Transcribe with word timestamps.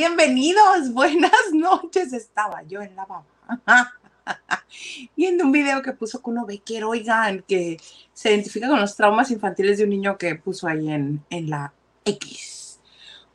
Bienvenidos, 0.00 0.90
buenas 0.94 1.52
noches. 1.52 2.14
Estaba 2.14 2.62
yo 2.62 2.80
en 2.80 2.96
la 2.96 3.04
baba. 3.04 3.26
Viendo 5.14 5.44
un 5.44 5.52
video 5.52 5.82
que 5.82 5.92
puso 5.92 6.22
Kuno 6.22 6.46
Becker, 6.46 6.84
oigan, 6.84 7.44
que 7.46 7.76
se 8.14 8.30
identifica 8.30 8.66
con 8.66 8.80
los 8.80 8.96
traumas 8.96 9.30
infantiles 9.30 9.76
de 9.76 9.84
un 9.84 9.90
niño 9.90 10.16
que 10.16 10.36
puso 10.36 10.68
ahí 10.68 10.90
en, 10.90 11.22
en 11.28 11.50
la 11.50 11.74
X. 12.06 12.80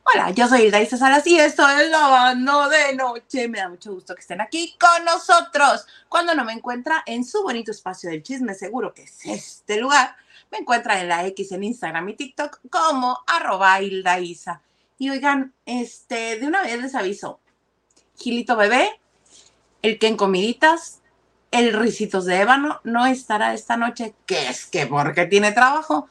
Hola, 0.02 0.32
yo 0.32 0.48
soy 0.48 0.62
Hilda 0.62 0.84
Salas 0.86 1.24
y 1.28 1.38
esto 1.38 1.68
es 1.68 1.88
Lavando 1.88 2.68
de 2.68 2.96
Noche. 2.96 3.46
Me 3.46 3.58
da 3.58 3.68
mucho 3.68 3.94
gusto 3.94 4.16
que 4.16 4.22
estén 4.22 4.40
aquí 4.40 4.76
con 4.76 5.04
nosotros. 5.04 5.86
Cuando 6.08 6.34
no 6.34 6.44
me 6.44 6.52
encuentra 6.52 7.04
en 7.06 7.24
su 7.24 7.44
bonito 7.44 7.70
espacio 7.70 8.10
del 8.10 8.24
chisme, 8.24 8.54
seguro 8.54 8.92
que 8.92 9.04
es 9.04 9.24
este 9.24 9.80
lugar, 9.80 10.16
me 10.50 10.58
encuentra 10.58 11.00
en 11.00 11.06
la 11.06 11.24
X, 11.26 11.52
en 11.52 11.62
Instagram 11.62 12.08
y 12.08 12.14
TikTok 12.14 12.58
como 12.68 13.20
arroba 13.24 13.80
Hilda 13.80 14.18
Isa. 14.18 14.62
Y 14.98 15.10
oigan, 15.10 15.52
este, 15.66 16.38
de 16.38 16.46
una 16.46 16.62
vez 16.62 16.80
les 16.80 16.94
aviso, 16.94 17.40
Gilito 18.18 18.56
Bebé, 18.56 18.88
el 19.82 19.98
que 19.98 20.08
en 20.08 20.16
comiditas, 20.16 21.00
el 21.50 21.72
Ricitos 21.72 22.24
de 22.24 22.40
Ébano 22.40 22.80
no 22.84 23.06
estará 23.06 23.54
esta 23.54 23.76
noche, 23.76 24.14
que 24.26 24.48
es 24.48 24.66
que 24.66 24.86
porque 24.86 25.26
tiene 25.26 25.52
trabajo, 25.52 26.08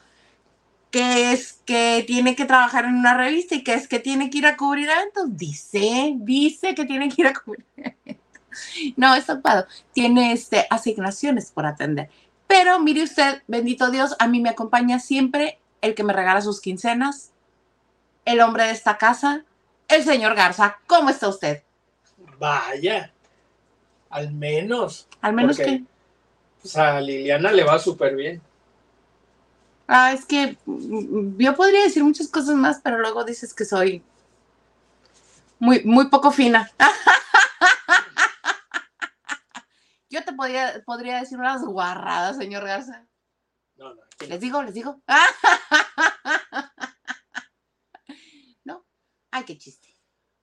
que 0.90 1.32
es 1.32 1.60
que 1.64 2.04
tiene 2.06 2.36
que 2.36 2.46
trabajar 2.46 2.84
en 2.84 2.94
una 2.94 3.14
revista 3.16 3.54
y 3.54 3.62
que 3.62 3.74
es 3.74 3.88
que 3.88 3.98
tiene 3.98 4.30
que 4.30 4.38
ir 4.38 4.46
a 4.46 4.56
cubrir 4.56 4.88
eventos. 4.88 5.36
Dice, 5.36 6.14
dice 6.16 6.74
que 6.74 6.84
tiene 6.84 7.08
que 7.08 7.22
ir 7.22 7.28
a 7.28 7.34
cubrir 7.34 7.66
eventos. 7.76 8.16
No, 8.96 9.14
está 9.14 9.34
ocupado. 9.34 9.66
Tiene 9.92 10.32
este, 10.32 10.66
asignaciones 10.70 11.50
por 11.50 11.66
atender. 11.66 12.08
Pero 12.46 12.78
mire 12.80 13.02
usted, 13.02 13.42
bendito 13.46 13.90
Dios, 13.90 14.14
a 14.18 14.28
mí 14.28 14.40
me 14.40 14.48
acompaña 14.48 15.00
siempre 15.00 15.58
el 15.82 15.94
que 15.94 16.04
me 16.04 16.12
regala 16.12 16.40
sus 16.40 16.60
quincenas, 16.60 17.32
el 18.26 18.40
hombre 18.40 18.64
de 18.64 18.72
esta 18.72 18.98
casa, 18.98 19.44
el 19.88 20.04
señor 20.04 20.34
Garza. 20.34 20.76
¿Cómo 20.86 21.08
está 21.08 21.28
usted? 21.28 21.62
Vaya, 22.38 23.10
al 24.10 24.32
menos. 24.32 25.08
Al 25.22 25.32
menos 25.32 25.56
que... 25.56 25.82
Pues 26.60 26.76
a 26.76 27.00
Liliana 27.00 27.52
le 27.52 27.64
va 27.64 27.78
súper 27.78 28.14
bien. 28.14 28.42
Ah, 29.88 30.12
es 30.12 30.26
que 30.26 30.58
mm, 30.66 31.38
yo 31.38 31.54
podría 31.54 31.84
decir 31.84 32.02
muchas 32.04 32.28
cosas 32.28 32.56
más, 32.56 32.80
pero 32.82 32.98
luego 32.98 33.24
dices 33.24 33.54
que 33.54 33.64
soy 33.64 34.02
muy, 35.58 35.82
muy 35.84 36.08
poco 36.08 36.30
fina. 36.32 36.70
Yo 40.08 40.24
te 40.24 40.32
podría, 40.32 40.82
podría 40.84 41.18
decir 41.18 41.38
unas 41.38 41.62
guarradas, 41.62 42.36
señor 42.36 42.64
Garza. 42.64 43.06
No, 43.76 43.94
no, 43.94 44.02
aquí 44.02 44.26
Les 44.26 44.40
digo, 44.40 44.62
les 44.62 44.74
digo. 44.74 45.00
No. 48.64 48.84
Ay, 49.36 49.44
qué 49.44 49.58
chiste. 49.58 49.94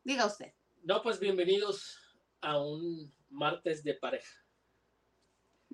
Diga 0.03 0.27
usted. 0.27 0.53
No, 0.83 1.01
pues 1.01 1.19
bienvenidos 1.19 1.97
a 2.41 2.61
un 2.61 3.11
martes 3.31 3.83
de 3.83 3.95
pareja. 3.95 4.31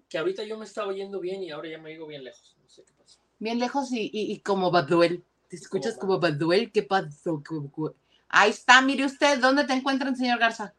Que 0.07 0.17
ahorita 0.17 0.45
yo 0.45 0.57
me 0.57 0.63
estaba 0.63 0.87
oyendo 0.87 1.19
bien 1.19 1.43
y 1.43 1.51
ahora 1.51 1.67
ya 1.67 1.79
me 1.79 1.89
digo 1.89 2.07
bien 2.07 2.23
lejos. 2.23 2.55
No 2.63 2.69
sé 2.69 2.85
qué 2.85 2.93
pasó. 2.93 3.19
Bien 3.37 3.59
lejos 3.59 3.91
y, 3.91 4.03
y, 4.13 4.31
y 4.31 4.39
como 4.39 4.71
Baduel. 4.71 5.21
¿Te 5.49 5.57
escuchas 5.57 5.95
Como 5.97 6.13
como 6.13 6.19
Baduel? 6.21 6.71
¿Qué 6.71 6.81
pasó? 6.83 7.43
¿Qué- 7.43 7.55
qué- 7.75 7.93
Ahí 8.29 8.51
está, 8.51 8.79
mire 8.81 9.03
usted. 9.03 9.37
¿Dónde 9.39 9.65
te 9.65 9.73
encuentran, 9.73 10.15
señor 10.15 10.39
Garza? 10.39 10.73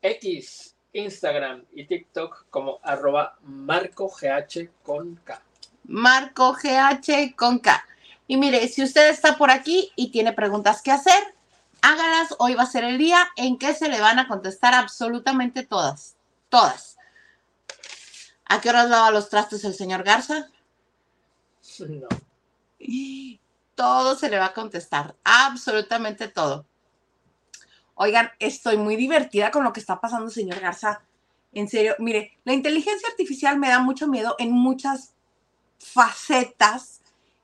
X, 0.00 0.74
Instagram 0.94 1.66
y 1.74 1.86
TikTok 1.86 2.46
como 2.48 2.78
arroba 2.82 3.36
marcogh 3.42 4.16
con 4.82 5.16
K. 5.16 5.42
Marco 5.82 6.54
GH 6.54 7.36
con 7.36 7.58
K. 7.58 7.84
Y 8.26 8.38
mire, 8.38 8.66
si 8.68 8.82
usted 8.82 9.10
está 9.10 9.36
por 9.36 9.50
aquí 9.50 9.92
y 9.94 10.10
tiene 10.10 10.32
preguntas 10.32 10.80
que 10.80 10.90
hacer, 10.90 11.33
hágalas. 11.84 12.34
Hoy 12.38 12.54
va 12.54 12.62
a 12.62 12.66
ser 12.66 12.84
el 12.84 12.98
día 12.98 13.28
en 13.36 13.58
que 13.58 13.74
se 13.74 13.88
le 13.88 14.00
van 14.00 14.18
a 14.18 14.26
contestar 14.26 14.74
absolutamente 14.74 15.64
todas. 15.64 16.16
Todas. 16.48 16.96
¿A 18.46 18.60
qué 18.60 18.70
horas 18.70 18.88
lava 18.88 19.10
los 19.10 19.28
trastos 19.28 19.64
el 19.64 19.74
señor 19.74 20.02
Garza? 20.02 20.48
No. 21.80 22.08
Todo 23.74 24.16
se 24.16 24.30
le 24.30 24.38
va 24.38 24.46
a 24.46 24.54
contestar. 24.54 25.14
Absolutamente 25.24 26.28
todo. 26.28 26.66
Oigan, 27.96 28.30
estoy 28.38 28.76
muy 28.76 28.96
divertida 28.96 29.50
con 29.50 29.62
lo 29.62 29.72
que 29.72 29.80
está 29.80 30.00
pasando, 30.00 30.30
señor 30.30 30.60
Garza. 30.60 31.02
En 31.52 31.68
serio, 31.68 31.94
mire, 31.98 32.38
la 32.44 32.54
inteligencia 32.54 33.08
artificial 33.08 33.58
me 33.58 33.68
da 33.68 33.78
mucho 33.78 34.08
miedo 34.08 34.34
en 34.38 34.52
muchas 34.52 35.14
facetas 35.78 37.02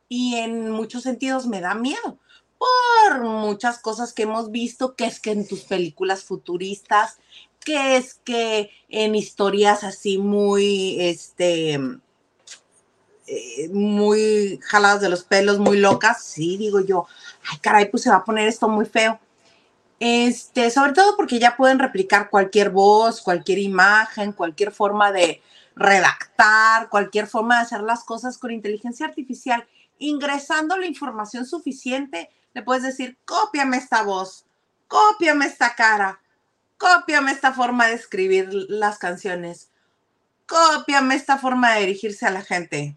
y 0.08 0.36
en 0.36 0.70
muchos 0.70 1.02
sentidos 1.02 1.46
me 1.46 1.60
da 1.60 1.74
miedo 1.74 2.18
por 2.60 3.22
muchas 3.22 3.78
cosas 3.78 4.12
que 4.12 4.24
hemos 4.24 4.50
visto, 4.50 4.94
que 4.94 5.06
es 5.06 5.18
que 5.18 5.30
en 5.30 5.48
tus 5.48 5.62
películas 5.62 6.24
futuristas, 6.24 7.18
que 7.60 7.96
es 7.96 8.14
que 8.22 8.70
en 8.90 9.14
historias 9.14 9.82
así 9.82 10.18
muy, 10.18 11.00
este, 11.00 11.80
eh, 13.26 13.68
muy 13.72 14.60
jaladas 14.62 15.00
de 15.00 15.08
los 15.08 15.24
pelos, 15.24 15.58
muy 15.58 15.78
locas, 15.78 16.22
sí, 16.22 16.58
digo 16.58 16.80
yo, 16.80 17.06
ay 17.50 17.58
caray, 17.60 17.90
pues 17.90 18.02
se 18.02 18.10
va 18.10 18.16
a 18.16 18.24
poner 18.24 18.46
esto 18.46 18.68
muy 18.68 18.84
feo. 18.84 19.18
Este, 19.98 20.70
sobre 20.70 20.92
todo 20.92 21.16
porque 21.16 21.38
ya 21.38 21.56
pueden 21.56 21.78
replicar 21.78 22.28
cualquier 22.28 22.70
voz, 22.70 23.22
cualquier 23.22 23.58
imagen, 23.58 24.32
cualquier 24.32 24.70
forma 24.70 25.12
de 25.12 25.42
redactar, 25.76 26.90
cualquier 26.90 27.26
forma 27.26 27.56
de 27.56 27.62
hacer 27.62 27.80
las 27.82 28.04
cosas 28.04 28.36
con 28.36 28.50
inteligencia 28.50 29.06
artificial. 29.06 29.66
Ingresando 29.98 30.76
la 30.76 30.86
información 30.86 31.46
suficiente, 31.46 32.30
le 32.54 32.62
puedes 32.62 32.82
decir, 32.82 33.18
cópiame 33.24 33.76
esta 33.76 34.02
voz, 34.02 34.46
cópiame 34.88 35.46
esta 35.46 35.74
cara, 35.74 36.20
cópiame 36.78 37.32
esta 37.32 37.52
forma 37.52 37.86
de 37.86 37.94
escribir 37.94 38.48
las 38.52 38.98
canciones, 38.98 39.70
cópiame 40.46 41.14
esta 41.14 41.38
forma 41.38 41.72
de 41.72 41.80
dirigirse 41.80 42.26
a 42.26 42.30
la 42.30 42.42
gente. 42.42 42.96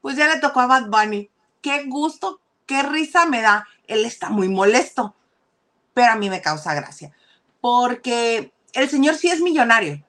Pues 0.00 0.16
ya 0.16 0.26
le 0.28 0.40
tocó 0.40 0.60
a 0.60 0.66
Bad 0.66 0.88
Bunny. 0.88 1.30
Qué 1.62 1.84
gusto, 1.84 2.40
qué 2.66 2.82
risa 2.82 3.26
me 3.26 3.40
da. 3.40 3.66
Él 3.86 4.04
está 4.04 4.28
muy 4.30 4.48
molesto, 4.48 5.14
pero 5.94 6.12
a 6.12 6.16
mí 6.16 6.28
me 6.28 6.42
causa 6.42 6.74
gracia, 6.74 7.12
porque 7.60 8.52
el 8.72 8.88
señor 8.88 9.16
sí 9.16 9.28
es 9.28 9.40
millonario 9.40 10.04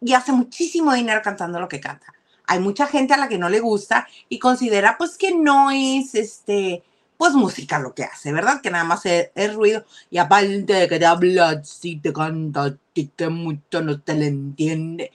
y 0.00 0.12
hace 0.12 0.32
muchísimo 0.32 0.92
dinero 0.92 1.22
cantando 1.22 1.60
lo 1.60 1.68
que 1.68 1.80
canta. 1.80 2.12
Hay 2.46 2.58
mucha 2.58 2.86
gente 2.86 3.14
a 3.14 3.16
la 3.16 3.28
que 3.28 3.38
no 3.38 3.48
le 3.48 3.60
gusta 3.60 4.06
y 4.28 4.38
considera 4.38 4.98
pues 4.98 5.16
que 5.16 5.34
no 5.34 5.70
es 5.70 6.14
este 6.14 6.84
pues 7.16 7.32
música 7.34 7.78
lo 7.78 7.94
que 7.94 8.04
hace, 8.04 8.32
¿verdad? 8.32 8.60
Que 8.60 8.70
nada 8.70 8.84
más 8.84 9.06
es, 9.06 9.30
es 9.34 9.54
ruido 9.54 9.84
y 10.10 10.18
aparte 10.18 10.62
de 10.62 10.88
que 10.88 10.98
te 10.98 11.06
habla 11.06 11.62
si 11.64 11.96
te 11.96 12.12
canta 12.12 12.64
a 12.64 12.76
ti 12.92 13.10
que 13.16 13.28
mucho 13.28 13.82
no 13.82 14.00
te 14.00 14.14
le 14.14 14.26
entiende. 14.26 15.12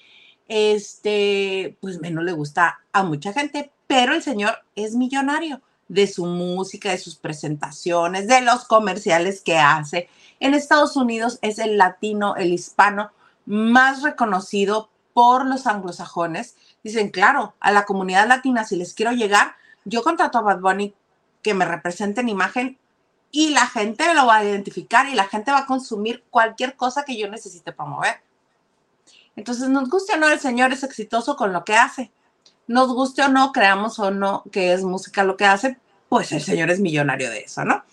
Este, 0.48 1.78
pues 1.80 2.00
menos 2.00 2.24
le 2.24 2.32
gusta 2.32 2.80
a 2.92 3.04
mucha 3.04 3.34
gente, 3.34 3.72
pero 3.88 4.14
el 4.16 4.24
señor 4.24 4.58
es 4.76 4.96
millonario 4.96 5.62
de 5.88 6.08
su 6.08 6.26
música, 6.26 6.92
de 6.92 6.98
sus 6.98 7.16
presentaciones, 7.16 8.28
de 8.28 8.42
los 8.42 8.66
comerciales 8.66 9.42
que 9.42 9.58
hace. 9.58 10.08
En 10.40 10.54
Estados 10.54 10.96
Unidos 10.96 11.40
es 11.42 11.60
el 11.60 11.78
latino, 11.78 12.36
el 12.36 12.54
hispano 12.54 13.12
más 13.46 14.04
reconocido 14.04 14.90
por 15.14 15.46
los 15.46 15.68
anglosajones. 15.68 16.56
Dicen, 16.84 17.10
claro, 17.10 17.56
a 17.60 17.72
la 17.72 17.86
comunidad 17.86 18.28
latina, 18.28 18.64
si 18.64 18.76
les 18.76 18.94
quiero 18.94 19.12
llegar, 19.12 19.56
yo 19.84 20.04
contrato 20.04 20.38
a 20.38 20.42
Bad 20.42 20.62
Bunny 20.62 20.94
que 21.42 21.54
me 21.54 21.66
represente 21.66 22.22
en 22.22 22.30
imagen 22.30 22.78
y 23.32 23.50
la 23.50 23.68
gente 23.68 24.14
lo 24.14 24.26
va 24.26 24.38
a 24.38 24.46
identificar 24.46 25.08
y 25.08 25.16
la 25.16 25.26
gente 25.26 25.52
va 25.52 25.60
a 25.60 25.66
consumir 25.66 26.24
cualquier 26.30 26.76
cosa 26.76 27.06
que 27.06 27.18
yo 27.18 27.30
necesite 27.30 27.72
promover. 27.72 28.22
Entonces, 29.36 29.70
nos 29.70 29.90
guste 29.90 30.14
o 30.14 30.18
no, 30.18 30.28
el 30.30 30.40
señor 30.40 30.74
es 30.74 30.84
exitoso 30.84 31.36
con 31.36 31.54
lo 31.54 31.64
que 31.64 31.76
hace. 31.76 32.12
Nos 32.68 32.94
guste 32.94 33.22
o 33.22 33.30
no, 33.30 33.52
creamos 33.52 34.00
o 34.00 34.12
no 34.12 34.44
que 34.52 34.74
es 34.74 34.84
música 34.84 35.24
lo 35.24 35.38
que 35.38 35.46
hace, 35.46 35.78
pues 36.10 36.32
el 36.32 36.42
señor 36.42 36.72
es 36.72 36.80
millonario 36.80 37.30
de 37.30 37.42
eso, 37.42 37.64
¿no? 37.64 37.84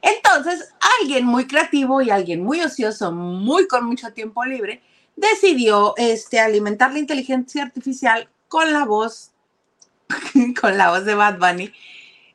Entonces, 0.00 0.72
alguien 1.00 1.26
muy 1.26 1.46
creativo 1.46 2.00
y 2.00 2.10
alguien 2.10 2.42
muy 2.42 2.60
ocioso, 2.60 3.12
muy 3.12 3.66
con 3.66 3.84
mucho 3.84 4.12
tiempo 4.12 4.44
libre, 4.44 4.82
decidió 5.16 5.94
este, 5.96 6.38
alimentar 6.38 6.92
la 6.92 7.00
inteligencia 7.00 7.62
artificial 7.62 8.28
con 8.48 8.72
la 8.72 8.84
voz, 8.84 9.32
con 10.60 10.78
la 10.78 10.90
voz 10.90 11.04
de 11.04 11.14
Bad 11.14 11.38
Bunny 11.38 11.72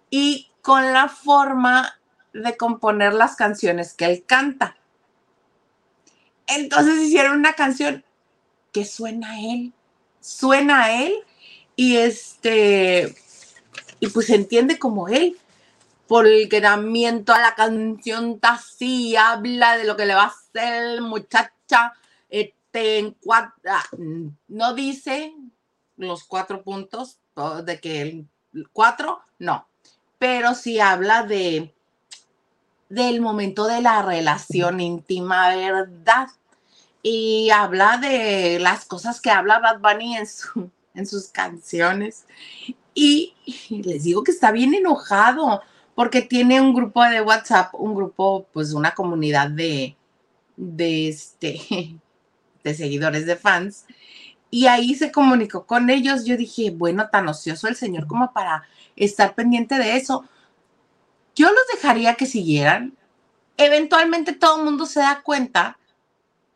y 0.10 0.51
con 0.62 0.94
la 0.94 1.10
forma 1.10 2.00
de 2.34 2.56
componer 2.58 3.14
las 3.14 3.36
canciones 3.36 3.94
que 3.94 4.06
él 4.06 4.24
canta. 4.26 4.78
Entonces 6.48 7.00
hicieron 7.00 7.38
una 7.38 7.54
canción 7.54 8.04
que 8.72 8.86
suena 8.86 9.32
a 9.32 9.40
él, 9.40 9.74
suena 10.20 10.84
a 10.86 11.04
él 11.04 11.14
y 11.76 11.98
este 11.98 13.16
y 14.00 14.08
pues 14.08 14.28
se 14.28 14.36
entiende 14.36 14.80
como 14.80 15.08
él 15.08 15.38
por 16.08 16.28
el 16.28 16.50
quedamiento 16.50 17.34
a 17.34 17.40
la 17.40 17.56
canción 17.56 18.40
así 18.42 19.16
habla 19.16 19.78
de 19.78 19.86
lo 19.86 19.96
que 19.96 20.06
le 20.06 20.16
va 20.16 20.24
a 20.24 20.28
hacer 20.28 21.02
muchacha 21.02 21.94
este 22.30 23.00
en 23.00 23.12
cuatro 23.22 23.54
no 24.48 24.74
dice 24.74 25.34
los 25.98 26.24
cuatro 26.26 26.64
puntos 26.64 27.20
de 27.64 27.80
que 27.80 28.02
el 28.02 28.28
cuatro 28.74 29.22
no 29.40 29.71
pero 30.22 30.54
sí 30.54 30.80
habla 30.80 31.24
de 31.24 31.74
del 32.90 33.22
momento 33.22 33.66
de 33.66 33.82
la 33.82 34.04
relación 34.04 34.80
íntima, 34.80 35.50
¿verdad? 35.50 36.28
Y 37.02 37.50
habla 37.50 37.98
de 37.98 38.60
las 38.60 38.86
cosas 38.86 39.20
que 39.20 39.32
habla 39.32 39.58
Bad 39.58 39.80
Bunny 39.80 40.18
en, 40.18 40.28
su, 40.28 40.70
en 40.94 41.08
sus 41.08 41.30
canciones. 41.30 42.26
Y, 42.94 43.34
les 43.72 44.04
digo 44.04 44.24
que 44.24 44.30
está 44.30 44.52
bien 44.52 44.76
enojado 44.76 45.64
porque 45.96 46.22
tiene 46.22 46.62
un 46.62 46.76
grupo 46.76 47.04
de 47.04 47.22
WhatsApp, 47.22 47.74
un 47.74 47.96
grupo, 47.96 48.46
pues 48.54 48.74
una 48.74 48.92
comunidad 48.92 49.50
de, 49.50 49.96
de, 50.56 51.10
este, 51.10 51.60
de 52.64 52.74
seguidores, 52.76 53.26
de 53.26 53.38
fans. 53.38 53.86
Y 54.52 54.68
ahí 54.68 54.94
se 54.94 55.12
comunicó 55.12 55.66
con 55.66 55.90
ellos. 55.90 56.26
Yo 56.26 56.38
dije, 56.38 56.70
bueno, 56.70 57.10
tan 57.10 57.28
ocioso 57.28 57.68
el 57.68 57.76
señor 57.76 58.06
como 58.06 58.32
para 58.34 58.68
estar 58.96 59.36
pendiente 59.36 59.76
de 59.76 59.98
eso. 59.98 60.26
Yo 61.36 61.48
los 61.48 61.64
dejaría 61.74 62.16
que 62.16 62.26
siguieran. 62.26 62.98
Eventualmente 63.58 64.34
todo 64.34 64.58
el 64.58 64.66
mundo 64.66 64.86
se 64.86 65.00
da 65.00 65.22
cuenta 65.22 65.78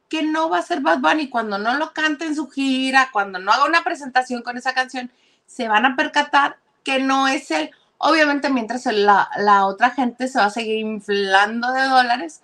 que 0.10 0.24
no 0.24 0.50
va 0.50 0.60
a 0.60 0.64
ser 0.64 0.82
Bad 0.82 1.00
Bunny 1.00 1.30
cuando 1.30 1.58
no 1.58 1.74
lo 1.76 1.94
cante 1.94 2.26
en 2.26 2.36
su 2.36 2.48
gira, 2.48 3.10
cuando 3.12 3.40
no 3.40 3.52
haga 3.52 3.66
una 3.66 3.84
presentación 3.84 4.42
con 4.44 4.58
esa 4.58 4.74
canción, 4.74 5.12
se 5.46 5.68
van 5.68 5.86
a 5.86 5.96
percatar 5.96 6.58
que 6.84 7.00
no 7.00 7.28
es 7.28 7.52
él. 7.52 7.72
Obviamente 7.98 8.50
mientras 8.50 8.86
la, 8.86 9.30
la 9.38 9.66
otra 9.66 9.92
gente 9.92 10.28
se 10.28 10.40
va 10.40 10.46
a 10.46 10.50
seguir 10.52 10.80
inflando 10.80 11.72
de 11.72 11.84
dólares 11.84 12.42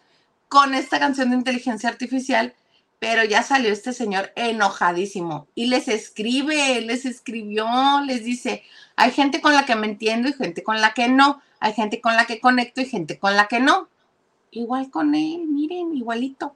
con 0.48 0.74
esta 0.74 1.00
canción 1.00 1.30
de 1.30 1.38
inteligencia 1.38 1.90
artificial, 1.90 2.54
pero 3.01 3.25
ya 3.25 3.42
salió 3.42 3.74
este 3.74 3.94
señor 3.94 4.31
enojadísimo 4.36 5.48
y 5.56 5.65
les 5.65 5.88
escribe, 5.88 6.80
les 6.81 7.06
escribió, 7.06 7.65
les 8.06 8.24
dice, 8.24 8.63
hay 8.95 9.09
gente 9.09 9.42
con 9.42 9.56
la 9.56 9.65
que 9.65 9.75
me 9.75 9.88
entiendo 9.88 10.30
y 10.30 10.33
gente 10.33 10.62
con 10.62 10.80
la 10.80 10.94
que 10.94 11.07
no, 11.07 11.42
hay 11.59 11.74
gente 11.74 12.00
con 12.00 12.15
la 12.15 12.27
que 12.27 12.39
conecto 12.39 12.80
y 12.80 12.86
gente 12.86 13.18
con 13.18 13.36
la 13.36 13.48
que 13.48 13.59
no. 13.59 13.89
Igual 14.51 14.92
con 14.92 15.15
él, 15.15 15.48
miren, 15.48 15.95
igualito. 15.95 16.56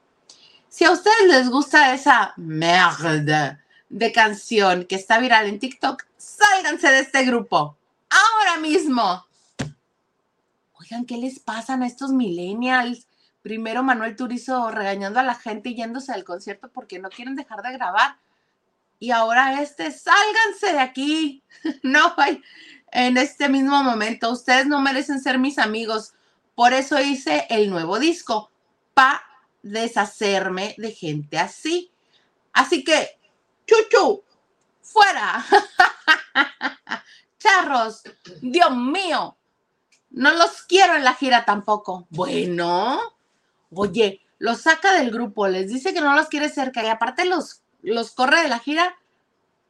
Si 0.70 0.86
a 0.86 0.92
ustedes 0.92 1.28
les 1.30 1.50
gusta 1.50 1.96
esa 1.96 2.36
merda 2.38 3.64
de 3.90 4.12
canción 4.12 4.86
que 4.86 4.98
está 4.98 5.18
viral 5.18 5.48
en 5.48 5.58
TikTok, 5.58 6.04
sálganse 6.16 6.92
de 6.92 7.00
este 7.00 7.26
grupo. 7.26 7.76
Ahora 8.08 8.60
mismo. 8.60 9.26
Oigan, 10.80 11.06
¿qué 11.06 11.18
les 11.18 11.40
pasan 11.40 11.82
a 11.82 11.88
estos 11.88 12.12
millennials? 12.12 13.08
Primero 13.46 13.84
Manuel 13.84 14.16
Turizo 14.16 14.72
regañando 14.72 15.20
a 15.20 15.24
la 15.24 15.36
gente 15.36 15.70
y 15.70 15.76
yéndose 15.76 16.12
al 16.12 16.24
concierto 16.24 16.68
porque 16.74 16.98
no 16.98 17.10
quieren 17.10 17.36
dejar 17.36 17.62
de 17.62 17.74
grabar. 17.74 18.18
Y 18.98 19.12
ahora 19.12 19.62
este, 19.62 19.92
sálganse 19.92 20.74
de 20.74 20.80
aquí. 20.80 21.44
No 21.84 22.16
en 22.92 23.18
este 23.18 23.48
mismo 23.48 23.84
momento. 23.84 24.32
Ustedes 24.32 24.66
no 24.66 24.82
merecen 24.82 25.22
ser 25.22 25.38
mis 25.38 25.60
amigos. 25.60 26.16
Por 26.56 26.74
eso 26.74 27.00
hice 27.00 27.46
el 27.52 27.70
nuevo 27.70 28.00
disco. 28.00 28.50
Pa 28.96 29.24
deshacerme 29.62 30.74
de 30.80 30.92
gente 30.92 31.38
así. 31.38 31.92
Así 32.52 32.84
que, 32.84 33.20
chuchu, 33.68 34.24
fuera. 34.82 35.46
Charros, 37.38 38.02
Dios 38.42 38.76
mío, 38.76 39.38
no 40.10 40.34
los 40.34 40.64
quiero 40.64 40.96
en 40.96 41.04
la 41.04 41.14
gira 41.14 41.46
tampoco. 41.46 42.08
Bueno, 42.10 43.15
oye, 43.76 44.22
los 44.40 44.62
saca 44.62 44.94
del 44.94 45.12
grupo, 45.12 45.48
les 45.48 45.70
dice 45.70 45.94
que 45.94 46.02
no 46.02 46.16
los 46.16 46.28
quiere 46.28 46.50
cerca 46.50 46.84
y 46.84 46.88
aparte 46.88 47.26
los, 47.26 47.62
los 47.82 48.12
corre 48.12 48.42
de 48.42 48.50
la 48.50 48.60
gira. 48.60 48.98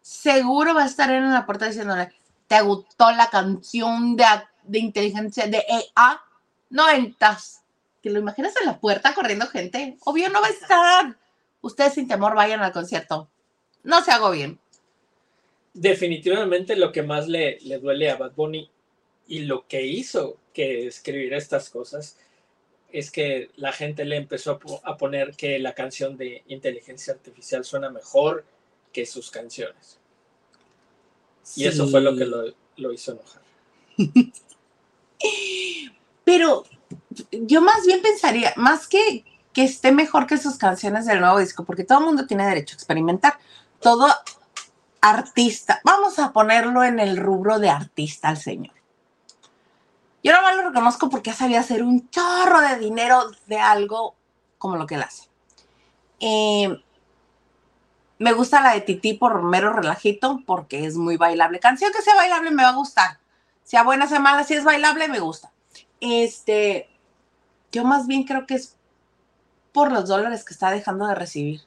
Seguro 0.01 0.73
va 0.73 0.83
a 0.83 0.87
estar 0.87 1.11
en 1.11 1.31
la 1.31 1.45
puerta 1.45 1.67
diciéndole, 1.67 2.11
¿te 2.47 2.61
gustó 2.61 3.11
la 3.11 3.29
canción 3.29 4.15
de, 4.15 4.25
de 4.63 4.79
inteligencia 4.79 5.47
de 5.47 5.63
EA? 5.67 6.21
Noventas 6.69 7.63
que 8.01 8.09
lo 8.09 8.19
imaginas 8.19 8.53
en 8.59 8.67
la 8.67 8.79
puerta 8.79 9.13
corriendo 9.13 9.47
gente. 9.47 9.97
Obvio 10.05 10.29
no 10.29 10.41
va 10.41 10.47
a 10.47 10.51
estar. 10.51 11.17
Ustedes 11.61 11.93
sin 11.93 12.07
temor 12.07 12.35
vayan 12.35 12.61
al 12.61 12.71
concierto. 12.71 13.29
No 13.83 14.03
se 14.03 14.11
hago 14.11 14.31
bien. 14.31 14.59
Definitivamente 15.73 16.75
lo 16.75 16.91
que 16.91 17.01
más 17.01 17.27
le, 17.27 17.59
le 17.61 17.79
duele 17.79 18.09
a 18.09 18.17
Bad 18.17 18.33
Bunny 18.33 18.69
y 19.27 19.39
lo 19.39 19.67
que 19.67 19.85
hizo 19.85 20.37
que 20.53 20.87
escribiera 20.87 21.37
estas 21.37 21.69
cosas 21.69 22.17
es 22.97 23.11
que 23.11 23.51
la 23.57 23.71
gente 23.71 24.05
le 24.05 24.17
empezó 24.17 24.59
a 24.83 24.97
poner 24.97 25.35
que 25.35 25.59
la 25.59 25.73
canción 25.73 26.17
de 26.17 26.43
inteligencia 26.47 27.13
artificial 27.13 27.65
suena 27.65 27.89
mejor 27.89 28.45
que 28.93 29.05
sus 29.05 29.29
canciones. 29.31 29.99
Y 31.55 31.65
eso 31.65 31.87
fue 31.87 32.01
lo 32.01 32.15
que 32.15 32.25
lo, 32.25 32.53
lo 32.77 32.93
hizo 32.93 33.11
enojar. 33.11 33.41
Pero 36.23 36.65
yo 37.31 37.61
más 37.61 37.85
bien 37.85 38.01
pensaría, 38.01 38.53
más 38.55 38.87
que 38.87 39.23
que 39.55 39.63
esté 39.63 39.93
mejor 39.93 40.27
que 40.27 40.37
sus 40.37 40.57
canciones 40.57 41.05
del 41.05 41.21
nuevo 41.21 41.39
disco, 41.39 41.63
porque 41.63 41.85
todo 41.85 41.99
el 41.99 42.05
mundo 42.05 42.27
tiene 42.27 42.45
derecho 42.45 42.75
a 42.75 42.77
experimentar. 42.77 43.39
Todo 43.79 44.13
artista, 44.99 45.79
vamos 45.85 46.19
a 46.19 46.33
ponerlo 46.33 46.83
en 46.83 46.99
el 46.99 47.15
rubro 47.15 47.57
de 47.57 47.69
artista 47.69 48.27
al 48.27 48.37
señor. 48.37 48.74
Yo 50.25 50.33
no 50.33 50.55
lo 50.55 50.69
reconozco 50.69 51.07
porque 51.07 51.33
sabía 51.33 51.59
hacer 51.59 51.83
un 51.83 52.09
chorro 52.09 52.59
de 52.59 52.79
dinero 52.79 53.29
de 53.45 53.59
algo 53.59 54.15
como 54.57 54.75
lo 54.75 54.87
que 54.87 54.95
él 54.95 55.03
hace. 55.03 55.29
Eh, 56.19 56.81
me 58.17 58.33
gusta 58.33 58.59
la 58.59 58.73
de 58.73 58.81
Titi 58.81 59.13
por 59.13 59.43
mero 59.43 59.71
relajito, 59.71 60.41
porque 60.47 60.87
es 60.87 60.97
muy 60.97 61.15
bailable. 61.17 61.59
Canción 61.59 61.91
que 61.91 62.01
sea 62.01 62.15
bailable 62.15 62.49
me 62.49 62.63
va 62.63 62.69
a 62.69 62.75
gustar. 62.75 63.19
Sea 63.63 63.83
buena, 63.83 64.07
sea 64.07 64.19
mala, 64.19 64.43
si 64.43 64.55
es 64.55 64.63
bailable, 64.63 65.07
me 65.09 65.19
gusta. 65.19 65.51
Este, 65.99 66.89
yo 67.71 67.83
más 67.83 68.07
bien 68.07 68.23
creo 68.23 68.47
que 68.47 68.55
es 68.55 68.77
por 69.73 69.91
los 69.91 70.07
dólares 70.07 70.43
que 70.43 70.55
está 70.55 70.71
dejando 70.71 71.05
de 71.05 71.13
recibir. 71.13 71.61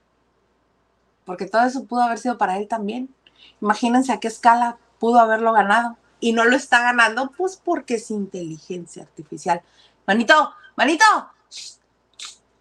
Porque 1.24 1.46
todo 1.46 1.62
eso 1.62 1.84
pudo 1.84 2.02
haber 2.02 2.18
sido 2.18 2.38
para 2.38 2.56
él 2.56 2.66
también. 2.66 3.14
Imagínense 3.60 4.12
a 4.12 4.18
qué 4.18 4.26
escala 4.26 4.78
pudo 4.98 5.20
haberlo 5.20 5.52
ganado. 5.52 5.96
Y 6.20 6.32
no 6.32 6.44
lo 6.44 6.56
está 6.56 6.80
ganando, 6.80 7.30
pues 7.36 7.60
porque 7.62 7.94
es 7.94 8.10
inteligencia 8.10 9.02
artificial. 9.02 9.62
Manito, 10.06 10.52
manito. 10.76 11.04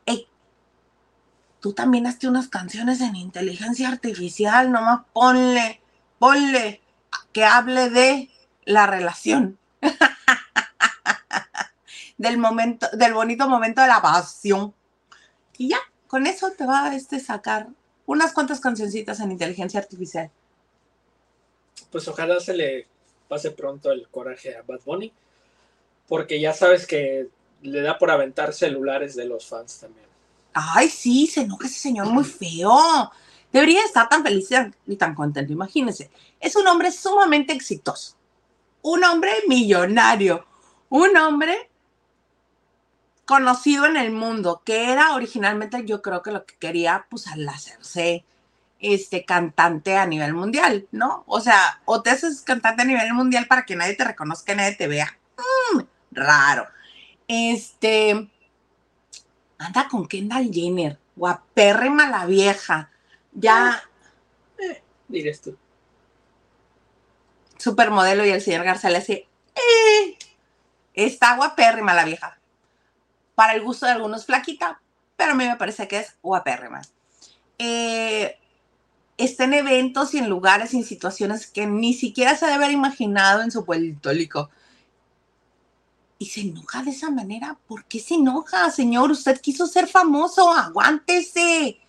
Ey, 0.05 0.27
tú 1.59 1.73
también 1.73 2.07
hazte 2.07 2.27
unas 2.27 2.49
canciones 2.49 3.01
en 3.01 3.15
inteligencia 3.15 3.89
artificial, 3.89 4.71
nomás 4.71 5.01
ponle, 5.13 5.81
ponle 6.19 6.81
que 7.31 7.45
hable 7.45 7.89
de 7.89 8.29
la 8.65 8.85
relación. 8.85 9.57
del 12.17 12.37
momento, 12.37 12.87
del 12.93 13.13
bonito 13.13 13.47
momento 13.47 13.81
de 13.81 13.87
la 13.87 14.01
pasión. 14.01 14.73
Y 15.57 15.69
ya, 15.69 15.79
con 16.07 16.27
eso 16.27 16.51
te 16.51 16.65
va 16.65 16.85
a 16.85 16.95
este, 16.95 17.19
sacar 17.19 17.67
unas 18.05 18.33
cuantas 18.33 18.59
cancioncitas 18.59 19.19
en 19.19 19.31
inteligencia 19.31 19.79
artificial. 19.79 20.31
Pues 21.91 22.07
ojalá 22.07 22.39
se 22.39 22.53
le 22.53 22.87
pase 23.27 23.51
pronto 23.51 23.91
el 23.91 24.07
coraje 24.09 24.55
a 24.55 24.61
Bad 24.61 24.81
Bunny, 24.85 25.11
porque 26.07 26.39
ya 26.39 26.53
sabes 26.53 26.87
que 26.87 27.27
le 27.61 27.81
da 27.81 27.97
por 27.97 28.11
aventar 28.11 28.53
celulares 28.53 29.15
de 29.15 29.25
los 29.25 29.45
fans 29.45 29.79
también. 29.79 30.07
Ay, 30.53 30.89
sí, 30.89 31.27
se 31.27 31.41
enoja 31.41 31.67
ese 31.67 31.79
señor 31.79 32.07
muy 32.07 32.23
feo. 32.23 33.11
Debería 33.51 33.83
estar 33.83 34.09
tan 34.09 34.23
feliz 34.23 34.49
y 34.87 34.95
tan 34.95 35.15
contento, 35.15 35.53
imagínense. 35.53 36.09
Es 36.39 36.55
un 36.55 36.67
hombre 36.67 36.91
sumamente 36.91 37.53
exitoso, 37.53 38.15
un 38.81 39.03
hombre 39.03 39.31
millonario, 39.47 40.45
un 40.89 41.15
hombre 41.17 41.69
conocido 43.25 43.85
en 43.85 43.97
el 43.97 44.11
mundo, 44.11 44.61
que 44.65 44.91
era 44.91 45.13
originalmente 45.13 45.83
yo 45.85 46.01
creo 46.01 46.21
que 46.21 46.31
lo 46.31 46.45
que 46.45 46.55
quería, 46.55 47.07
pues 47.09 47.27
al 47.27 47.47
hacerse 47.47 48.23
este 48.79 49.25
cantante 49.25 49.97
a 49.97 50.05
nivel 50.05 50.33
mundial, 50.33 50.87
¿no? 50.91 51.23
O 51.27 51.39
sea, 51.39 51.81
o 51.85 52.01
te 52.01 52.11
haces 52.11 52.41
cantante 52.41 52.83
a 52.83 52.85
nivel 52.85 53.13
mundial 53.13 53.47
para 53.47 53.65
que 53.65 53.75
nadie 53.75 53.95
te 53.95 54.03
reconozca, 54.03 54.55
nadie 54.55 54.75
te 54.75 54.87
vea. 54.87 55.17
Mm, 55.73 55.81
raro. 56.11 56.67
Este, 57.27 58.29
anda 59.57 59.87
con 59.89 60.07
Kendall 60.07 60.51
Jenner, 60.51 60.99
guapérrima 61.15 62.09
la 62.09 62.25
vieja. 62.25 62.91
Ya. 63.33 63.83
Eh, 64.59 64.81
dirías 65.07 65.41
tú. 65.41 65.57
Supermodelo 67.57 68.25
y 68.25 68.29
el 68.29 68.41
señor 68.41 68.63
García 68.63 68.91
le 68.91 68.99
dice, 68.99 69.27
eh, 69.55 70.17
está 70.93 71.35
guapérrima 71.35 71.93
la 71.93 72.05
vieja 72.05 72.37
para 73.37 73.53
el 73.53 73.61
gusto 73.61 73.85
de 73.85 73.91
algunos 73.91 74.25
flaquita, 74.25 74.81
pero 75.15 75.33
a 75.33 75.35
mí 75.35 75.47
me 75.47 75.57
parece 75.57 75.87
que 75.87 75.99
es 75.99 76.15
guapérrima. 76.23 76.81
Eh, 77.59 78.39
está 79.17 79.45
en 79.45 79.55
eventos 79.55 80.13
y 80.13 80.19
en 80.19 80.29
lugares 80.29 80.73
y 80.73 80.77
en 80.77 80.83
situaciones 80.83 81.47
que 81.47 81.65
ni 81.65 81.93
siquiera 81.93 82.35
se 82.35 82.45
debe 82.45 82.55
haber 82.57 82.71
imaginado 82.71 83.41
en 83.41 83.51
su 83.51 83.65
pueblitólico. 83.65 84.49
Y 86.19 86.27
se 86.27 86.41
enoja 86.41 86.83
de 86.83 86.91
esa 86.91 87.11
manera. 87.11 87.57
¿Por 87.67 87.85
qué 87.85 87.99
se 87.99 88.15
enoja, 88.15 88.69
señor? 88.71 89.11
Usted 89.11 89.39
quiso 89.41 89.67
ser 89.67 89.87
famoso. 89.87 90.51
Aguántese. 90.51 91.79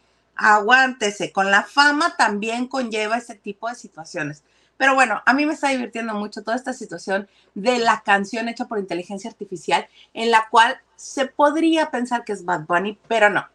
Aguántese, 0.40 1.32
con 1.32 1.50
la 1.50 1.64
fama 1.64 2.14
también 2.16 2.68
conlleva 2.68 3.18
ese 3.18 3.34
tipo 3.34 3.68
de 3.68 3.74
situaciones. 3.74 4.44
Pero 4.76 4.94
bueno, 4.94 5.20
a 5.26 5.34
mí 5.34 5.44
me 5.44 5.54
está 5.54 5.70
divirtiendo 5.70 6.14
mucho 6.14 6.44
toda 6.44 6.56
esta 6.56 6.72
situación 6.72 7.28
de 7.54 7.80
la 7.80 8.02
canción 8.04 8.48
hecha 8.48 8.66
por 8.66 8.78
inteligencia 8.78 9.28
artificial, 9.28 9.88
en 10.14 10.30
la 10.30 10.46
cual 10.48 10.80
se 10.94 11.26
podría 11.26 11.90
pensar 11.90 12.24
que 12.24 12.32
es 12.32 12.44
Bad 12.44 12.66
Bunny, 12.66 12.96
pero 13.08 13.28
no. 13.30 13.48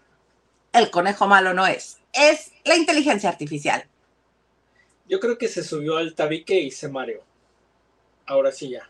El 0.74 0.90
conejo 0.90 1.28
malo 1.28 1.54
no 1.54 1.66
es. 1.66 2.00
Es 2.12 2.52
la 2.66 2.76
inteligencia 2.76 3.30
artificial. 3.30 3.88
Yo 5.08 5.20
creo 5.20 5.38
que 5.38 5.48
se 5.48 5.64
subió 5.64 5.98
al 5.98 6.16
tabique 6.16 6.60
y 6.60 6.72
se 6.72 6.90
mareó. 6.90 7.24
Ahora 8.26 8.52
sí 8.52 8.70
ya. 8.70 8.90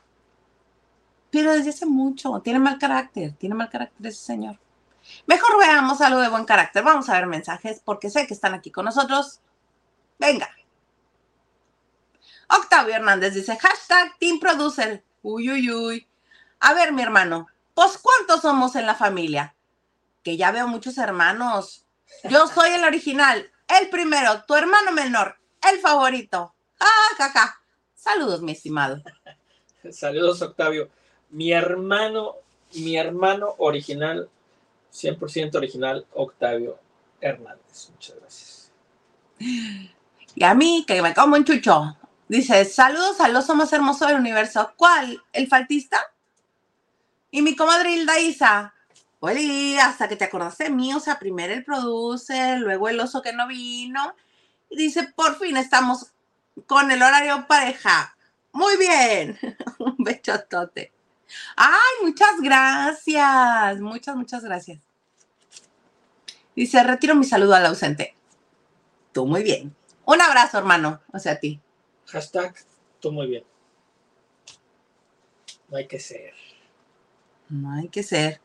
Pero 1.29 1.53
desde 1.53 1.71
hace 1.71 1.85
mucho. 1.85 2.39
Tiene 2.41 2.59
mal 2.59 2.77
carácter. 2.77 3.33
Tiene 3.33 3.55
mal 3.55 3.69
carácter 3.69 4.07
ese 4.07 4.23
señor. 4.23 4.57
Mejor 5.25 5.57
veamos 5.59 5.99
algo 5.99 6.21
de 6.21 6.29
buen 6.29 6.45
carácter. 6.45 6.83
Vamos 6.83 7.09
a 7.09 7.13
ver 7.13 7.27
mensajes 7.27 7.81
porque 7.83 8.09
sé 8.09 8.25
que 8.27 8.33
están 8.33 8.53
aquí 8.53 8.71
con 8.71 8.85
nosotros. 8.85 9.41
Venga. 10.17 10.49
Octavio 12.47 12.95
Hernández 12.95 13.33
dice, 13.33 13.57
hashtag 13.57 14.17
Team 14.19 14.39
Producer. 14.39 15.03
Uy, 15.21 15.49
uy, 15.51 15.71
uy. 15.71 16.07
A 16.59 16.73
ver, 16.73 16.93
mi 16.93 17.01
hermano, 17.01 17.47
pues 17.73 17.97
¿cuántos 17.97 18.41
somos 18.41 18.75
en 18.75 18.85
la 18.85 18.95
familia? 18.95 19.55
Que 20.23 20.37
ya 20.37 20.51
veo 20.51 20.67
muchos 20.67 20.97
hermanos. 20.97 21.85
Yo 22.29 22.47
soy 22.47 22.71
el 22.71 22.83
original, 22.83 23.51
el 23.79 23.89
primero, 23.89 24.43
tu 24.45 24.55
hermano 24.55 24.91
menor, 24.91 25.37
el 25.69 25.79
favorito. 25.79 26.55
Ah, 26.79 27.15
caca. 27.17 27.59
Saludos, 27.93 28.41
mi 28.41 28.53
estimado. 28.53 29.01
Saludos, 29.91 30.41
Octavio. 30.41 30.89
Mi 31.29 31.51
hermano, 31.51 32.35
mi 32.75 32.97
hermano 32.97 33.55
original, 33.57 34.29
100% 34.93 35.55
original, 35.55 36.05
Octavio 36.13 36.79
Hernández. 37.19 37.89
Muchas 37.91 38.15
gracias. 38.17 38.71
Y 40.35 40.43
a 40.43 40.53
mí, 40.53 40.85
que 40.87 41.01
me 41.01 41.13
como 41.13 41.35
un 41.35 41.43
chucho. 41.43 41.97
Dice, 42.27 42.65
saludos 42.65 43.19
al 43.19 43.35
oso 43.35 43.55
más 43.55 43.71
hermoso 43.73 44.05
del 44.07 44.17
universo. 44.17 44.71
¿Cuál? 44.77 45.21
¿El 45.31 45.47
faltista? 45.47 45.99
Y 47.31 47.41
mi 47.41 47.55
comadre 47.55 47.91
Hilda 47.91 48.19
Isa. 48.19 48.72
Oli, 49.25 49.77
hasta 49.77 50.09
que 50.09 50.17
te 50.17 50.25
acordaste 50.25 50.65
de 50.65 50.69
mí, 50.69 50.93
o 50.93 50.99
sea, 50.99 51.17
primero 51.17 51.53
el 51.53 51.63
produce, 51.63 52.57
luego 52.57 52.89
el 52.89 52.99
oso 52.99 53.21
que 53.21 53.31
no 53.31 53.47
vino. 53.47 54.13
Y 54.69 54.75
dice, 54.75 55.13
por 55.15 55.39
fin 55.39 55.55
estamos 55.55 56.11
con 56.67 56.91
el 56.91 57.01
horario 57.01 57.47
pareja. 57.47 58.17
Muy 58.51 58.75
bien. 58.75 59.39
Un 59.79 59.95
bechotote. 59.99 60.91
Ay, 61.55 62.03
muchas 62.03 62.41
gracias. 62.41 63.79
Muchas, 63.79 64.13
muchas 64.17 64.43
gracias. 64.43 64.81
Dice, 66.53 66.83
retiro 66.83 67.15
mi 67.15 67.23
saludo 67.23 67.55
al 67.55 67.67
ausente. 67.67 68.17
Tú 69.13 69.25
muy 69.25 69.41
bien. 69.41 69.73
Un 70.03 70.21
abrazo, 70.21 70.57
hermano. 70.57 70.99
O 71.13 71.19
sea, 71.19 71.31
a 71.31 71.39
ti. 71.39 71.61
Hashtag, 72.07 72.55
tú 72.99 73.13
muy 73.13 73.27
bien. 73.27 73.45
No 75.69 75.77
hay 75.77 75.87
que 75.87 76.01
ser. 76.01 76.33
No 77.47 77.71
hay 77.71 77.87
que 77.87 78.03
ser. 78.03 78.42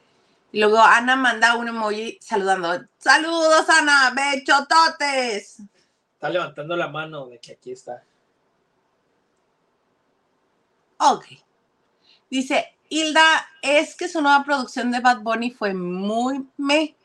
Y 0.51 0.61
luego 0.61 0.79
Ana 0.79 1.15
manda 1.17 1.57
un 1.57 1.69
emoji 1.69 2.19
saludando. 2.21 2.87
Saludos, 2.99 3.69
Ana. 3.69 4.13
Bechototes. 4.15 5.61
Está 6.15 6.31
levantando 6.31 6.75
la 6.77 6.89
mano 6.89 7.27
de 7.27 7.39
que 7.39 7.53
aquí 7.53 7.73
está. 7.73 8.03
Ok. 10.99 11.27
Dice, 12.31 12.77
Hilda, 12.89 13.49
es 13.63 13.95
que 13.95 14.09
su 14.09 14.21
nueva 14.21 14.43
producción 14.45 14.91
de 14.91 15.01
Bad 15.01 15.21
Bunny 15.21 15.51
fue 15.51 15.75
muy 15.75 16.47
me. 16.57 16.97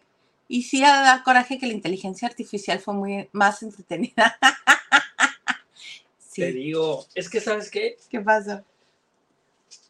Y 0.47 0.63
sí 0.63 0.83
ha 0.83 0.97
de 0.97 1.03
dar 1.03 1.23
coraje 1.23 1.57
que 1.57 1.67
la 1.67 1.73
inteligencia 1.73 2.27
artificial 2.27 2.79
fue 2.79 2.93
muy 2.93 3.29
más 3.33 3.62
entretenida. 3.63 4.38
Te 6.35 6.51
digo, 6.51 7.05
es 7.13 7.29
que 7.29 7.39
¿sabes 7.39 7.69
qué? 7.69 7.97
¿Qué 8.09 8.19
pasa? 8.19 8.63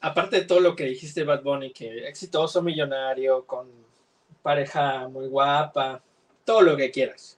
Aparte 0.01 0.37
de 0.37 0.45
todo 0.45 0.59
lo 0.59 0.75
que 0.75 0.85
dijiste 0.85 1.23
Bad 1.23 1.43
Bunny, 1.43 1.71
que 1.71 2.07
exitoso, 2.07 2.61
millonario, 2.61 3.45
con 3.45 3.67
pareja 4.41 5.07
muy 5.07 5.27
guapa, 5.27 6.01
todo 6.45 6.61
lo 6.61 6.75
que 6.77 6.91
quieras. 6.91 7.37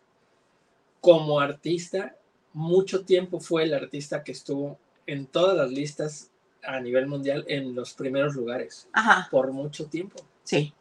Como 1.02 1.40
artista, 1.40 2.16
mucho 2.54 3.06
tiempo 3.06 3.40
fue 3.40 3.64
el 3.64 3.74
artista 3.74 4.24
que 4.24 4.32
estuvo 4.32 4.80
en 5.06 5.28
todas 5.28 5.56
las 5.56 5.70
listas 5.70 6.32
a 6.64 6.80
nivel 6.80 7.06
mundial 7.06 7.46
en 7.48 7.76
los 7.76 7.94
primeros 7.94 8.34
lugares. 8.34 8.88
Ajá. 8.94 9.28
Por 9.30 9.52
mucho 9.52 9.86
tiempo. 9.86 10.16
Sí. 10.44 10.74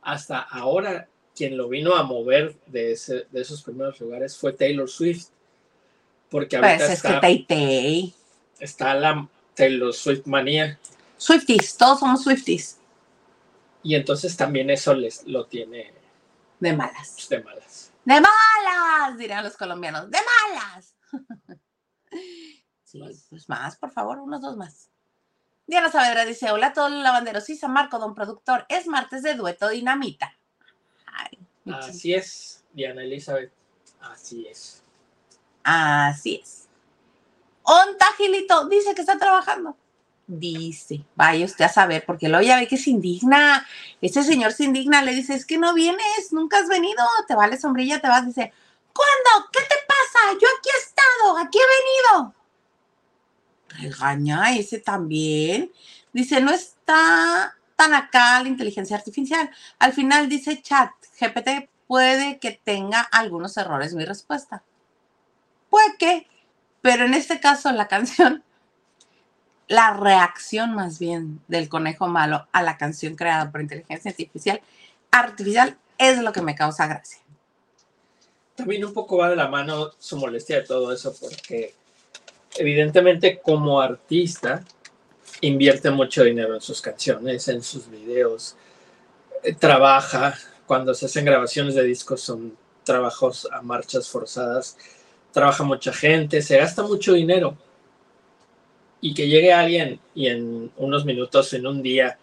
Hasta 0.00 0.38
ahora, 0.40 1.08
quien 1.36 1.56
lo 1.56 1.68
vino 1.68 1.94
a 1.94 2.02
mover 2.04 2.56
de, 2.66 2.92
ese, 2.92 3.26
de 3.30 3.40
esos 3.42 3.62
primeros 3.62 4.00
lugares 4.00 4.36
fue 4.36 4.52
Taylor 4.54 4.88
Swift. 4.88 5.26
Porque 6.30 6.56
ahorita 6.56 6.76
Pues 6.78 6.88
es 6.90 6.96
está, 6.96 7.14
que 7.14 7.20
Tay 7.20 7.44
Tay. 7.44 8.14
está 8.58 8.94
la 8.94 9.28
Taylor 9.54 9.92
Swift 9.92 10.26
manía. 10.26 10.78
Swifties, 11.16 11.76
todos 11.76 12.00
somos 12.00 12.22
Swifties. 12.22 12.78
Y 13.82 13.94
entonces 13.94 14.36
también 14.36 14.70
eso 14.70 14.94
les 14.94 15.26
lo 15.26 15.46
tiene 15.46 15.92
De 16.60 16.72
malas. 16.72 17.12
pues, 17.16 17.28
de 17.28 17.42
malas. 17.42 17.92
De 18.04 18.14
malas, 18.20 19.18
dirían 19.18 19.44
los 19.44 19.56
colombianos. 19.56 20.10
De 20.10 20.18
malas. 20.18 20.94
Sí, 22.84 23.00
pues 23.28 23.48
más, 23.48 23.76
por 23.76 23.90
favor, 23.90 24.20
unos 24.20 24.40
dos 24.40 24.56
más. 24.56 24.88
Diana 25.66 25.90
Saavedra 25.90 26.24
dice, 26.24 26.52
hola 26.52 26.68
a 26.68 26.72
todos 26.72 26.92
los 26.92 27.02
lavanderos 27.02 27.50
y 27.50 27.56
San 27.56 27.72
Marco, 27.72 27.98
don 27.98 28.14
productor. 28.14 28.66
Es 28.68 28.86
martes 28.86 29.24
de 29.24 29.34
dueto 29.34 29.68
dinamita. 29.68 30.32
Ay, 31.06 31.38
Así 31.72 32.14
es, 32.14 32.62
Diana 32.72 33.02
Elizabeth. 33.02 33.50
Así 34.00 34.46
es. 34.46 34.84
Así 35.64 36.40
es. 36.40 36.63
Onta 37.64 38.06
Gilito 38.16 38.68
dice 38.68 38.94
que 38.94 39.00
está 39.00 39.18
trabajando. 39.18 39.76
Dice, 40.26 41.04
vaya 41.16 41.44
usted 41.44 41.66
a 41.66 41.68
saber, 41.68 42.04
porque 42.06 42.28
luego 42.28 42.46
ya 42.46 42.56
ve 42.56 42.66
que 42.66 42.78
se 42.78 42.90
indigna. 42.90 43.66
Ese 44.00 44.22
señor 44.22 44.52
se 44.52 44.64
indigna, 44.64 45.02
le 45.02 45.12
dice, 45.12 45.34
es 45.34 45.44
que 45.44 45.58
no 45.58 45.74
vienes, 45.74 46.32
nunca 46.32 46.58
has 46.58 46.68
venido, 46.68 47.04
te 47.28 47.34
vale 47.34 47.58
sombrilla, 47.58 48.00
te 48.00 48.08
vas. 48.08 48.24
Dice, 48.24 48.52
¿cuándo? 48.92 49.48
¿Qué 49.52 49.60
te 49.60 49.74
pasa? 49.86 50.32
Yo 50.40 50.48
aquí 50.58 50.70
he 50.74 50.78
estado, 50.82 51.38
aquí 51.38 51.58
he 51.58 52.14
venido. 52.16 52.34
Regaña 53.68 54.56
ese 54.56 54.78
también. 54.78 55.72
Dice, 56.12 56.40
no 56.40 56.52
está 56.52 57.56
tan 57.76 57.94
acá 57.94 58.40
la 58.40 58.48
inteligencia 58.48 58.96
artificial. 58.96 59.50
Al 59.78 59.92
final 59.92 60.28
dice 60.28 60.62
chat, 60.62 60.90
GPT 61.20 61.68
puede 61.86 62.38
que 62.38 62.52
tenga 62.64 63.00
algunos 63.00 63.56
errores 63.56 63.94
mi 63.94 64.04
respuesta. 64.04 64.62
Puede 65.70 65.96
que, 65.98 66.28
pero 66.84 67.06
en 67.06 67.14
este 67.14 67.40
caso 67.40 67.72
la 67.72 67.88
canción, 67.88 68.44
la 69.68 69.94
reacción 69.94 70.74
más 70.74 70.98
bien 70.98 71.40
del 71.48 71.70
conejo 71.70 72.08
malo 72.08 72.46
a 72.52 72.62
la 72.62 72.76
canción 72.76 73.16
creada 73.16 73.50
por 73.50 73.62
inteligencia 73.62 74.10
artificial, 74.10 74.60
artificial 75.10 75.78
es 75.96 76.18
lo 76.18 76.30
que 76.30 76.42
me 76.42 76.54
causa 76.54 76.86
gracia. 76.86 77.20
También 78.54 78.84
un 78.84 78.92
poco 78.92 79.16
va 79.16 79.30
de 79.30 79.36
la 79.36 79.48
mano 79.48 79.92
su 79.98 80.18
molestia 80.18 80.56
de 80.56 80.66
todo 80.66 80.92
eso, 80.92 81.14
porque 81.18 81.74
evidentemente 82.54 83.40
como 83.42 83.80
artista 83.80 84.62
invierte 85.40 85.90
mucho 85.90 86.22
dinero 86.22 86.54
en 86.54 86.60
sus 86.60 86.82
canciones, 86.82 87.48
en 87.48 87.62
sus 87.62 87.88
videos, 87.90 88.56
eh, 89.42 89.54
trabaja, 89.54 90.36
cuando 90.66 90.92
se 90.92 91.06
hacen 91.06 91.24
grabaciones 91.24 91.76
de 91.76 91.84
discos 91.84 92.20
son 92.20 92.54
trabajos 92.84 93.48
a 93.50 93.62
marchas 93.62 94.06
forzadas, 94.06 94.76
trabaja 95.34 95.64
mucha 95.64 95.92
gente, 95.92 96.40
se 96.40 96.56
gasta 96.56 96.82
mucho 96.82 97.12
dinero. 97.12 97.58
Y 99.02 99.12
que 99.12 99.28
llegue 99.28 99.52
alguien 99.52 100.00
y 100.14 100.28
en 100.28 100.72
unos 100.78 101.04
minutos, 101.04 101.52
en 101.52 101.66
un 101.66 101.82
día, 101.82 102.18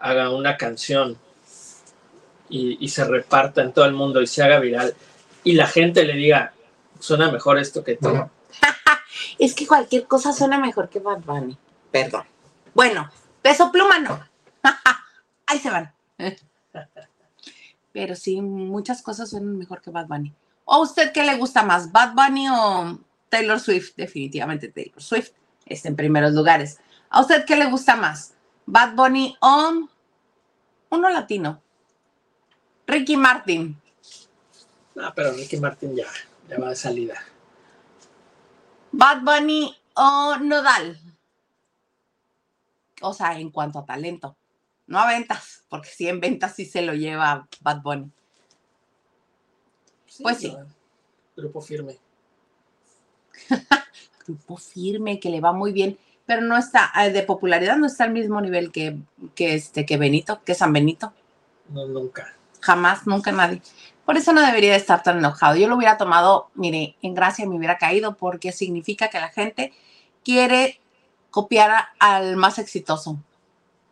haga 0.00 0.30
una 0.30 0.56
canción 0.56 1.16
y, 2.48 2.84
y 2.84 2.88
se 2.88 3.04
reparta 3.04 3.62
en 3.62 3.72
todo 3.72 3.84
el 3.84 3.92
mundo 3.92 4.20
y 4.20 4.26
se 4.26 4.42
haga 4.42 4.58
viral 4.58 4.96
y 5.44 5.52
la 5.52 5.66
gente 5.66 6.04
le 6.04 6.14
diga, 6.14 6.52
suena 6.98 7.30
mejor 7.30 7.58
esto 7.58 7.84
que 7.84 7.96
tú. 7.96 8.08
Es 9.38 9.54
que 9.54 9.66
cualquier 9.66 10.06
cosa 10.06 10.32
suena 10.32 10.58
mejor 10.58 10.88
que 10.88 10.98
Bad 10.98 11.20
Bunny. 11.20 11.56
Perdón. 11.90 12.24
Bueno, 12.74 13.10
peso 13.40 13.70
pluma 13.72 13.98
no. 13.98 14.20
Ahí 15.46 15.58
se 15.58 15.70
van. 15.70 15.92
Pero 17.92 18.14
sí, 18.14 18.40
muchas 18.40 19.00
cosas 19.02 19.30
suenan 19.30 19.56
mejor 19.56 19.80
que 19.80 19.90
Bad 19.90 20.06
Bunny. 20.06 20.34
¿O 20.70 20.74
a 20.74 20.78
usted 20.80 21.12
qué 21.12 21.24
le 21.24 21.38
gusta 21.38 21.62
más, 21.62 21.90
Bad 21.92 22.12
Bunny 22.12 22.46
o 22.50 22.98
Taylor 23.30 23.58
Swift? 23.58 23.94
Definitivamente 23.96 24.68
Taylor 24.68 25.02
Swift 25.02 25.30
está 25.64 25.88
en 25.88 25.96
primeros 25.96 26.34
lugares. 26.34 26.78
¿A 27.08 27.22
usted 27.22 27.46
qué 27.46 27.56
le 27.56 27.70
gusta 27.70 27.96
más, 27.96 28.34
Bad 28.66 28.94
Bunny 28.94 29.34
o 29.40 29.88
uno 30.90 31.08
latino? 31.08 31.62
Ricky 32.86 33.16
Martin. 33.16 33.80
No, 34.94 35.10
pero 35.14 35.32
Ricky 35.32 35.56
Martin 35.56 35.96
ya, 35.96 36.06
ya 36.50 36.58
va 36.58 36.68
de 36.68 36.76
salida. 36.76 37.18
Bad 38.92 39.22
Bunny 39.22 39.74
o 39.94 40.36
Nodal. 40.36 41.00
O 43.00 43.14
sea, 43.14 43.40
en 43.40 43.50
cuanto 43.50 43.78
a 43.78 43.86
talento. 43.86 44.36
No 44.86 44.98
a 44.98 45.06
ventas, 45.06 45.64
porque 45.70 45.88
si 45.88 46.08
en 46.08 46.20
ventas 46.20 46.54
sí 46.54 46.66
se 46.66 46.82
lo 46.82 46.92
lleva 46.92 47.48
Bad 47.62 47.80
Bunny. 47.80 48.12
Pues 50.22 50.38
sí. 50.38 50.56
Grupo 51.36 51.60
firme. 51.60 51.98
Grupo 54.26 54.56
firme, 54.56 55.20
que 55.20 55.30
le 55.30 55.40
va 55.40 55.52
muy 55.52 55.72
bien, 55.72 55.98
pero 56.26 56.42
no 56.42 56.56
está, 56.56 56.92
eh, 57.02 57.10
de 57.10 57.22
popularidad 57.22 57.76
no 57.76 57.86
está 57.86 58.04
al 58.04 58.12
mismo 58.12 58.40
nivel 58.40 58.70
que, 58.70 58.98
que, 59.34 59.54
este, 59.54 59.86
que 59.86 59.96
Benito, 59.96 60.42
que 60.44 60.54
San 60.54 60.72
Benito. 60.72 61.12
No, 61.70 61.86
nunca. 61.86 62.34
Jamás, 62.60 63.06
nunca 63.06 63.32
nadie. 63.32 63.62
Por 64.04 64.16
eso 64.16 64.32
no 64.32 64.40
debería 64.40 64.72
de 64.72 64.78
estar 64.78 65.02
tan 65.02 65.18
enojado. 65.18 65.56
Yo 65.56 65.68
lo 65.68 65.76
hubiera 65.76 65.96
tomado, 65.96 66.50
mire, 66.54 66.96
en 67.02 67.14
gracia 67.14 67.46
me 67.46 67.56
hubiera 67.56 67.78
caído 67.78 68.16
porque 68.16 68.52
significa 68.52 69.08
que 69.08 69.20
la 69.20 69.28
gente 69.28 69.72
quiere 70.24 70.80
copiar 71.30 71.88
al 71.98 72.36
más 72.36 72.58
exitoso. 72.58 73.18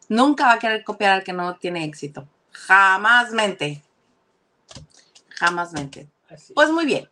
Nunca 0.08 0.46
va 0.46 0.52
a 0.54 0.58
querer 0.58 0.84
copiar 0.84 1.12
al 1.12 1.24
que 1.24 1.32
no 1.32 1.56
tiene 1.56 1.84
éxito. 1.84 2.26
Jamás 2.50 3.32
mente. 3.32 3.82
Jamás 5.28 5.72
mente. 5.72 6.08
Pues 6.54 6.70
muy 6.70 6.86
bien. 6.86 7.08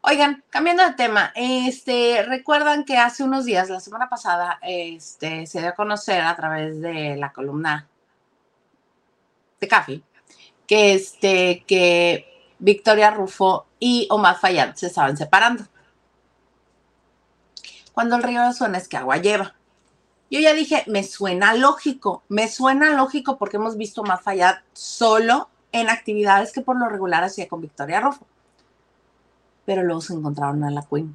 Oigan, 0.00 0.44
cambiando 0.48 0.84
de 0.84 0.92
tema, 0.92 1.32
este, 1.34 2.22
recuerdan 2.22 2.84
que 2.84 2.96
hace 2.96 3.24
unos 3.24 3.44
días, 3.44 3.68
la 3.68 3.80
semana 3.80 4.08
pasada, 4.08 4.58
este, 4.62 5.46
se 5.46 5.60
dio 5.60 5.70
a 5.70 5.74
conocer 5.74 6.22
a 6.22 6.36
través 6.36 6.80
de 6.80 7.16
la 7.16 7.32
columna 7.32 7.88
de 9.60 9.68
Café, 9.68 10.02
que 10.66 10.94
este, 10.94 11.64
que 11.66 12.54
Victoria 12.60 13.10
Rufo 13.10 13.66
y 13.80 14.06
Omar 14.10 14.38
Fayad 14.38 14.74
se 14.76 14.86
estaban 14.86 15.16
separando. 15.16 15.64
Cuando 17.92 18.16
el 18.16 18.22
río 18.22 18.52
suena 18.52 18.78
es 18.78 18.86
que 18.86 18.96
agua 18.96 19.16
lleva. 19.16 19.56
Yo 20.30 20.38
ya 20.40 20.52
dije, 20.52 20.84
me 20.86 21.02
suena 21.02 21.54
lógico, 21.54 22.22
me 22.28 22.48
suena 22.48 22.90
lógico 22.90 23.38
porque 23.38 23.56
hemos 23.56 23.76
visto 23.76 24.04
más 24.04 24.22
Fayad 24.22 24.58
solo 24.72 25.48
en 25.72 25.90
actividades 25.90 26.52
que 26.52 26.60
por 26.60 26.78
lo 26.78 26.88
regular 26.88 27.24
hacía 27.24 27.48
con 27.48 27.60
Victoria 27.60 28.00
Rufo. 28.00 28.26
Pero 29.68 29.82
luego 29.82 30.00
se 30.00 30.14
encontraron 30.14 30.64
a 30.64 30.70
la 30.70 30.80
Queen. 30.80 31.14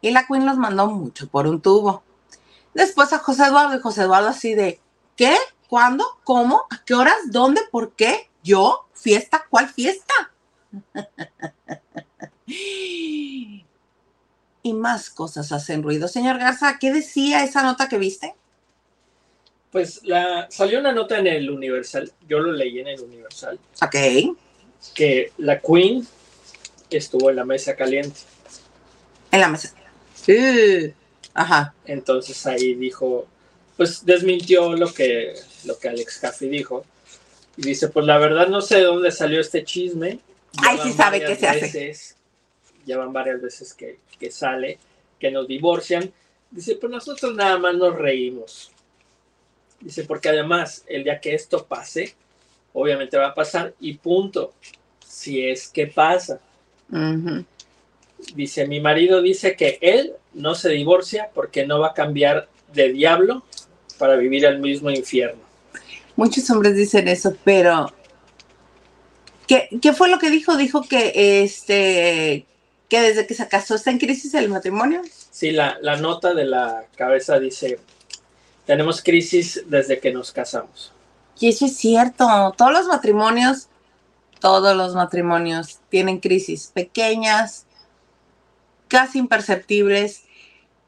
Y 0.00 0.10
la 0.10 0.26
Queen 0.26 0.46
los 0.46 0.56
mandó 0.56 0.86
mucho 0.86 1.28
por 1.28 1.46
un 1.46 1.60
tubo. 1.60 2.02
Después 2.72 3.12
a 3.12 3.18
José 3.18 3.44
Eduardo 3.44 3.76
y 3.76 3.80
José 3.80 4.04
Eduardo 4.04 4.28
así 4.28 4.54
de, 4.54 4.80
¿qué? 5.16 5.36
¿Cuándo? 5.68 6.06
¿Cómo? 6.24 6.64
¿A 6.70 6.82
qué 6.82 6.94
horas? 6.94 7.16
¿Dónde? 7.26 7.60
¿Por 7.70 7.92
qué? 7.92 8.30
¿Yo? 8.42 8.86
¿Fiesta? 8.94 9.44
¿Cuál 9.50 9.68
fiesta? 9.68 10.14
y 12.46 13.66
más 14.72 15.10
cosas 15.10 15.52
hacen 15.52 15.82
ruido. 15.82 16.08
Señor 16.08 16.38
Garza, 16.38 16.78
¿qué 16.78 16.94
decía 16.94 17.44
esa 17.44 17.62
nota 17.62 17.86
que 17.90 17.98
viste? 17.98 18.34
Pues 19.70 20.00
la, 20.04 20.46
salió 20.50 20.80
una 20.80 20.92
nota 20.92 21.18
en 21.18 21.26
el 21.26 21.50
Universal, 21.50 22.10
yo 22.26 22.38
lo 22.38 22.50
leí 22.50 22.78
en 22.78 22.88
el 22.88 23.00
Universal. 23.02 23.60
Ok. 23.82 24.38
Que 24.94 25.34
la 25.36 25.60
Queen 25.60 26.08
estuvo 26.96 27.30
en 27.30 27.36
la 27.36 27.44
mesa 27.44 27.76
caliente. 27.76 28.20
En 29.32 29.40
la 29.40 29.48
mesa. 29.48 29.74
Sí. 30.14 30.92
Ajá. 31.34 31.74
Entonces 31.84 32.46
ahí 32.46 32.74
dijo, 32.74 33.26
pues 33.76 34.04
desmintió 34.04 34.74
lo 34.74 34.92
que, 34.92 35.34
lo 35.64 35.78
que 35.78 35.88
Alex 35.88 36.18
Caffey 36.18 36.48
dijo. 36.48 36.84
Y 37.56 37.62
dice, 37.62 37.88
pues 37.88 38.06
la 38.06 38.18
verdad 38.18 38.48
no 38.48 38.60
sé 38.60 38.76
de 38.76 38.84
dónde 38.84 39.10
salió 39.10 39.40
este 39.40 39.64
chisme. 39.64 40.20
Ay, 40.58 40.78
sí 40.82 40.92
sabe 40.92 41.20
qué 41.20 41.36
se 41.36 41.48
hace. 41.48 41.94
Ya 42.86 42.98
van 42.98 43.12
varias 43.12 43.40
veces 43.40 43.74
que, 43.74 43.98
que 44.18 44.30
sale, 44.30 44.78
que 45.18 45.30
nos 45.30 45.46
divorcian. 45.46 46.12
Dice, 46.50 46.76
pues 46.76 46.90
nosotros 46.90 47.34
nada 47.34 47.58
más 47.58 47.74
nos 47.74 47.94
reímos. 47.94 48.70
Dice, 49.80 50.04
porque 50.04 50.28
además, 50.28 50.84
el 50.86 51.04
día 51.04 51.20
que 51.20 51.34
esto 51.34 51.64
pase, 51.64 52.14
obviamente 52.72 53.16
va 53.16 53.28
a 53.28 53.34
pasar 53.34 53.74
y 53.80 53.94
punto. 53.94 54.52
Si 55.06 55.42
es 55.42 55.68
que 55.68 55.86
pasa. 55.86 56.40
Dice, 58.34 58.66
mi 58.66 58.80
marido 58.80 59.22
dice 59.22 59.56
que 59.56 59.78
él 59.80 60.12
no 60.34 60.54
se 60.54 60.68
divorcia 60.70 61.30
porque 61.34 61.66
no 61.66 61.80
va 61.80 61.88
a 61.88 61.94
cambiar 61.94 62.48
de 62.72 62.92
diablo 62.92 63.44
para 63.98 64.16
vivir 64.16 64.44
el 64.44 64.58
mismo 64.58 64.90
infierno. 64.90 65.40
Muchos 66.16 66.48
hombres 66.50 66.76
dicen 66.76 67.08
eso, 67.08 67.34
pero 67.44 67.92
¿qué, 69.46 69.68
¿qué, 69.80 69.92
fue 69.92 70.08
lo 70.08 70.18
que 70.18 70.30
dijo? 70.30 70.56
Dijo 70.56 70.82
que 70.82 71.42
este 71.42 72.46
que 72.88 73.00
desde 73.00 73.26
que 73.26 73.34
se 73.34 73.48
casó 73.48 73.76
está 73.76 73.90
en 73.90 73.98
crisis 73.98 74.34
el 74.34 74.48
matrimonio. 74.48 75.00
Sí, 75.30 75.52
la, 75.52 75.78
la 75.80 75.96
nota 75.96 76.34
de 76.34 76.44
la 76.44 76.84
cabeza 76.96 77.38
dice, 77.38 77.78
tenemos 78.66 79.00
crisis 79.00 79.64
desde 79.66 80.00
que 80.00 80.12
nos 80.12 80.32
casamos. 80.32 80.92
Y 81.38 81.48
eso 81.48 81.64
es 81.66 81.76
cierto. 81.76 82.26
Todos 82.58 82.72
los 82.72 82.86
matrimonios, 82.86 83.69
todos 84.40 84.76
los 84.76 84.94
matrimonios 84.94 85.80
tienen 85.88 86.18
crisis 86.18 86.70
pequeñas, 86.74 87.66
casi 88.88 89.18
imperceptibles, 89.18 90.24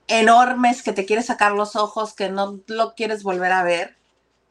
enormes, 0.08 0.82
que 0.82 0.92
te 0.92 1.04
quieres 1.04 1.26
sacar 1.26 1.52
los 1.52 1.76
ojos, 1.76 2.14
que 2.14 2.28
no 2.28 2.58
lo 2.66 2.94
quieres 2.94 3.22
volver 3.22 3.52
a 3.52 3.62
ver. 3.62 3.96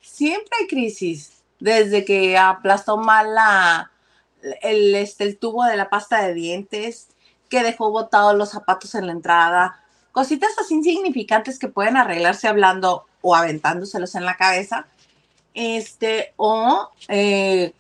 Siempre 0.02 0.50
hay 0.60 0.68
crisis. 0.68 1.44
Desde 1.60 2.06
que 2.06 2.38
aplastó 2.40 2.98
mal 2.98 3.36
la, 3.36 3.92
el, 4.62 4.96
este, 4.96 5.26
el 5.26 5.38
tubo 5.38 5.64
de 5.66 5.78
la 5.78 5.90
pasta 5.90 6.24
de 6.24 6.34
dientes, 6.34 7.10
que 7.50 7.62
dejó 7.62 7.92
botados 7.92 8.36
los 8.36 8.50
zapatos 8.50 8.96
en 8.96 9.06
la 9.06 9.12
entrada, 9.12 9.84
cositas 10.12 10.52
así 10.60 10.74
insignificantes 10.76 11.60
que 11.60 11.68
pueden 11.68 11.98
arreglarse 11.98 12.48
hablando 12.48 13.06
o 13.22 13.36
aventándoselos 13.36 14.16
en 14.16 14.26
la 14.26 14.38
cabeza, 14.38 14.88
este, 15.54 16.34
o 16.38 16.90
eh, 17.10 17.74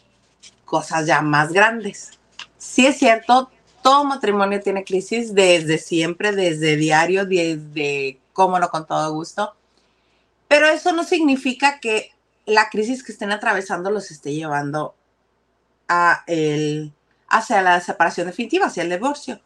cosas 0.71 1.05
ya 1.05 1.21
más 1.21 1.51
grandes. 1.51 2.12
Sí 2.57 2.88
es 2.88 2.97
cierto, 2.97 3.51
todo 3.84 4.05
matrimonio 4.05 4.62
tiene 4.62 4.86
crisis 4.86 5.36
desde 5.36 5.77
siempre, 5.77 6.31
desde 6.31 6.77
diario, 6.77 7.25
desde, 7.25 8.21
cómo 8.31 8.57
no, 8.57 8.69
con 8.69 8.88
todo 8.88 9.13
gusto, 9.13 9.53
pero 10.47 10.67
eso 10.67 10.93
no 10.93 11.03
significa 11.03 11.81
que 11.81 12.13
la 12.45 12.69
crisis 12.69 13.03
que 13.03 13.12
estén 13.12 13.34
atravesando 13.34 13.91
los 13.91 14.12
esté 14.12 14.34
llevando 14.34 14.95
a 15.89 16.23
el, 16.27 16.93
hacia 17.27 17.62
la 17.62 17.81
separación 17.81 18.27
definitiva, 18.27 18.67
hacia 18.67 18.84
el 18.84 18.91
divorcio. 18.91 19.41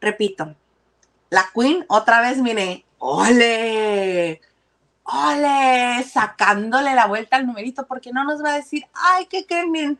Repito, 0.00 0.54
la 1.28 1.50
Queen 1.52 1.84
otra 1.88 2.20
vez, 2.20 2.38
mire, 2.38 2.84
ole, 2.98 4.40
ole, 5.02 6.04
sacándole 6.04 6.94
la 6.94 7.06
vuelta 7.06 7.34
al 7.34 7.46
numerito, 7.48 7.84
porque 7.88 8.12
no 8.12 8.22
nos 8.22 8.44
va 8.44 8.52
a 8.52 8.56
decir, 8.58 8.86
ay, 8.94 9.26
¿qué 9.26 9.44
creen? 9.44 9.72
Miren, 9.72 9.98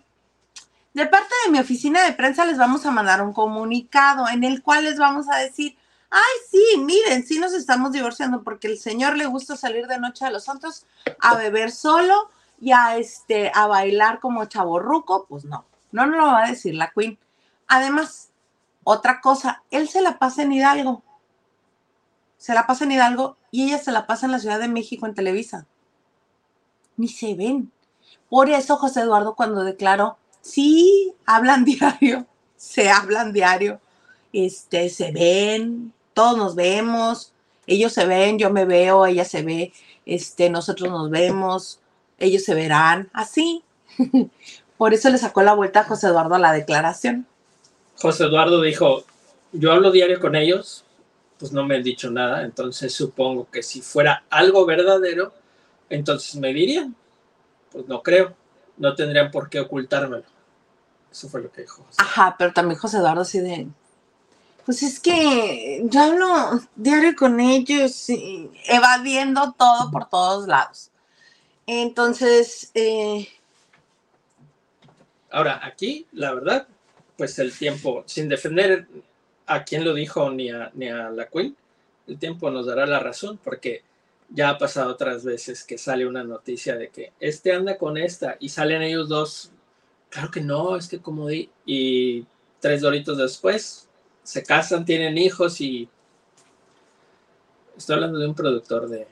de 0.94 1.06
parte 1.06 1.32
de 1.44 1.52
mi 1.52 1.58
oficina 1.58 2.04
de 2.04 2.12
prensa 2.12 2.44
les 2.44 2.58
vamos 2.58 2.84
a 2.86 2.90
mandar 2.90 3.22
un 3.22 3.32
comunicado 3.32 4.28
en 4.28 4.44
el 4.44 4.62
cual 4.62 4.84
les 4.84 4.98
vamos 4.98 5.26
a 5.28 5.36
decir, 5.36 5.76
ay, 6.10 6.20
sí, 6.50 6.78
miren, 6.78 7.24
sí 7.24 7.38
nos 7.38 7.52
estamos 7.52 7.92
divorciando 7.92 8.42
porque 8.42 8.66
el 8.66 8.78
señor 8.78 9.16
le 9.16 9.26
gusta 9.26 9.56
salir 9.56 9.86
de 9.86 9.98
noche 9.98 10.24
a 10.24 10.30
los 10.30 10.44
santos 10.44 10.86
a 11.20 11.36
beber 11.36 11.70
solo 11.70 12.30
y 12.60 12.72
a, 12.72 12.96
este, 12.96 13.52
a 13.54 13.66
bailar 13.66 14.20
como 14.20 14.44
chaborruco, 14.46 15.26
pues 15.28 15.44
no, 15.44 15.64
no 15.92 16.06
nos 16.06 16.16
lo 16.16 16.26
va 16.26 16.44
a 16.44 16.50
decir 16.50 16.74
la 16.74 16.90
Queen. 16.90 17.18
Además, 17.68 18.30
otra 18.84 19.20
cosa, 19.20 19.62
él 19.70 19.88
se 19.88 20.02
la 20.02 20.18
pasa 20.18 20.42
en 20.42 20.52
Hidalgo 20.52 21.02
se 22.40 22.54
la 22.54 22.66
pasa 22.66 22.84
en 22.84 22.92
Hidalgo 22.92 23.36
y 23.50 23.66
ella 23.66 23.76
se 23.76 23.92
la 23.92 24.06
pasa 24.06 24.24
en 24.24 24.32
la 24.32 24.38
Ciudad 24.38 24.58
de 24.58 24.66
México 24.66 25.04
en 25.04 25.14
Televisa. 25.14 25.66
Ni 26.96 27.06
se 27.06 27.34
ven. 27.34 27.70
Por 28.30 28.48
eso 28.48 28.78
José 28.78 29.02
Eduardo 29.02 29.34
cuando 29.34 29.62
declaró, 29.62 30.16
sí, 30.40 31.14
hablan 31.26 31.64
diario, 31.66 32.26
se 32.56 32.90
hablan 32.90 33.32
diario, 33.32 33.80
este, 34.32 34.88
se 34.88 35.12
ven, 35.12 35.92
todos 36.14 36.36
nos 36.36 36.54
vemos, 36.54 37.32
ellos 37.66 37.92
se 37.92 38.06
ven, 38.06 38.38
yo 38.38 38.50
me 38.50 38.64
veo, 38.64 39.06
ella 39.06 39.24
se 39.24 39.42
ve, 39.42 39.72
este, 40.06 40.50
nosotros 40.50 40.90
nos 40.90 41.10
vemos, 41.10 41.80
ellos 42.18 42.44
se 42.44 42.54
verán, 42.54 43.08
así. 43.12 43.62
Por 44.76 44.94
eso 44.94 45.10
le 45.10 45.18
sacó 45.18 45.42
la 45.42 45.54
vuelta 45.54 45.80
a 45.80 45.84
José 45.84 46.06
Eduardo 46.06 46.34
a 46.34 46.38
la 46.38 46.52
declaración. 46.52 47.26
José 47.96 48.24
Eduardo 48.24 48.62
dijo, 48.62 49.04
yo 49.52 49.72
hablo 49.72 49.90
diario 49.90 50.20
con 50.20 50.36
ellos, 50.36 50.84
pues 51.38 51.52
no 51.52 51.64
me 51.64 51.76
han 51.76 51.82
dicho 51.82 52.10
nada, 52.10 52.44
entonces 52.44 52.92
supongo 52.94 53.48
que 53.50 53.62
si 53.62 53.82
fuera 53.82 54.24
algo 54.30 54.64
verdadero, 54.64 55.32
entonces 55.88 56.36
me 56.36 56.52
dirían. 56.54 56.94
Pues 57.72 57.86
no 57.88 58.02
creo, 58.02 58.34
no 58.78 58.94
tendrían 58.94 59.30
por 59.30 59.48
qué 59.48 59.60
ocultármelo. 59.60 60.24
Eso 61.10 61.28
fue 61.28 61.42
lo 61.42 61.50
que 61.50 61.62
dijo. 61.62 61.84
Ajá, 61.98 62.36
pero 62.38 62.52
también 62.52 62.78
José 62.78 62.98
Eduardo 62.98 63.22
así 63.22 63.40
de, 63.40 63.68
pues 64.64 64.82
es 64.82 65.00
que 65.00 65.82
yo 65.84 66.00
hablo 66.00 66.60
diario 66.76 67.14
con 67.16 67.40
ellos, 67.40 68.06
evadiendo 68.68 69.54
todo 69.58 69.90
por 69.90 70.08
todos 70.08 70.46
lados. 70.46 70.90
Entonces, 71.66 72.70
eh... 72.74 73.28
ahora 75.30 75.60
aquí, 75.64 76.06
la 76.12 76.32
verdad, 76.34 76.68
pues 77.16 77.38
el 77.38 77.56
tiempo, 77.56 78.02
sin 78.06 78.28
defender 78.28 78.86
a 79.46 79.64
quién 79.64 79.84
lo 79.84 79.92
dijo 79.94 80.30
ni 80.30 80.50
a, 80.50 80.70
ni 80.74 80.88
a 80.88 81.10
la 81.10 81.26
Queen. 81.28 81.56
El 82.06 82.18
tiempo 82.18 82.50
nos 82.50 82.66
dará 82.66 82.86
la 82.86 83.00
razón 83.00 83.38
porque 83.42 83.82
ya 84.28 84.50
ha 84.50 84.58
pasado 84.58 84.92
otras 84.92 85.24
veces 85.24 85.64
que 85.64 85.78
sale 85.78 86.06
una 86.06 86.22
noticia 86.22 86.76
de 86.76 86.88
que 86.88 87.12
este 87.20 87.52
anda 87.52 87.76
con 87.76 87.98
esta 87.98 88.36
y 88.38 88.48
salen 88.48 88.82
ellos 88.82 89.08
dos. 89.08 89.52
Claro 90.10 90.30
que 90.30 90.40
no, 90.40 90.76
es 90.76 90.88
que 90.88 91.00
como 91.00 91.28
di, 91.28 91.48
y 91.64 92.26
tres 92.58 92.82
doritos 92.82 93.16
después, 93.16 93.88
se 94.22 94.42
casan, 94.42 94.84
tienen 94.84 95.16
hijos 95.16 95.60
y... 95.60 95.88
Estoy 97.76 97.94
hablando 97.94 98.18
de 98.18 98.28
un 98.28 98.34
productor 98.34 98.88
de... 98.88 99.06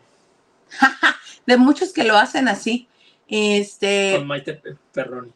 de 1.46 1.56
muchos 1.56 1.92
que 1.92 2.04
lo 2.04 2.16
hacen 2.16 2.48
así. 2.48 2.88
Este... 3.28 4.14
Con 4.16 4.26
Maite 4.26 4.61
Perroni, 4.92 5.32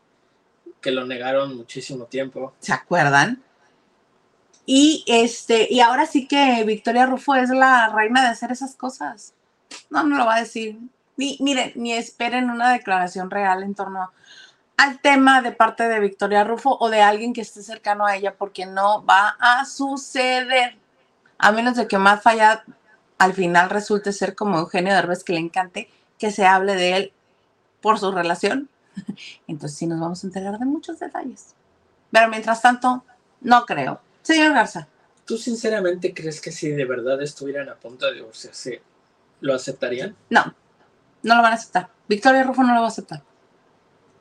que 0.81 0.91
lo 0.91 1.07
negaron 1.07 1.57
muchísimo 1.57 2.05
tiempo. 2.07 2.55
¿Se 2.59 2.73
acuerdan? 2.73 3.43
Y 4.67 5.05
este, 5.07 5.67
y 5.71 5.81
ahora 5.81 6.07
sí 6.07 6.29
que 6.29 6.63
Victoria 6.65 7.07
Rufo 7.07 7.35
es 7.35 7.51
la 7.51 7.89
reina 7.89 8.23
de 8.23 8.29
hacer 8.29 8.53
esas 8.53 8.77
cosas. 8.77 9.35
No, 9.91 10.05
no 10.05 10.17
lo 10.19 10.27
va 10.27 10.37
a 10.37 10.41
decir. 10.41 10.79
Ni, 11.17 11.37
miren, 11.41 11.73
ni 11.75 11.93
esperen 11.93 12.51
una 12.51 12.73
declaración 12.73 13.31
real 13.31 13.63
en 13.63 13.75
torno 13.75 14.13
al 14.77 15.01
tema 15.01 15.43
de 15.43 15.53
parte 15.53 15.89
de 15.89 16.01
Victoria 16.01 16.45
Rufo 16.45 16.77
o 16.81 16.91
de 16.91 17.03
alguien 17.03 17.33
que 17.33 17.41
esté 17.41 17.63
cercano 17.63 18.07
a 18.07 18.17
ella, 18.17 18.35
porque 18.37 18.67
no 18.67 19.05
va 19.05 19.37
a 19.39 19.65
suceder. 19.65 20.77
A 21.39 21.53
menos 21.53 21.77
de 21.77 21.87
que 21.87 21.99
más 21.99 22.23
falla 22.23 22.65
al 23.19 23.35
final 23.35 23.71
resulte 23.71 24.13
ser 24.13 24.35
como 24.35 24.59
Eugenio 24.59 24.95
Derbez 24.95 25.23
que 25.23 25.33
le 25.33 25.41
encante 25.41 25.89
que 26.19 26.31
se 26.31 26.47
hable 26.47 26.75
de 26.75 26.97
él 26.97 27.13
por 27.81 27.99
su 27.99 28.11
relación. 28.13 28.69
Entonces 29.47 29.79
sí 29.79 29.87
nos 29.87 30.01
vamos 30.01 30.23
a 30.23 30.27
enterar 30.27 30.59
de 30.59 30.65
muchos 30.65 30.99
detalles. 30.99 31.55
Pero 32.11 32.29
mientras 32.29 32.63
tanto, 32.63 33.05
no 33.41 33.65
creo. 33.65 34.01
Señor 34.23 34.53
Garza. 34.55 34.89
¿Tú 35.25 35.39
sinceramente 35.39 36.13
crees 36.13 36.41
que 36.41 36.51
si 36.51 36.71
de 36.71 36.85
verdad 36.85 37.23
estuvieran 37.23 37.69
a 37.69 37.77
punto 37.77 38.07
de 38.07 38.15
divorciarse, 38.15 38.83
lo 39.41 39.55
aceptarían? 39.55 40.17
No, 40.31 40.55
no 41.23 41.37
lo 41.37 41.43
van 41.43 41.53
a 41.53 41.57
aceptar. 41.57 41.89
Victoria 42.09 42.43
Rufo 42.43 42.63
no 42.63 42.75
lo 42.75 42.81
va 42.81 42.87
a 42.87 42.91
aceptar. 42.91 43.23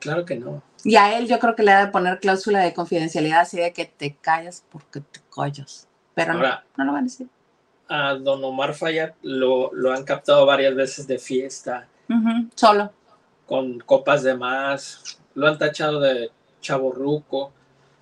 Claro 0.02 0.24
que 0.24 0.34
no. 0.34 0.62
Y 0.84 0.96
a 0.96 1.16
él 1.16 1.28
yo 1.28 1.38
creo 1.38 1.54
que 1.54 1.62
le 1.62 1.70
ha 1.70 1.86
de 1.86 1.92
poner 1.92 2.18
cláusula 2.18 2.58
de 2.58 2.74
confidencialidad 2.74 3.42
así 3.42 3.58
de 3.58 3.72
que 3.72 3.84
te 3.84 4.16
callas 4.16 4.64
porque 4.68 5.00
te 5.00 5.20
callas. 5.34 5.86
Pero 6.14 6.34
no, 6.34 6.40
no 6.76 6.84
lo 6.84 6.92
van 6.92 7.02
a 7.02 7.04
decir. 7.04 7.28
A 7.88 8.14
don 8.14 8.42
Omar 8.42 8.74
Fayad 8.74 9.12
lo, 9.22 9.72
lo 9.72 9.92
han 9.92 10.04
captado 10.04 10.44
varias 10.44 10.74
veces 10.74 11.06
de 11.06 11.18
fiesta. 11.18 11.86
solo. 12.56 12.90
Con 13.46 13.78
copas 13.78 14.24
de 14.24 14.34
más. 14.34 15.18
Lo 15.34 15.46
han 15.46 15.56
tachado 15.56 16.00
de 16.00 16.30
chaborruco. 16.60 17.52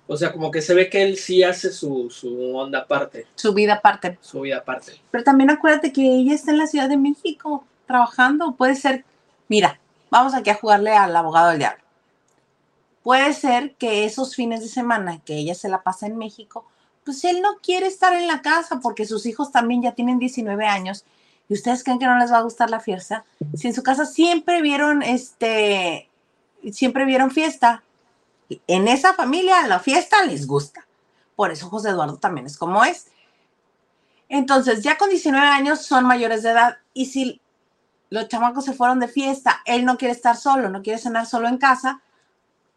O 0.07 0.17
sea, 0.17 0.31
como 0.31 0.49
que 0.49 0.61
se 0.61 0.73
ve 0.73 0.89
que 0.89 1.03
él 1.03 1.17
sí 1.17 1.43
hace 1.43 1.71
su, 1.71 2.09
su 2.09 2.55
onda 2.55 2.79
aparte. 2.79 3.27
Su 3.35 3.53
vida 3.53 3.75
aparte. 3.75 4.17
Su 4.21 4.41
vida 4.41 4.57
aparte. 4.57 4.93
Pero 5.11 5.23
también 5.23 5.51
acuérdate 5.51 5.93
que 5.93 6.01
ella 6.01 6.33
está 6.33 6.51
en 6.51 6.57
la 6.57 6.67
Ciudad 6.67 6.89
de 6.89 6.97
México 6.97 7.63
trabajando. 7.85 8.55
Puede 8.55 8.75
ser, 8.75 9.05
mira, 9.47 9.79
vamos 10.09 10.33
aquí 10.33 10.49
a 10.49 10.55
jugarle 10.55 10.91
al 10.91 11.15
abogado 11.15 11.49
del 11.51 11.59
diablo. 11.59 11.81
Puede 13.03 13.33
ser 13.33 13.75
que 13.75 14.05
esos 14.05 14.35
fines 14.35 14.61
de 14.61 14.67
semana 14.67 15.19
que 15.19 15.35
ella 15.35 15.55
se 15.55 15.69
la 15.69 15.81
pasa 15.81 16.05
en 16.05 16.17
México, 16.17 16.65
pues 17.03 17.23
él 17.25 17.41
no 17.41 17.57
quiere 17.63 17.87
estar 17.87 18.13
en 18.13 18.27
la 18.27 18.41
casa 18.41 18.79
porque 18.79 19.05
sus 19.05 19.25
hijos 19.25 19.51
también 19.51 19.81
ya 19.81 19.93
tienen 19.93 20.19
19 20.19 20.65
años 20.65 21.05
y 21.49 21.53
ustedes 21.53 21.83
creen 21.83 21.99
que 21.99 22.05
no 22.05 22.17
les 22.17 22.31
va 22.31 22.37
a 22.37 22.43
gustar 22.43 22.69
la 22.69 22.79
fiesta. 22.79 23.25
Si 23.55 23.67
en 23.67 23.73
su 23.73 23.81
casa 23.81 24.05
siempre 24.05 24.61
vieron 24.61 25.01
este, 25.01 26.09
siempre 26.71 27.05
vieron 27.05 27.31
fiesta, 27.31 27.83
en 28.67 28.87
esa 28.87 29.13
familia 29.13 29.67
la 29.67 29.79
fiesta 29.79 30.23
les 30.25 30.45
gusta. 30.45 30.85
Por 31.35 31.51
eso 31.51 31.69
José 31.69 31.89
Eduardo 31.89 32.17
también 32.17 32.45
es 32.45 32.57
como 32.57 32.83
es. 32.83 33.07
Entonces, 34.29 34.83
ya 34.83 34.97
con 34.97 35.09
19 35.09 35.45
años 35.45 35.81
son 35.81 36.05
mayores 36.05 36.43
de 36.43 36.51
edad 36.51 36.77
y 36.93 37.07
si 37.07 37.41
los 38.09 38.27
chamacos 38.27 38.63
se 38.63 38.73
fueron 38.73 38.99
de 38.99 39.07
fiesta, 39.07 39.61
él 39.65 39.85
no 39.85 39.97
quiere 39.97 40.13
estar 40.13 40.37
solo, 40.37 40.69
no 40.69 40.81
quiere 40.83 40.99
cenar 40.99 41.25
solo 41.25 41.47
en 41.47 41.57
casa 41.57 42.01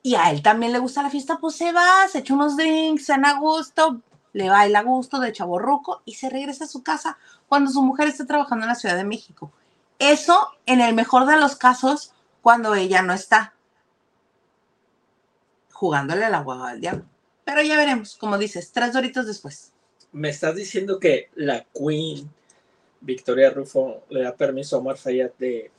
y 0.07 0.17
a 0.17 0.31
él 0.31 0.43
también 0.43 0.73
le 0.73 0.81
gusta 0.81 1.03
la 1.03 1.09
fiesta, 1.09 1.39
pues 1.41 1.57
se 1.57 1.73
va, 1.73 2.07
se 2.13 2.19
echa 2.19 2.35
unos 2.35 2.59
drinks, 2.59 3.07
cena 3.07 3.31
a 3.31 3.41
gusto, 3.41 4.03
le 4.35 4.51
baila 4.51 4.81
a 4.81 4.83
gusto 4.83 5.19
de 5.19 5.33
chaborruco 5.33 6.03
y 6.05 6.17
se 6.17 6.29
regresa 6.29 6.65
a 6.65 6.69
su 6.69 6.83
casa 6.83 7.17
cuando 7.49 7.71
su 7.71 7.83
mujer 7.83 8.09
esté 8.09 8.27
trabajando 8.27 8.65
en 8.65 8.69
la 8.69 8.75
Ciudad 8.75 8.97
de 8.97 9.05
México. 9.05 9.51
Eso 9.99 10.51
en 10.67 10.83
el 10.83 10.95
mejor 10.95 11.27
de 11.27 11.39
los 11.39 11.57
casos 11.57 12.13
cuando 12.43 12.75
ella 12.75 13.01
no 13.01 13.15
está 13.15 13.55
jugándole 15.73 16.29
la 16.29 16.41
guagua 16.43 16.73
al 16.73 16.83
diablo. 16.83 17.07
Pero 17.47 17.63
ya 17.63 17.79
veremos, 17.79 18.17
como 18.17 18.37
dices, 18.37 18.73
tres 18.73 18.93
doritos 18.93 19.27
después. 19.27 19.73
¿Me 20.13 20.29
estás 20.29 20.55
diciendo 20.55 21.01
que 21.01 21.31
la 21.35 21.65
Queen 21.73 22.31
Victoria 23.01 23.49
Rufo 23.49 24.03
le 24.11 24.23
da 24.23 24.37
permiso 24.37 24.77
a 24.77 24.81
Omar 24.81 24.99
de 24.99 25.71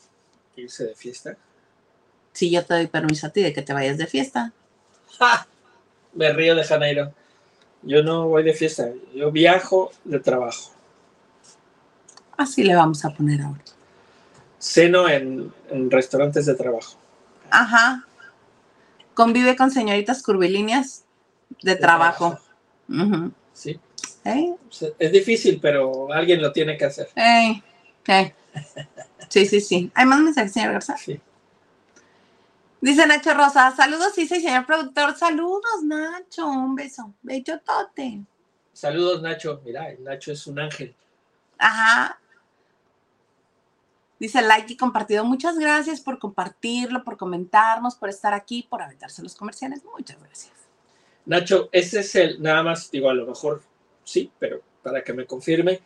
irse 0.56 0.84
de 0.84 0.96
fiesta? 0.96 1.38
Sí, 2.36 2.52
yo 2.52 2.64
te 2.64 2.76
doy 2.76 2.88
permiso 2.88 3.26
a 3.26 3.32
ti 3.32 3.42
de 3.42 3.52
que 3.52 3.64
te 3.64 3.74
vayas 3.74 3.98
de 3.98 4.06
fiesta. 4.06 4.54
¡Ja! 5.18 5.48
Me 6.14 6.32
río 6.32 6.54
de 6.54 6.64
Janeiro. 6.64 7.12
Yo 7.82 8.04
no 8.04 8.28
voy 8.28 8.44
de 8.44 8.54
fiesta, 8.54 8.90
yo 9.16 9.32
viajo 9.32 9.92
de 10.04 10.20
trabajo. 10.20 10.72
Así 12.38 12.64
le 12.64 12.76
vamos 12.76 13.04
a 13.04 13.10
poner 13.10 13.42
ahora. 13.42 13.64
Ceno 14.60 15.10
en, 15.10 15.52
en 15.72 15.90
restaurantes 15.90 16.46
de 16.46 16.54
trabajo. 16.54 16.98
Ajá 17.50 18.06
convive 19.16 19.56
con 19.56 19.72
señoritas 19.72 20.22
curvilíneas 20.22 21.04
de, 21.64 21.76
trabajo. 21.76 22.38
Sí. 23.54 23.80
Es 25.00 25.12
difícil, 25.12 25.60
pero 25.60 26.12
alguien 26.14 26.42
lo 26.42 26.52
tiene 26.52 26.78
que 26.78 26.86
hacer. 26.86 27.08
Sí, 29.30 29.46
sí, 29.48 29.62
sí. 29.62 29.92
¿Hay 29.96 30.06
más 30.06 30.20
mensajes, 30.20 30.52
señor 30.52 30.74
Garza? 30.74 30.96
Sí. 30.98 31.20
Dice 32.86 33.08
Nacho 33.08 33.34
Rosa, 33.34 33.76
saludos, 33.76 34.14
sí, 34.14 34.28
señor 34.28 34.68
productor. 34.68 35.18
Saludos, 35.18 35.82
Nacho. 35.84 36.46
Un 36.46 36.76
beso. 36.76 37.16
Becho 37.24 37.60
tote. 37.62 38.22
Saludos, 38.74 39.24
Nacho. 39.24 39.60
Mira, 39.66 39.88
Nacho 40.02 40.32
es 40.32 40.46
un 40.46 40.60
ángel. 40.60 40.96
Ajá. 41.58 42.20
Dice 44.20 44.40
like 44.44 44.74
y 44.74 44.78
compartido. 44.78 45.26
Muchas 45.26 45.58
gracias 45.58 46.00
por 46.00 46.20
compartirlo, 46.20 47.04
por 47.04 47.18
comentarnos, 47.18 47.96
por 47.96 48.10
estar 48.10 48.36
aquí, 48.36 48.68
por 48.70 48.84
aventarse 48.84 49.24
los 49.24 49.34
comerciales. 49.34 49.82
Muchas 49.84 50.22
gracias. 50.22 50.54
Nacho, 51.26 51.70
ese 51.72 52.02
es 52.02 52.16
el, 52.16 52.40
nada 52.40 52.62
más, 52.62 52.92
digo, 52.92 53.10
a 53.10 53.16
lo 53.16 53.26
mejor 53.26 53.64
sí, 54.04 54.32
pero 54.38 54.62
para 54.84 55.04
que 55.04 55.12
me 55.12 55.26
confirme, 55.26 55.82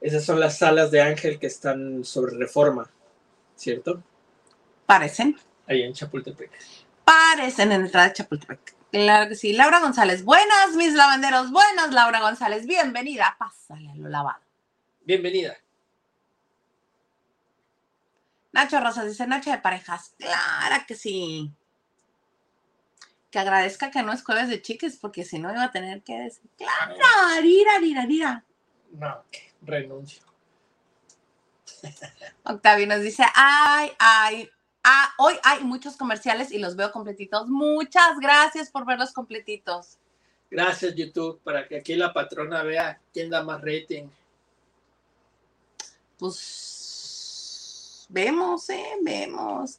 esas 0.00 0.24
son 0.24 0.40
las 0.40 0.56
salas 0.56 0.90
de 0.90 1.02
Ángel 1.02 1.38
que 1.38 1.48
están 1.48 2.06
sobre 2.06 2.38
reforma, 2.38 2.88
¿cierto? 3.54 4.02
Parecen. 4.86 5.36
Ahí 5.66 5.82
en 5.82 5.92
Chapultepec. 5.92 6.50
Parecen 7.04 7.72
en 7.72 7.82
entrada 7.82 8.08
de 8.08 8.14
Chapultepec. 8.14 8.74
Claro 8.90 9.28
que 9.28 9.36
sí. 9.36 9.52
Laura 9.52 9.80
González, 9.80 10.24
buenas, 10.24 10.74
mis 10.76 10.92
lavanderos, 10.94 11.50
buenas, 11.50 11.92
Laura 11.92 12.20
González, 12.20 12.66
bienvenida. 12.66 13.36
Pásale 13.38 13.90
a 13.90 13.94
lo 13.94 14.08
lavado. 14.08 14.40
Bienvenida. 15.04 15.56
Nacho 18.52 18.80
Rosas 18.80 19.06
dice, 19.06 19.26
noche 19.26 19.50
de 19.50 19.58
parejas. 19.58 20.14
Claro 20.18 20.84
que 20.86 20.94
sí. 20.94 21.50
Que 23.30 23.38
agradezca 23.38 23.90
que 23.90 24.02
no 24.02 24.12
es 24.12 24.22
jueves 24.22 24.48
de 24.48 24.60
chiques, 24.60 24.98
porque 24.98 25.24
si 25.24 25.38
no 25.38 25.50
iba 25.50 25.64
a 25.64 25.72
tener 25.72 26.02
que 26.02 26.18
decir, 26.18 26.50
claro, 26.58 26.94
ira, 27.42 27.78
ira, 27.80 28.04
ira. 28.06 28.44
No, 28.90 29.24
renuncio. 29.62 30.22
Octavio 32.44 32.86
nos 32.86 33.00
dice, 33.00 33.24
ay, 33.34 33.90
ay, 33.98 34.50
ah, 34.84 35.14
hoy 35.18 35.34
hay 35.44 35.64
muchos 35.64 35.96
comerciales 35.96 36.52
y 36.52 36.58
los 36.58 36.76
veo 36.76 36.92
completitos. 36.92 37.48
Muchas 37.48 38.18
gracias 38.20 38.70
por 38.70 38.86
verlos 38.86 39.12
completitos. 39.12 39.98
Gracias, 40.50 40.94
YouTube, 40.94 41.40
para 41.42 41.66
que 41.66 41.76
aquí 41.76 41.94
la 41.94 42.12
patrona 42.12 42.62
vea 42.62 43.00
quién 43.12 43.30
da 43.30 43.42
más 43.42 43.60
rating. 43.60 44.08
Pues 46.18 46.72
Vemos, 48.12 48.68
¿eh? 48.68 48.98
Vemos. 49.00 49.78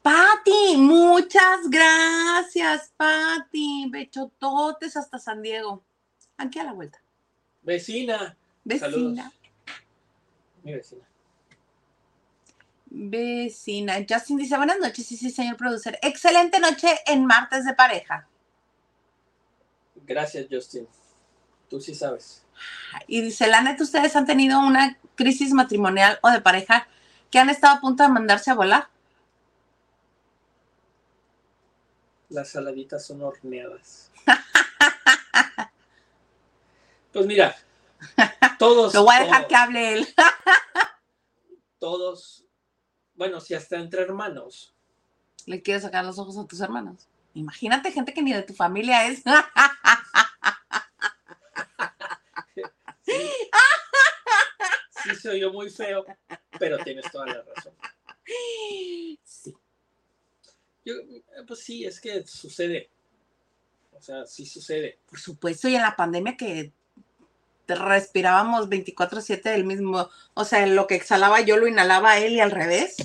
Pati, 0.00 0.76
muchas 0.76 1.68
gracias, 1.68 2.92
Pati. 2.96 3.88
Bechototes 3.90 4.96
hasta 4.96 5.18
San 5.18 5.42
Diego. 5.42 5.82
Aquí 6.36 6.60
a 6.60 6.64
la 6.64 6.72
vuelta. 6.72 7.02
Vecina. 7.62 8.36
Vecina. 8.62 9.32
Mi 10.62 10.74
vecina. 10.74 11.02
Vecina. 12.86 13.94
Justin 14.08 14.38
dice, 14.38 14.56
buenas 14.56 14.78
noches, 14.78 15.06
sí, 15.06 15.16
sí, 15.16 15.30
señor 15.30 15.56
producer. 15.56 15.98
Excelente 16.02 16.60
noche 16.60 16.88
en 17.06 17.26
martes 17.26 17.64
de 17.64 17.74
pareja. 17.74 18.28
Gracias, 20.06 20.46
Justin. 20.50 20.86
Tú 21.68 21.80
sí 21.80 21.94
sabes. 21.94 22.44
Y 23.06 23.20
dice, 23.20 23.48
la 23.48 23.60
neta, 23.60 23.82
ustedes 23.82 24.14
han 24.16 24.26
tenido 24.26 24.60
una 24.60 24.98
crisis 25.14 25.52
matrimonial 25.52 26.18
o 26.22 26.30
de 26.30 26.40
pareja 26.40 26.88
que 27.30 27.38
han 27.38 27.50
estado 27.50 27.76
a 27.76 27.80
punto 27.80 28.02
de 28.02 28.08
mandarse 28.08 28.50
a 28.50 28.54
volar. 28.54 28.88
Las 32.28 32.50
saladitas 32.50 33.04
son 33.04 33.22
horneadas. 33.22 34.10
pues 37.12 37.26
mira, 37.26 37.56
todos. 38.58 38.94
Lo 38.94 39.04
voy 39.04 39.16
a 39.16 39.20
dejar 39.20 39.46
que 39.46 39.56
hable 39.56 39.92
él. 39.92 40.14
todos, 41.78 42.45
bueno, 43.16 43.40
si 43.40 43.54
hasta 43.54 43.76
entre 43.76 44.02
hermanos. 44.02 44.74
Le 45.46 45.62
quieres 45.62 45.82
sacar 45.82 46.04
los 46.04 46.18
ojos 46.18 46.36
a 46.38 46.46
tus 46.46 46.60
hermanos. 46.60 47.08
Imagínate 47.34 47.92
gente 47.92 48.14
que 48.14 48.22
ni 48.22 48.32
de 48.32 48.42
tu 48.42 48.54
familia 48.54 49.08
es. 49.08 49.22
Sí, 53.06 53.12
sí 55.04 55.14
se 55.14 55.28
oyó 55.28 55.52
muy 55.52 55.70
feo, 55.70 56.04
pero 56.58 56.76
tienes 56.78 57.08
toda 57.12 57.26
la 57.26 57.42
razón. 57.42 57.72
Sí. 59.22 59.54
Yo, 60.84 60.94
eh, 60.94 61.22
pues 61.46 61.60
sí, 61.60 61.84
es 61.84 62.00
que 62.00 62.26
sucede. 62.26 62.90
O 63.92 64.02
sea, 64.02 64.26
sí 64.26 64.44
sucede. 64.44 64.98
Por 65.08 65.20
supuesto, 65.20 65.68
y 65.68 65.76
en 65.76 65.82
la 65.82 65.94
pandemia 65.94 66.36
que 66.36 66.72
respirábamos 67.68 68.68
24/7 68.68 69.50
del 69.50 69.64
mismo, 69.64 70.08
o 70.34 70.44
sea, 70.44 70.66
lo 70.66 70.86
que 70.86 70.94
exhalaba 70.94 71.40
yo 71.40 71.56
lo 71.56 71.66
inhalaba 71.66 72.18
él 72.18 72.34
y 72.34 72.40
al 72.40 72.50
revés. 72.50 72.96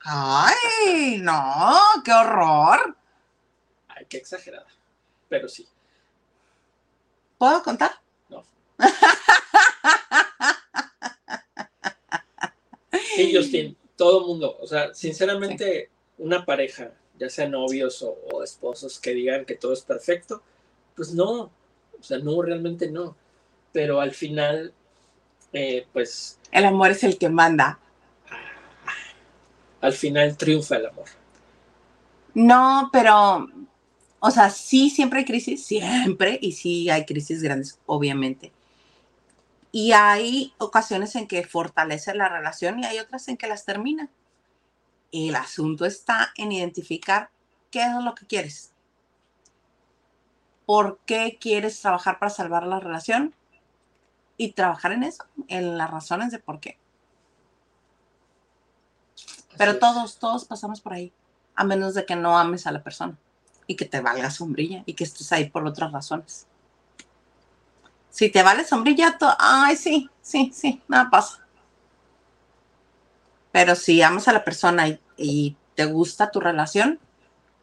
Ay, 0.00 1.18
no, 1.20 1.78
qué 2.04 2.12
horror. 2.12 2.96
Ay, 3.88 4.06
qué 4.08 4.16
exagerada. 4.16 4.66
Pero 5.28 5.48
sí. 5.48 5.68
¿Puedo 7.36 7.62
contar? 7.62 7.92
No. 8.28 8.44
Sí, 13.14 13.34
Justin, 13.34 13.76
todo 13.96 14.26
mundo, 14.26 14.56
o 14.60 14.66
sea, 14.66 14.94
sinceramente, 14.94 15.90
una 16.18 16.44
pareja, 16.44 16.92
ya 17.18 17.28
sea 17.28 17.48
novios 17.48 18.00
o, 18.02 18.16
o 18.32 18.44
esposos, 18.44 19.00
que 19.00 19.12
digan 19.12 19.44
que 19.44 19.56
todo 19.56 19.72
es 19.72 19.82
perfecto, 19.82 20.42
pues 20.94 21.12
no, 21.12 21.50
o 21.98 22.02
sea, 22.02 22.18
no, 22.18 22.40
realmente 22.42 22.90
no. 22.90 23.16
Pero 23.78 24.00
al 24.00 24.10
final, 24.10 24.74
eh, 25.52 25.86
pues 25.92 26.40
El 26.50 26.64
amor 26.64 26.90
es 26.90 27.04
el 27.04 27.16
que 27.16 27.28
manda. 27.28 27.78
al 29.80 29.92
final 29.92 30.36
triunfa 30.36 30.78
el 30.78 30.86
amor. 30.86 31.04
No, 32.34 32.90
pero, 32.92 33.46
o 34.18 34.30
sea, 34.32 34.50
sí, 34.50 34.90
siempre 34.90 35.20
hay 35.20 35.24
crisis, 35.24 35.64
siempre, 35.64 36.40
y 36.42 36.50
sí 36.50 36.90
hay 36.90 37.06
crisis 37.06 37.40
grandes, 37.40 37.78
obviamente. 37.86 38.50
Y 39.70 39.92
hay 39.92 40.52
ocasiones 40.58 41.14
en 41.14 41.28
que 41.28 41.46
fortalece 41.46 42.16
la 42.16 42.28
relación 42.28 42.80
y 42.80 42.84
hay 42.84 42.98
otras 42.98 43.28
en 43.28 43.36
que 43.36 43.46
las 43.46 43.64
termina. 43.64 44.10
El 45.12 45.36
asunto 45.36 45.84
está 45.86 46.32
en 46.36 46.50
identificar 46.50 47.30
qué 47.70 47.82
es 47.82 47.94
lo 48.02 48.16
que 48.16 48.26
quieres. 48.26 48.72
¿Por 50.66 50.98
qué 51.06 51.38
quieres 51.40 51.80
trabajar 51.80 52.18
para 52.18 52.30
salvar 52.30 52.66
la 52.66 52.80
relación? 52.80 53.36
Y 54.38 54.52
trabajar 54.52 54.92
en 54.92 55.02
eso, 55.02 55.24
en 55.48 55.76
las 55.76 55.90
razones 55.90 56.30
de 56.30 56.38
por 56.38 56.60
qué. 56.60 56.78
Pero 59.58 59.72
Así 59.72 59.76
es. 59.76 59.80
todos, 59.80 60.18
todos 60.18 60.44
pasamos 60.46 60.80
por 60.80 60.94
ahí, 60.94 61.12
a 61.54 61.64
menos 61.64 61.92
de 61.92 62.06
que 62.06 62.16
no 62.16 62.38
ames 62.38 62.66
a 62.66 62.72
la 62.72 62.82
persona 62.82 63.18
y 63.66 63.76
que 63.76 63.84
te 63.84 64.00
valga 64.00 64.30
sombrilla 64.30 64.82
y 64.86 64.94
que 64.94 65.04
estés 65.04 65.30
ahí 65.30 65.50
por 65.50 65.66
otras 65.66 65.92
razones. 65.92 66.46
Si 68.10 68.30
te 68.30 68.42
vale 68.42 68.64
sombrilla, 68.64 69.16
ay, 69.38 69.76
sí, 69.76 70.08
sí, 70.22 70.50
sí, 70.54 70.82
nada 70.88 71.10
pasa. 71.10 71.46
Pero 73.52 73.74
si 73.74 74.00
amas 74.02 74.26
a 74.28 74.32
la 74.32 74.44
persona 74.44 74.88
y, 74.88 75.00
y 75.16 75.56
te 75.74 75.84
gusta 75.84 76.30
tu 76.30 76.40
relación, 76.40 76.98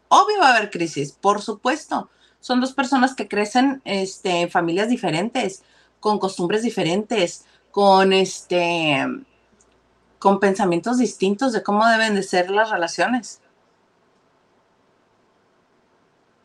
obvio 0.08 0.40
va 0.40 0.50
a 0.50 0.58
haber 0.58 0.70
crisis, 0.70 1.12
por 1.12 1.42
supuesto. 1.42 2.10
Son 2.40 2.62
dos 2.62 2.74
personas 2.74 3.16
que 3.16 3.28
crecen 3.28 3.82
este, 3.86 4.42
en 4.42 4.52
familias 4.52 4.88
diferentes, 4.88 5.64
con 6.06 6.20
costumbres 6.20 6.62
diferentes, 6.62 7.46
con 7.72 8.14
este 8.14 9.04
con 10.20 10.40
pensamientos 10.40 11.00
distintos 11.00 11.52
de 11.52 11.64
cómo 11.64 11.84
deben 11.88 12.14
de 12.14 12.22
ser 12.22 12.52
las 12.52 12.70
relaciones. 12.70 13.42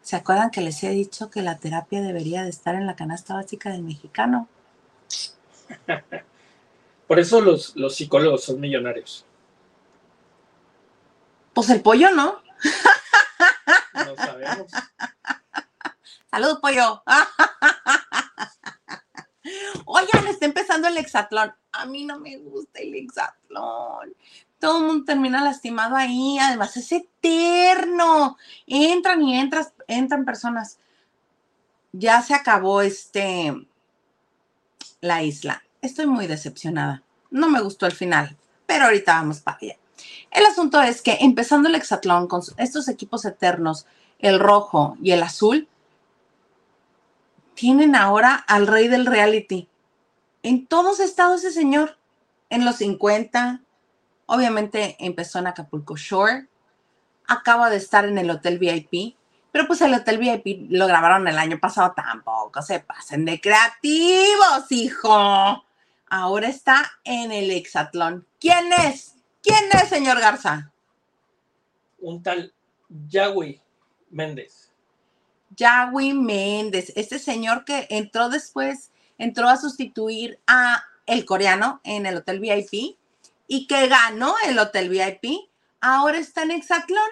¿Se 0.00 0.16
acuerdan 0.16 0.50
que 0.50 0.62
les 0.62 0.82
he 0.82 0.88
dicho 0.88 1.28
que 1.28 1.42
la 1.42 1.58
terapia 1.58 2.00
debería 2.00 2.42
de 2.42 2.48
estar 2.48 2.74
en 2.74 2.86
la 2.86 2.96
canasta 2.96 3.34
básica 3.34 3.68
del 3.68 3.82
mexicano? 3.82 4.48
Por 7.06 7.18
eso 7.18 7.42
los, 7.42 7.76
los 7.76 7.94
psicólogos 7.96 8.42
son 8.42 8.60
millonarios. 8.60 9.26
Pues 11.52 11.68
el 11.68 11.82
pollo, 11.82 12.10
¿no? 12.12 12.40
No 13.92 14.16
sabemos. 14.16 14.72
Salud, 16.30 16.60
pollo. 16.62 17.02
Oigan, 19.84 20.26
está 20.28 20.46
empezando 20.46 20.88
el 20.88 20.98
hexatlón. 20.98 21.52
A 21.72 21.86
mí 21.86 22.04
no 22.04 22.18
me 22.18 22.36
gusta 22.38 22.80
el 22.80 22.94
hexatlón. 22.94 24.14
Todo 24.58 24.78
el 24.78 24.86
mundo 24.86 25.04
termina 25.04 25.42
lastimado 25.42 25.96
ahí. 25.96 26.38
Además, 26.38 26.76
es 26.76 26.92
eterno. 26.92 28.36
Entran 28.66 29.22
y 29.22 29.38
entras, 29.38 29.72
entran 29.86 30.24
personas. 30.24 30.78
Ya 31.92 32.22
se 32.22 32.34
acabó 32.34 32.82
este 32.82 33.66
la 35.00 35.22
isla. 35.22 35.62
Estoy 35.80 36.06
muy 36.06 36.26
decepcionada. 36.26 37.02
No 37.30 37.48
me 37.48 37.60
gustó 37.60 37.86
el 37.86 37.92
final, 37.92 38.36
pero 38.66 38.84
ahorita 38.84 39.14
vamos 39.14 39.40
para 39.40 39.58
allá. 39.60 39.76
El 40.30 40.46
asunto 40.46 40.80
es 40.80 41.02
que 41.02 41.18
empezando 41.20 41.68
el 41.68 41.74
hexatlón 41.74 42.26
con 42.28 42.42
estos 42.56 42.88
equipos 42.88 43.24
eternos, 43.24 43.86
el 44.18 44.38
rojo 44.38 44.96
y 45.02 45.12
el 45.12 45.22
azul, 45.22 45.68
tienen 47.54 47.94
ahora 47.94 48.34
al 48.34 48.66
rey 48.66 48.88
del 48.88 49.06
reality. 49.06 49.68
En 50.42 50.66
todos 50.66 51.00
ha 51.00 51.04
estado 51.04 51.34
ese 51.34 51.50
señor. 51.50 51.98
En 52.48 52.64
los 52.64 52.76
50, 52.76 53.62
obviamente 54.26 54.96
empezó 54.98 55.38
en 55.38 55.46
Acapulco 55.46 55.96
Shore, 55.96 56.48
acaba 57.26 57.70
de 57.70 57.76
estar 57.76 58.04
en 58.04 58.18
el 58.18 58.30
Hotel 58.30 58.58
VIP, 58.58 59.16
pero 59.52 59.66
pues 59.66 59.80
el 59.82 59.94
Hotel 59.94 60.18
VIP 60.18 60.68
lo 60.70 60.86
grabaron 60.86 61.28
el 61.28 61.38
año 61.38 61.58
pasado, 61.60 61.92
tampoco 61.94 62.60
se 62.62 62.80
pasen 62.80 63.24
de 63.24 63.40
creativos, 63.40 64.70
hijo. 64.70 65.64
Ahora 66.08 66.48
está 66.48 66.90
en 67.04 67.30
el 67.30 67.50
Hexatlón. 67.52 68.26
¿Quién 68.40 68.72
es? 68.72 69.14
¿Quién 69.42 69.64
es, 69.72 69.88
señor 69.88 70.20
Garza? 70.20 70.72
Un 71.98 72.22
tal 72.22 72.52
Yahweh 72.88 73.60
Méndez. 74.10 74.59
Yahweh 75.56 76.14
Méndez, 76.14 76.92
este 76.96 77.18
señor 77.18 77.64
que 77.64 77.86
entró 77.90 78.28
después, 78.28 78.90
entró 79.18 79.48
a 79.48 79.56
sustituir 79.56 80.38
a 80.46 80.84
el 81.06 81.24
coreano 81.24 81.80
en 81.84 82.06
el 82.06 82.16
Hotel 82.16 82.40
VIP 82.40 82.96
y 83.46 83.66
que 83.66 83.88
ganó 83.88 84.34
el 84.46 84.58
Hotel 84.58 84.88
VIP, 84.88 85.50
ahora 85.80 86.18
está 86.18 86.42
en 86.42 86.52
Hexatlón. 86.52 87.10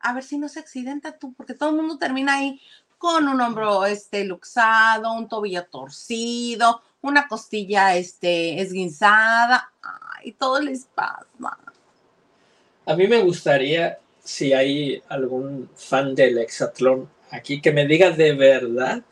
A 0.00 0.12
ver 0.12 0.22
si 0.22 0.38
no 0.38 0.48
se 0.48 0.60
accidenta 0.60 1.18
tú, 1.18 1.34
porque 1.34 1.54
todo 1.54 1.70
el 1.70 1.76
mundo 1.76 1.98
termina 1.98 2.36
ahí 2.36 2.60
con 2.98 3.26
un 3.28 3.40
hombro 3.40 3.84
este, 3.84 4.24
luxado, 4.24 5.12
un 5.12 5.28
tobillo 5.28 5.64
torcido, 5.66 6.82
una 7.00 7.26
costilla 7.26 7.96
este, 7.96 8.60
esguinzada. 8.60 9.72
Ay, 9.82 10.32
todo 10.32 10.60
les 10.60 10.84
pasa. 10.84 11.26
A 12.86 12.94
mí 12.94 13.06
me 13.06 13.20
gustaría, 13.22 13.98
si 14.28 14.52
hay 14.52 15.02
algún 15.08 15.70
fan 15.74 16.14
del 16.14 16.36
hexatlón 16.36 17.08
aquí, 17.30 17.62
que 17.62 17.72
me 17.72 17.86
diga 17.86 18.10
de 18.10 18.34
verdad 18.34 19.02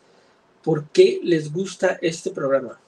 por 0.62 0.90
qué 0.90 1.20
les 1.22 1.50
gusta 1.50 1.98
este 2.02 2.31
programa. 2.33 2.79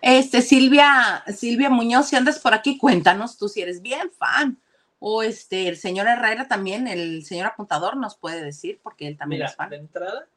Este, 0.00 0.42
Silvia, 0.42 1.24
Silvia 1.36 1.68
Muñoz, 1.68 2.06
si 2.06 2.14
andas 2.14 2.38
por 2.38 2.54
aquí, 2.54 2.78
cuéntanos 2.78 3.36
tú 3.36 3.48
si 3.48 3.62
eres 3.62 3.82
bien 3.82 4.12
fan. 4.12 4.60
O 5.00 5.24
este, 5.24 5.66
el 5.66 5.76
señor 5.76 6.06
Herrera 6.06 6.46
también, 6.46 6.86
el 6.86 7.24
señor 7.24 7.46
apuntador 7.46 7.96
nos 7.96 8.14
puede 8.14 8.44
decir, 8.44 8.78
porque 8.80 9.08
él 9.08 9.18
también 9.18 9.40
Mira, 9.40 9.50
es 9.50 9.56
fan. 9.56 9.70
de 9.70 9.76
entrada, 9.76 10.28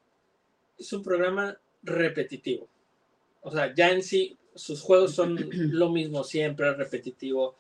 es 0.80 0.92
un 0.94 1.04
programa 1.04 1.56
repetitivo. 1.84 2.68
O 3.42 3.52
sea, 3.52 3.72
ya 3.76 3.92
en 3.92 4.02
sí, 4.02 4.36
sus 4.56 4.82
juegos 4.82 5.14
son 5.14 5.38
lo 5.52 5.90
mismo 5.92 6.24
siempre, 6.24 6.74
repetitivo, 6.74 7.54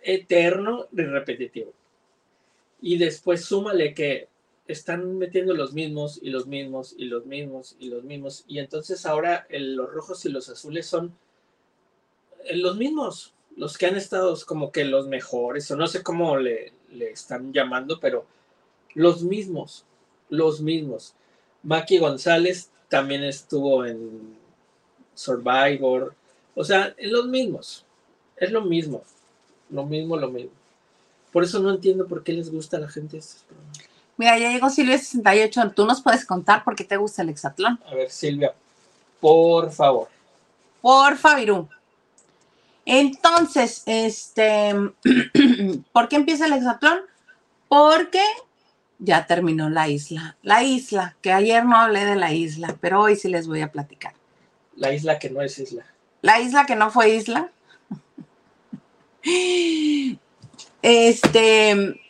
eterno 0.00 0.86
y 0.92 1.02
repetitivo. 1.02 1.74
Y 2.82 2.98
después 2.98 3.44
súmale 3.44 3.94
que 3.94 4.28
están 4.66 5.18
metiendo 5.18 5.54
los 5.54 5.72
mismos 5.72 6.18
y 6.22 6.30
los 6.30 6.46
mismos 6.46 6.94
y 6.96 7.06
los 7.06 7.24
mismos 7.24 7.76
y 7.78 7.88
los 7.88 8.04
mismos. 8.04 8.44
Y 8.46 8.58
entonces 8.58 9.06
ahora 9.06 9.46
los 9.50 9.90
rojos 9.92 10.24
y 10.26 10.28
los 10.28 10.48
azules 10.48 10.86
son 10.86 11.14
eh, 12.44 12.56
los 12.56 12.76
mismos, 12.76 13.34
los 13.56 13.78
que 13.78 13.86
han 13.86 13.96
estado 13.96 14.36
como 14.46 14.72
que 14.72 14.84
los 14.84 15.06
mejores, 15.08 15.70
o 15.70 15.76
no 15.76 15.86
sé 15.86 16.02
cómo 16.02 16.36
le, 16.36 16.72
le 16.92 17.10
están 17.10 17.52
llamando, 17.52 17.98
pero 18.00 18.26
los 18.94 19.22
mismos, 19.22 19.84
los 20.28 20.60
mismos. 20.60 21.14
Maki 21.62 21.98
González 21.98 22.70
también 22.88 23.24
estuvo 23.24 23.86
en 23.86 24.36
Survivor, 25.14 26.14
o 26.54 26.64
sea, 26.64 26.94
en 26.96 27.12
los 27.12 27.26
mismos, 27.26 27.86
es 28.36 28.50
lo 28.50 28.62
mismo, 28.62 29.02
lo 29.70 29.86
mismo, 29.86 30.16
lo 30.16 30.30
mismo. 30.30 30.61
Por 31.32 31.44
eso 31.44 31.58
no 31.60 31.70
entiendo 31.70 32.06
por 32.06 32.22
qué 32.22 32.32
les 32.32 32.50
gusta 32.50 32.76
a 32.76 32.80
la 32.80 32.88
gente 32.88 33.18
estos 33.18 33.42
programas. 33.42 33.78
Mira, 34.16 34.38
ya 34.38 34.50
llegó 34.50 34.68
Silvia 34.70 34.98
68. 34.98 35.72
Tú 35.74 35.86
nos 35.86 36.02
puedes 36.02 36.24
contar 36.26 36.62
por 36.62 36.76
qué 36.76 36.84
te 36.84 36.96
gusta 36.96 37.22
el 37.22 37.30
hexatlón. 37.30 37.80
A 37.86 37.94
ver, 37.94 38.10
Silvia, 38.10 38.54
por 39.20 39.72
favor. 39.72 40.08
Porfa, 40.80 41.36
Virú. 41.36 41.68
Entonces, 42.84 43.82
este, 43.86 44.74
¿por 45.92 46.08
qué 46.08 46.16
empieza 46.16 46.46
el 46.46 46.52
hexatlón? 46.52 47.00
Porque 47.68 48.22
ya 48.98 49.26
terminó 49.26 49.70
la 49.70 49.88
isla. 49.88 50.36
La 50.42 50.62
isla, 50.62 51.16
que 51.22 51.32
ayer 51.32 51.64
no 51.64 51.76
hablé 51.76 52.04
de 52.04 52.16
la 52.16 52.32
isla, 52.32 52.76
pero 52.80 53.00
hoy 53.00 53.16
sí 53.16 53.28
les 53.28 53.48
voy 53.48 53.60
a 53.60 53.72
platicar. 53.72 54.14
La 54.76 54.92
isla 54.92 55.18
que 55.18 55.30
no 55.30 55.40
es 55.42 55.58
isla. 55.58 55.86
La 56.20 56.40
isla 56.40 56.66
que 56.66 56.76
no 56.76 56.90
fue 56.90 57.10
isla. 57.10 57.50
Este, 60.82 62.00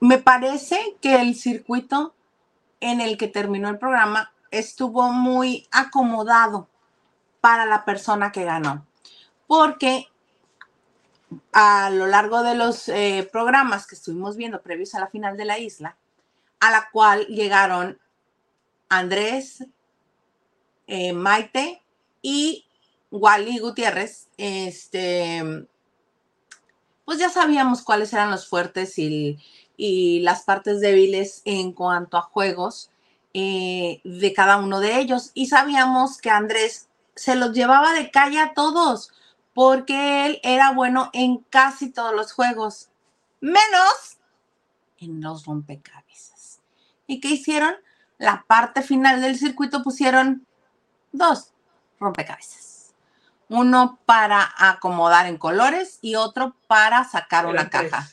me 0.00 0.18
parece 0.18 0.96
que 1.00 1.20
el 1.20 1.34
circuito 1.34 2.14
en 2.80 3.00
el 3.00 3.18
que 3.18 3.26
terminó 3.26 3.68
el 3.68 3.78
programa 3.78 4.32
estuvo 4.52 5.10
muy 5.10 5.66
acomodado 5.72 6.68
para 7.40 7.66
la 7.66 7.84
persona 7.84 8.30
que 8.30 8.44
ganó, 8.44 8.86
porque 9.46 10.06
a 11.52 11.90
lo 11.90 12.06
largo 12.06 12.42
de 12.42 12.54
los 12.54 12.88
eh, 12.88 13.28
programas 13.32 13.86
que 13.86 13.96
estuvimos 13.96 14.36
viendo 14.36 14.62
previos 14.62 14.94
a 14.94 15.00
la 15.00 15.08
final 15.08 15.36
de 15.36 15.44
la 15.44 15.58
isla, 15.58 15.96
a 16.60 16.70
la 16.70 16.88
cual 16.90 17.26
llegaron 17.26 17.98
Andrés, 18.88 19.64
eh, 20.86 21.12
Maite 21.12 21.82
y 22.22 22.65
Wally 23.10 23.58
Gutiérrez, 23.58 24.28
este, 24.36 25.66
pues 27.04 27.18
ya 27.18 27.28
sabíamos 27.28 27.82
cuáles 27.82 28.12
eran 28.12 28.30
los 28.30 28.48
fuertes 28.48 28.98
y, 28.98 29.38
las 29.78 30.42
partes 30.42 30.80
débiles 30.80 31.42
en 31.44 31.72
cuanto 31.72 32.16
a 32.16 32.22
juegos 32.22 32.90
eh, 33.34 34.00
de 34.04 34.32
cada 34.32 34.56
uno 34.56 34.80
de 34.80 34.98
ellos. 34.98 35.30
Y 35.34 35.46
sabíamos 35.46 36.18
que 36.18 36.30
Andrés 36.30 36.88
se 37.14 37.36
los 37.36 37.52
llevaba 37.52 37.92
de 37.92 38.10
calle 38.10 38.40
a 38.40 38.54
todos, 38.54 39.12
porque 39.52 40.26
él 40.26 40.40
era 40.42 40.72
bueno 40.72 41.10
en 41.12 41.38
casi 41.50 41.90
todos 41.90 42.14
los 42.14 42.32
juegos, 42.32 42.88
menos 43.40 44.16
en 44.98 45.20
los 45.20 45.44
rompecabezas. 45.44 46.60
¿Y 47.06 47.20
qué 47.20 47.28
hicieron? 47.28 47.74
La 48.18 48.44
parte 48.46 48.80
final 48.80 49.20
del 49.20 49.38
circuito 49.38 49.82
pusieron 49.82 50.46
dos 51.12 51.52
rompecabezas 52.00 52.75
uno 53.48 53.98
para 54.06 54.52
acomodar 54.58 55.26
en 55.26 55.36
colores 55.36 55.98
y 56.02 56.16
otro 56.16 56.56
para 56.66 57.04
sacar 57.04 57.46
una 57.46 57.70
caja. 57.70 58.08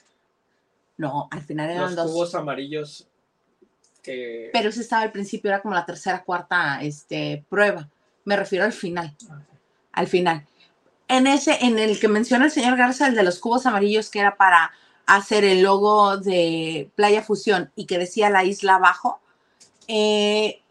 No, 0.97 1.27
al 1.31 1.41
final 1.41 1.69
eran 1.69 1.95
dos. 1.95 2.11
cubos 2.11 2.35
amarillos 2.35 3.07
que... 4.03 4.49
Pero 4.53 4.69
ese 4.69 4.81
estaba 4.81 5.01
al 5.01 5.11
principio, 5.11 5.49
era 5.49 5.61
como 5.61 5.73
la 5.73 5.85
tercera, 5.85 6.23
cuarta 6.23 6.81
este, 6.81 7.43
prueba. 7.49 7.89
Me 8.25 8.35
refiero 8.35 8.65
al 8.65 8.73
final. 8.73 9.15
Ah, 9.29 9.41
al 9.93 10.07
final. 10.07 10.45
En 11.07 11.25
ese, 11.27 11.65
en 11.65 11.79
el 11.79 11.99
que 11.99 12.07
menciona 12.07 12.45
el 12.45 12.51
señor 12.51 12.77
Garza, 12.77 13.07
el 13.07 13.15
de 13.15 13.23
los 13.23 13.39
cubos 13.39 13.65
amarillos, 13.65 14.09
que 14.09 14.19
era 14.19 14.35
para 14.35 14.71
hacer 15.05 15.43
el 15.43 15.63
logo 15.63 16.17
de 16.17 16.89
Playa 16.95 17.23
Fusión 17.23 17.71
y 17.75 17.85
que 17.85 17.97
decía 17.97 18.29
la 18.29 18.43
isla 18.43 18.75
abajo, 18.75 19.19
eh, 19.87 20.61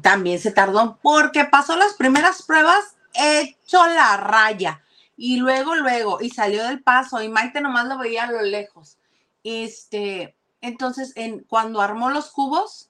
también 0.00 0.38
se 0.38 0.52
tardó 0.52 0.98
porque 1.02 1.44
pasó 1.44 1.76
las 1.76 1.94
primeras 1.94 2.42
pruebas 2.42 2.96
hecho 3.18 3.86
la 3.86 4.16
raya. 4.16 4.82
Y 5.16 5.38
luego, 5.38 5.74
luego, 5.74 6.18
y 6.20 6.30
salió 6.30 6.64
del 6.64 6.82
paso, 6.82 7.20
y 7.20 7.28
Maite 7.28 7.60
nomás 7.60 7.86
lo 7.86 7.98
veía 7.98 8.24
a 8.24 8.32
lo 8.32 8.42
lejos. 8.42 8.98
Este, 9.42 10.36
entonces, 10.60 11.12
en, 11.16 11.40
cuando 11.40 11.80
armó 11.80 12.10
los 12.10 12.30
cubos, 12.30 12.88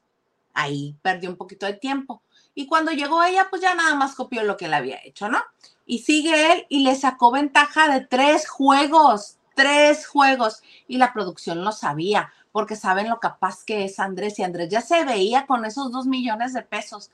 ahí 0.53 0.97
perdió 1.03 1.31
un 1.31 1.37
poquito 1.37 1.67
de 1.67 1.75
tiempo. 1.75 2.23
Y 2.55 2.67
cuando 2.67 2.93
llegó 2.93 3.23
ella, 3.23 3.47
pues 3.49 3.63
ya 3.63 3.75
nada 3.75 3.95
más 3.95 4.15
copió 4.15 4.43
lo 4.43 4.57
que 4.57 4.67
él 4.67 4.75
había 4.75 5.01
hecho, 5.05 5.29
¿no? 5.29 5.41
Y 5.87 6.01
sigue 6.01 6.53
él 6.53 6.67
y 6.69 6.83
le 6.83 6.97
sacó 6.97 7.31
ventaja 7.31 7.89
de 7.89 8.05
tres 8.05 8.49
juegos, 8.49 9.39
tres 9.55 10.07
juegos. 10.07 10.63
Y 10.87 10.99
la 10.99 11.13
producción 11.13 11.65
lo 11.65 11.73
sabía, 11.73 12.33
porque 12.53 12.77
saben 12.77 13.09
lo 13.09 13.21
capaz 13.21 13.65
que 13.65 13.85
es 13.85 14.01
Andrés. 14.01 14.39
Y 14.39 14.43
Andrés 14.43 14.69
ya 14.69 14.81
se 14.81 15.05
veía 15.05 15.47
con 15.47 15.65
esos 15.65 15.93
dos 15.93 16.07
millones 16.07 16.53
de 16.53 16.63
pesos. 16.63 17.11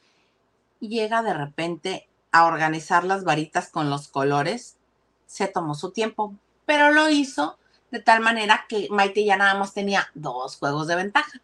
Llega 0.81 1.23
de 1.23 1.35
repente 1.35 2.09
a 2.35 2.47
organizar 2.47 3.05
las 3.05 3.23
varitas 3.23 3.69
con 3.69 3.91
los 3.91 4.09
colores, 4.09 4.77
se 5.25 5.47
tomó 5.47 5.77
su 5.77 5.93
tiempo, 5.93 6.35
pero 6.67 6.91
lo 6.91 7.09
hizo 7.09 7.57
de 7.93 8.01
tal 8.01 8.23
manera 8.23 8.65
que 8.69 8.89
Maite 8.91 9.25
ya 9.25 9.37
nada 9.37 9.55
más 9.55 9.73
tenía 9.73 10.09
dos 10.15 10.57
juegos 10.57 10.89
de 10.89 10.97
ventaja. 10.97 11.41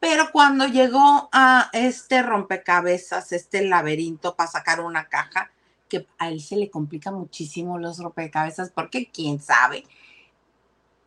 Pero 0.00 0.32
cuando 0.32 0.66
llegó 0.66 1.28
a 1.30 1.70
este 1.72 2.22
rompecabezas, 2.22 3.30
este 3.30 3.64
laberinto 3.64 4.34
para 4.34 4.50
sacar 4.50 4.80
una 4.80 5.08
caja, 5.08 5.52
que 5.88 6.08
a 6.18 6.28
él 6.28 6.40
se 6.40 6.56
le 6.56 6.68
complica 6.68 7.12
muchísimo 7.12 7.78
los 7.78 7.98
rompecabezas 7.98 8.70
porque 8.70 9.08
quién 9.12 9.40
sabe, 9.40 9.84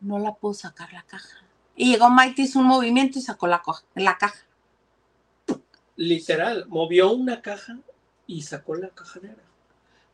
no 0.00 0.18
la 0.18 0.32
pudo 0.32 0.54
sacar 0.54 0.90
la 0.94 1.02
caja. 1.02 1.44
Y 1.74 1.90
llegó 1.90 2.08
Maite, 2.08 2.40
hizo 2.40 2.60
un 2.60 2.68
movimiento 2.68 3.18
y 3.18 3.22
sacó 3.22 3.48
la, 3.48 3.60
la 3.96 4.16
caja. 4.16 4.46
Literal, 5.96 6.64
movió 6.68 7.12
una 7.12 7.42
caja 7.42 7.76
y 8.26 8.42
sacó 8.42 8.74
la 8.74 8.88
caja 8.88 9.20
negra. 9.20 9.42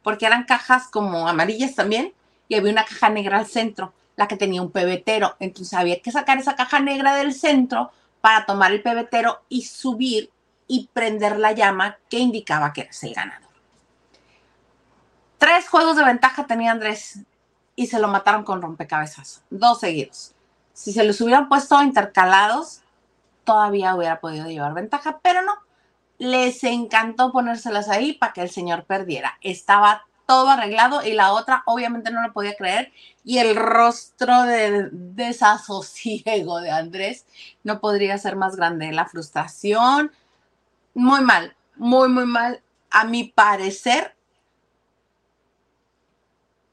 Porque 0.02 0.26
eran 0.26 0.44
cajas 0.44 0.88
como 0.88 1.28
amarillas 1.28 1.74
también 1.74 2.12
y 2.48 2.56
había 2.56 2.72
una 2.72 2.84
caja 2.84 3.08
negra 3.08 3.38
al 3.38 3.46
centro, 3.46 3.92
la 4.16 4.28
que 4.28 4.36
tenía 4.36 4.62
un 4.62 4.70
pebetero. 4.70 5.36
Entonces 5.38 5.74
había 5.74 6.00
que 6.00 6.10
sacar 6.10 6.38
esa 6.38 6.56
caja 6.56 6.80
negra 6.80 7.14
del 7.14 7.32
centro 7.32 7.92
para 8.20 8.46
tomar 8.46 8.72
el 8.72 8.82
pebetero 8.82 9.42
y 9.48 9.62
subir 9.62 10.30
y 10.66 10.88
prender 10.92 11.38
la 11.38 11.52
llama 11.52 11.98
que 12.08 12.18
indicaba 12.18 12.72
que 12.72 12.82
era 12.82 12.90
el 13.02 13.14
ganador. 13.14 13.50
Tres 15.38 15.68
juegos 15.68 15.96
de 15.96 16.04
ventaja 16.04 16.46
tenía 16.46 16.70
Andrés 16.70 17.20
y 17.74 17.88
se 17.88 17.98
lo 17.98 18.08
mataron 18.08 18.44
con 18.44 18.62
rompecabezas, 18.62 19.42
dos 19.50 19.80
seguidos. 19.80 20.34
Si 20.72 20.92
se 20.92 21.04
los 21.04 21.20
hubieran 21.20 21.48
puesto 21.48 21.82
intercalados, 21.82 22.82
todavía 23.44 23.94
hubiera 23.94 24.20
podido 24.20 24.46
llevar 24.46 24.72
ventaja, 24.72 25.18
pero 25.22 25.42
no, 25.42 25.54
les 26.22 26.62
encantó 26.62 27.32
ponérselas 27.32 27.88
ahí 27.88 28.12
para 28.12 28.32
que 28.32 28.42
el 28.42 28.48
señor 28.48 28.84
perdiera. 28.84 29.38
Estaba 29.40 30.06
todo 30.24 30.50
arreglado 30.50 31.04
y 31.04 31.14
la 31.14 31.32
otra 31.32 31.64
obviamente 31.66 32.12
no 32.12 32.22
lo 32.22 32.32
podía 32.32 32.54
creer 32.54 32.92
y 33.24 33.38
el 33.38 33.56
rostro 33.56 34.44
de 34.44 34.88
desasosiego 34.92 36.60
de 36.60 36.70
Andrés 36.70 37.26
no 37.64 37.80
podría 37.80 38.18
ser 38.18 38.36
más 38.36 38.54
grande. 38.54 38.92
La 38.92 39.06
frustración, 39.06 40.12
muy 40.94 41.22
mal, 41.22 41.56
muy, 41.74 42.08
muy 42.08 42.24
mal. 42.24 42.62
A 42.90 43.02
mi 43.02 43.24
parecer, 43.24 44.14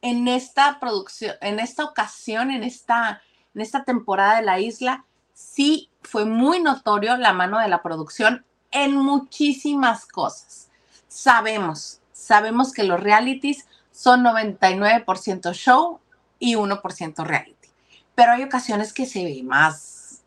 en 0.03 0.27
esta 0.27 0.79
producción, 0.79 1.33
en 1.41 1.59
esta 1.59 1.85
ocasión, 1.85 2.51
en 2.51 2.63
esta, 2.63 3.23
en 3.55 3.61
esta 3.61 3.83
temporada 3.83 4.35
de 4.35 4.45
la 4.45 4.59
isla, 4.59 5.05
sí 5.33 5.89
fue 6.03 6.25
muy 6.25 6.61
notorio 6.61 7.17
la 7.17 7.33
mano 7.33 7.57
de 7.57 7.67
la 7.67 7.81
producción 7.81 8.45
en 8.71 8.95
muchísimas 8.95 10.05
cosas. 10.05 10.69
Sabemos, 11.07 12.01
sabemos 12.11 12.71
que 12.73 12.83
los 12.83 12.99
realities 12.99 13.65
son 13.91 14.23
99% 14.23 15.53
show 15.53 15.99
y 16.37 16.55
1% 16.55 17.25
reality. 17.25 17.69
Pero 18.15 18.31
hay 18.31 18.43
ocasiones 18.43 18.93
que 18.93 19.05
se 19.05 19.23
ve 19.23 19.41
más 19.43 20.21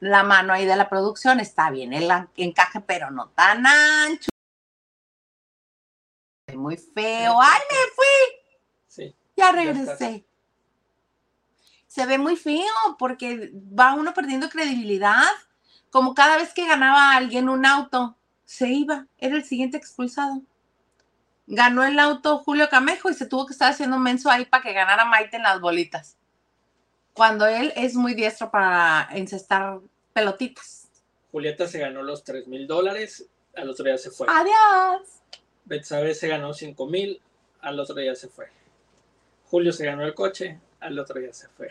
la 0.00 0.22
mano 0.22 0.52
ahí 0.52 0.64
de 0.64 0.76
la 0.76 0.88
producción, 0.88 1.40
está 1.40 1.70
bien 1.70 1.92
el 1.92 2.10
encaje, 2.36 2.80
pero 2.80 3.10
no 3.10 3.28
tan 3.28 3.66
ancho. 3.66 4.30
Muy 6.54 6.76
feo. 6.76 7.40
¡Ay, 7.40 7.60
me 7.70 7.92
fui! 7.94 8.56
Sí. 8.88 9.16
Ya 9.36 9.52
regresé. 9.52 10.26
se 11.86 12.06
ve 12.06 12.18
muy 12.18 12.36
feo 12.36 12.64
porque 12.98 13.52
va 13.54 13.94
uno 13.94 14.12
perdiendo 14.14 14.48
credibilidad 14.48 15.28
como 15.90 16.14
cada 16.14 16.36
vez 16.36 16.54
que 16.54 16.66
ganaba 16.66 17.14
alguien 17.14 17.48
un 17.48 17.66
auto, 17.66 18.16
se 18.44 18.68
iba, 18.68 19.06
era 19.18 19.36
el 19.36 19.44
siguiente 19.44 19.76
expulsado. 19.76 20.42
Ganó 21.46 21.84
el 21.84 21.98
auto 21.98 22.38
Julio 22.38 22.68
Camejo 22.68 23.10
y 23.10 23.14
se 23.14 23.26
tuvo 23.26 23.46
que 23.46 23.52
estar 23.52 23.70
haciendo 23.70 23.96
un 23.96 24.02
menso 24.02 24.30
ahí 24.30 24.44
para 24.44 24.62
que 24.62 24.72
ganara 24.72 25.04
Maite 25.04 25.36
en 25.36 25.42
las 25.42 25.60
bolitas. 25.60 26.16
Cuando 27.12 27.46
él 27.46 27.72
es 27.76 27.94
muy 27.94 28.14
diestro 28.14 28.50
para 28.50 29.08
encestar 29.12 29.80
pelotitas. 30.12 30.88
Julieta 31.32 31.66
se 31.66 31.78
ganó 31.78 32.02
los 32.02 32.24
3 32.24 32.46
mil 32.46 32.66
dólares, 32.66 33.26
al 33.56 33.70
otro 33.70 33.84
día 33.84 33.98
se 33.98 34.10
fue. 34.10 34.26
Adiós. 34.30 35.22
Betsabe 35.64 36.14
se 36.14 36.28
ganó 36.28 36.54
5 36.54 36.86
mil, 36.86 37.20
al 37.60 37.78
otro 37.78 37.96
día 37.96 38.14
se 38.14 38.28
fue. 38.28 38.46
Julio 39.46 39.72
se 39.72 39.86
ganó 39.86 40.04
el 40.04 40.14
coche, 40.14 40.60
al 40.78 40.98
otro 40.98 41.20
día 41.20 41.32
se 41.32 41.48
fue. 41.48 41.68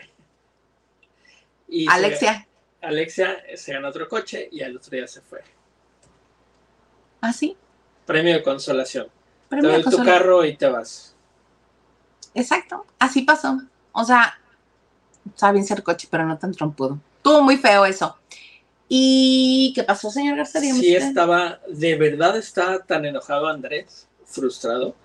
Y 1.68 1.88
Alexia. 1.88 2.46
Alexia 2.82 3.42
se 3.54 3.72
gana 3.72 3.88
otro 3.88 4.08
coche 4.08 4.48
y 4.50 4.62
al 4.62 4.76
otro 4.76 4.90
día 4.90 5.06
se 5.06 5.20
fue. 5.20 5.42
¿Ah, 7.20 7.32
sí? 7.32 7.56
Premio 8.06 8.34
de 8.34 8.42
consolación. 8.42 9.08
te 9.48 9.56
doy 9.58 9.82
tu 9.82 10.02
carro 10.02 10.44
y 10.44 10.56
te 10.56 10.68
vas. 10.68 11.14
Exacto, 12.34 12.86
así 12.98 13.22
pasó. 13.22 13.60
O 13.92 14.04
sea, 14.04 14.38
sabe 15.34 15.54
bien 15.54 15.66
ser 15.66 15.82
coche, 15.82 16.08
pero 16.10 16.24
no 16.24 16.38
tan 16.38 16.52
trompudo. 16.52 16.98
Estuvo 17.16 17.42
muy 17.42 17.56
feo 17.56 17.84
eso. 17.84 18.16
¿Y 18.88 19.72
qué 19.74 19.84
pasó, 19.84 20.10
señor 20.10 20.36
García? 20.36 20.60
Sí, 20.60 20.96
estaba, 20.96 21.60
de 21.68 21.96
verdad 21.96 22.36
estaba 22.36 22.80
tan 22.80 23.04
enojado 23.04 23.46
Andrés, 23.46 24.08
frustrado, 24.24 24.96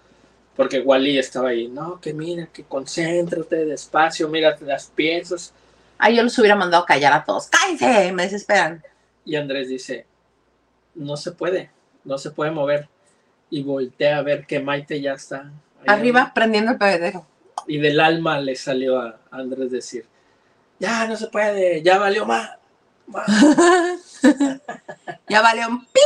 porque 0.55 0.79
Wally 0.79 1.19
estaba 1.19 1.49
ahí, 1.49 1.67
no, 1.67 1.99
que 1.99 2.13
mira, 2.13 2.47
que 2.47 2.63
concéntrate 2.63 3.65
despacio, 3.65 4.27
mira 4.27 4.57
las 4.61 4.87
piezas 4.87 5.53
Ahí 5.97 6.15
yo 6.15 6.23
los 6.23 6.37
hubiera 6.39 6.55
mandado 6.55 6.83
a 6.83 6.85
callar 6.85 7.13
a 7.13 7.23
todos. 7.23 7.47
¡Cállense! 7.47 8.11
Me 8.11 8.23
desesperan. 8.23 8.83
Y 9.23 9.35
Andrés 9.35 9.69
dice, 9.69 10.05
no 10.93 11.17
se 11.17 11.31
puede, 11.31 11.71
no 12.03 12.17
se 12.17 12.31
puede 12.31 12.51
mover. 12.51 12.89
y 13.49 13.63
voltea 13.63 14.17
a 14.17 14.21
ver 14.21 14.45
que 14.45 14.59
Maite 14.59 14.99
ya 15.01 15.13
está. 15.13 15.51
Arriba 15.87 16.31
prendiendo 16.33 16.71
el 16.71 16.77
bebedero. 16.77 17.25
Y 17.67 17.77
del 17.77 17.99
alma 17.99 18.39
le 18.39 18.55
salió 18.55 18.99
a 18.99 19.19
Andrés 19.31 19.71
decir, 19.71 20.05
ya 20.79 21.07
no 21.07 21.15
se 21.15 21.27
puede, 21.27 21.81
ya 21.81 21.97
valió 21.97 22.25
más. 22.25 22.51
ya 25.29 25.41
valió 25.41 25.67
un 25.69 25.85
pi. 25.85 26.01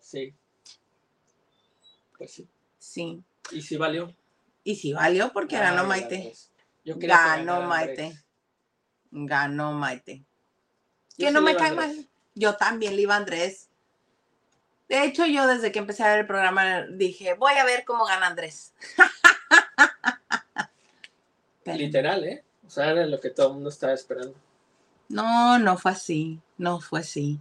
Sí. 0.00 0.34
Pues 2.18 2.32
sí. 2.32 2.48
Sí. 2.78 3.22
¿Y 3.52 3.62
si 3.62 3.76
valió? 3.76 4.12
Y 4.64 4.76
si 4.76 4.92
valió 4.92 5.32
porque 5.32 5.56
ganó 5.56 5.84
Maite. 5.84 6.34
Yo 6.84 6.94
ganó 6.98 7.62
Maite. 7.62 8.18
Ganó 9.10 9.72
Maite. 9.72 10.24
Que 11.16 11.30
no 11.30 11.40
me 11.40 11.56
cae 11.56 11.72
mal. 11.72 12.06
Yo 12.34 12.56
también 12.56 12.96
le 12.96 13.02
iba 13.02 13.14
a 13.14 13.18
Andrés. 13.18 13.68
De 14.88 15.04
hecho, 15.04 15.26
yo 15.26 15.46
desde 15.46 15.72
que 15.72 15.78
empecé 15.78 16.04
a 16.04 16.08
ver 16.08 16.20
el 16.20 16.26
programa 16.26 16.82
dije, 16.82 17.34
voy 17.34 17.54
a 17.54 17.64
ver 17.64 17.84
cómo 17.84 18.04
gana 18.04 18.26
Andrés. 18.26 18.72
Literal, 21.64 22.24
¿eh? 22.24 22.44
O 22.66 22.70
sea, 22.70 22.90
era 22.90 23.06
lo 23.06 23.20
que 23.20 23.30
todo 23.30 23.48
el 23.48 23.54
mundo 23.54 23.70
estaba 23.70 23.92
esperando. 23.92 24.34
No, 25.08 25.58
no 25.58 25.78
fue 25.78 25.92
así. 25.92 26.40
No 26.58 26.80
fue 26.80 27.00
así. 27.00 27.40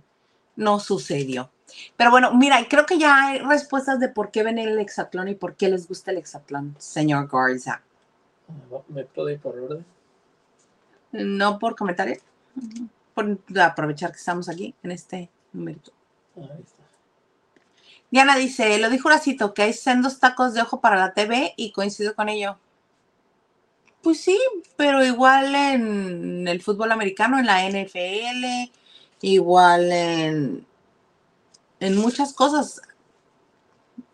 No 0.55 0.79
sucedió. 0.79 1.51
Pero 1.97 2.11
bueno, 2.11 2.33
mira, 2.33 2.65
creo 2.69 2.85
que 2.85 2.97
ya 2.97 3.27
hay 3.27 3.39
respuestas 3.39 3.99
de 3.99 4.09
por 4.09 4.31
qué 4.31 4.43
ven 4.43 4.59
el 4.59 4.79
hexatlón 4.79 5.27
y 5.27 5.35
por 5.35 5.55
qué 5.55 5.69
les 5.69 5.87
gusta 5.87 6.11
el 6.11 6.17
hexatlón, 6.17 6.75
señor 6.77 7.27
Garza. 7.27 7.81
¿Me 8.87 9.03
puedo 9.05 9.29
ir 9.29 9.39
por 9.39 9.57
orden? 9.57 9.85
No 11.11 11.59
por 11.59 11.75
comentario. 11.75 12.17
Por 13.13 13.39
aprovechar 13.61 14.11
que 14.11 14.17
estamos 14.17 14.49
aquí 14.49 14.75
en 14.83 14.91
este. 14.91 15.29
Ahí 15.55 15.79
está. 16.63 16.85
Diana 18.11 18.37
dice, 18.37 18.77
lo 18.79 18.89
dijo 18.89 19.07
Horacito, 19.07 19.53
que 19.53 19.63
hay 19.63 19.73
sendos 19.73 20.19
tacos 20.19 20.53
de 20.53 20.61
ojo 20.61 20.79
para 20.79 20.95
la 20.95 21.13
TV 21.13 21.53
y 21.57 21.71
coincido 21.71 22.15
con 22.15 22.29
ello. 22.29 22.57
Pues 24.01 24.21
sí, 24.21 24.39
pero 24.77 25.03
igual 25.03 25.55
en 25.55 26.47
el 26.47 26.61
fútbol 26.61 26.91
americano, 26.91 27.39
en 27.39 27.47
la 27.47 27.67
NFL, 27.67 28.71
igual 29.21 29.91
en, 29.91 30.67
en 31.79 31.97
muchas 31.97 32.33
cosas. 32.33 32.81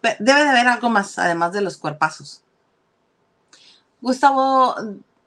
Debe 0.01 0.43
de 0.43 0.49
haber 0.49 0.67
algo 0.67 0.89
más, 0.89 1.19
además 1.19 1.51
de 1.53 1.61
los 1.61 1.77
cuerpazos. 1.77 2.41
Gustavo, 3.99 4.75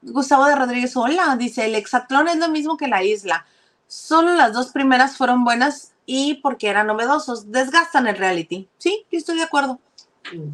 Gustavo 0.07 0.45
de 0.47 0.55
Rodríguez, 0.55 0.97
hola, 0.97 1.37
dice, 1.39 1.65
el 1.65 1.75
hexatlón 1.75 2.29
es 2.29 2.37
lo 2.37 2.49
mismo 2.49 2.77
que 2.77 2.89
la 2.89 3.03
isla. 3.03 3.47
Solo 3.87 4.35
las 4.35 4.53
dos 4.53 4.71
primeras 4.71 5.17
fueron 5.17 5.45
buenas 5.45 5.95
y 6.05 6.35
porque 6.35 6.69
eran 6.69 6.87
novedosos. 6.87 7.51
Desgastan 7.51 8.07
el 8.07 8.17
reality. 8.17 8.69
Sí, 8.77 9.07
yo 9.11 9.19
estoy 9.19 9.37
de 9.37 9.45
acuerdo. 9.45 9.81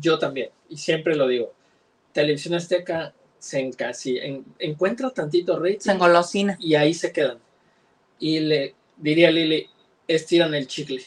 Yo 0.00 0.18
también, 0.18 0.50
y 0.68 0.76
siempre 0.76 1.16
lo 1.16 1.26
digo. 1.26 1.52
Televisión 2.12 2.54
Azteca 2.54 3.12
se 3.38 3.60
encasi, 3.60 4.20
encuentra 4.58 5.10
tantito 5.10 5.58
rating. 5.58 5.80
Se 5.80 5.92
engolosina. 5.92 6.56
Y 6.60 6.74
ahí 6.74 6.94
se 6.94 7.12
quedan. 7.12 7.38
Y 8.18 8.40
le 8.40 8.74
diría 8.96 9.30
Lili, 9.30 9.68
estiran 10.06 10.54
el 10.54 10.66
chicle. 10.66 11.02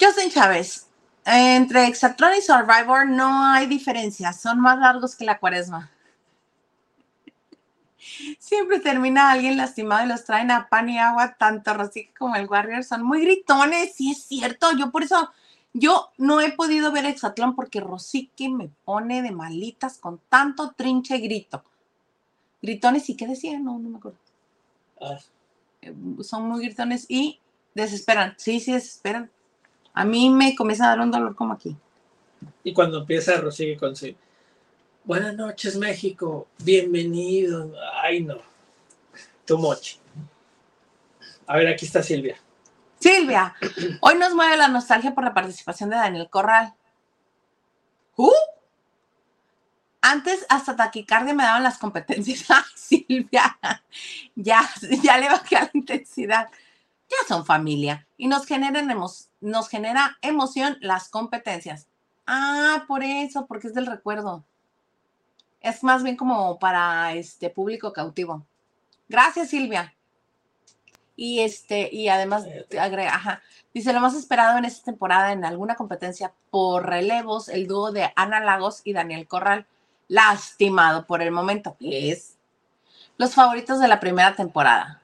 Justin 0.00 0.30
Chávez, 0.30 0.88
entre 1.24 1.86
Exatron 1.86 2.32
y 2.36 2.42
Survivor 2.42 3.06
no 3.06 3.46
hay 3.46 3.66
diferencia, 3.66 4.32
son 4.32 4.60
más 4.60 4.78
largos 4.78 5.16
que 5.16 5.24
la 5.24 5.38
cuaresma. 5.38 5.90
Siempre 8.38 8.80
termina 8.80 9.30
alguien 9.30 9.56
lastimado 9.56 10.04
y 10.04 10.08
los 10.08 10.24
traen 10.24 10.50
a 10.50 10.68
pan 10.68 10.88
y 10.88 10.98
agua, 10.98 11.34
tanto 11.38 11.74
Rosique 11.74 12.12
como 12.18 12.36
el 12.36 12.48
Warrior 12.48 12.84
son 12.84 13.02
muy 13.04 13.22
gritones, 13.22 13.94
sí 13.94 14.10
es 14.10 14.24
cierto, 14.24 14.72
yo 14.76 14.90
por 14.90 15.02
eso 15.04 15.30
yo 15.74 16.10
no 16.18 16.40
he 16.40 16.52
podido 16.52 16.92
ver 16.92 17.06
Exatlón 17.06 17.54
porque 17.54 17.80
Rosique 17.80 18.48
me 18.48 18.68
pone 18.84 19.22
de 19.22 19.30
malitas 19.30 19.98
con 19.98 20.20
tanto 20.28 20.72
trinche 20.76 21.16
y 21.16 21.22
grito. 21.22 21.64
Gritones 22.60 23.08
y 23.08 23.16
qué 23.16 23.26
decía, 23.26 23.58
no, 23.58 23.78
no 23.78 23.88
me 23.88 23.98
acuerdo. 23.98 24.18
Ah. 25.00 25.18
Eh, 25.80 25.94
son 26.22 26.48
muy 26.48 26.64
gritones 26.64 27.06
y 27.08 27.40
desesperan. 27.74 28.34
Sí, 28.36 28.60
sí, 28.60 28.72
desesperan. 28.72 29.30
A 29.94 30.04
mí 30.04 30.30
me 30.30 30.54
comienza 30.56 30.86
a 30.86 30.88
dar 30.88 31.00
un 31.00 31.10
dolor 31.10 31.34
como 31.34 31.52
aquí. 31.52 31.76
Y 32.64 32.72
cuando 32.72 32.98
empieza 32.98 33.40
Rosique 33.40 33.76
con 33.76 33.94
sí. 33.94 34.16
Buenas 35.04 35.34
noches, 35.34 35.76
México. 35.76 36.48
Bienvenido. 36.62 37.72
Ay, 38.02 38.22
no. 38.22 38.36
Too 39.44 39.58
much. 39.58 39.96
A 41.46 41.56
ver, 41.56 41.68
aquí 41.68 41.84
está 41.84 42.02
Silvia. 42.02 42.36
Silvia, 43.00 43.52
hoy 44.00 44.14
nos 44.14 44.32
mueve 44.32 44.56
la 44.56 44.68
nostalgia 44.68 45.12
por 45.12 45.24
la 45.24 45.34
participación 45.34 45.90
de 45.90 45.96
Daniel 45.96 46.30
Corral. 46.30 46.72
¿Uh? 48.16 48.30
Antes 50.00 50.46
hasta 50.48 50.76
taquicardia 50.76 51.34
me 51.34 51.42
daban 51.42 51.64
las 51.64 51.78
competencias. 51.78 52.44
Ay, 52.50 52.62
Silvia, 52.76 53.58
ya, 54.36 54.70
ya 55.02 55.18
le 55.18 55.28
bajé 55.28 55.56
la 55.56 55.70
intensidad. 55.74 56.48
Ya 57.12 57.28
son 57.28 57.44
familia 57.44 58.06
y 58.16 58.26
nos, 58.26 58.46
generan 58.46 58.88
nos 59.40 59.68
genera 59.68 60.16
emoción 60.22 60.78
las 60.80 61.10
competencias. 61.10 61.86
Ah, 62.26 62.84
por 62.88 63.02
eso, 63.02 63.46
porque 63.46 63.66
es 63.66 63.74
del 63.74 63.86
recuerdo. 63.86 64.44
Es 65.60 65.84
más 65.84 66.02
bien 66.02 66.16
como 66.16 66.58
para 66.58 67.12
este 67.12 67.50
público 67.50 67.92
cautivo. 67.92 68.46
Gracias, 69.08 69.50
Silvia. 69.50 69.94
Y 71.14 71.40
este, 71.40 71.94
y 71.94 72.08
además 72.08 72.46
agrega, 72.80 73.14
ajá, 73.14 73.42
dice 73.74 73.92
lo 73.92 74.00
más 74.00 74.14
esperado 74.14 74.56
en 74.56 74.64
esta 74.64 74.86
temporada 74.86 75.32
en 75.32 75.44
alguna 75.44 75.74
competencia 75.74 76.32
por 76.50 76.86
relevos, 76.86 77.50
el 77.50 77.66
dúo 77.66 77.92
de 77.92 78.10
Ana 78.16 78.40
Lagos 78.40 78.80
y 78.84 78.94
Daniel 78.94 79.28
Corral, 79.28 79.66
lastimado 80.08 81.06
por 81.06 81.20
el 81.20 81.30
momento, 81.30 81.76
es 81.80 82.38
los 83.18 83.34
favoritos 83.34 83.78
de 83.78 83.88
la 83.88 84.00
primera 84.00 84.34
temporada. 84.34 85.01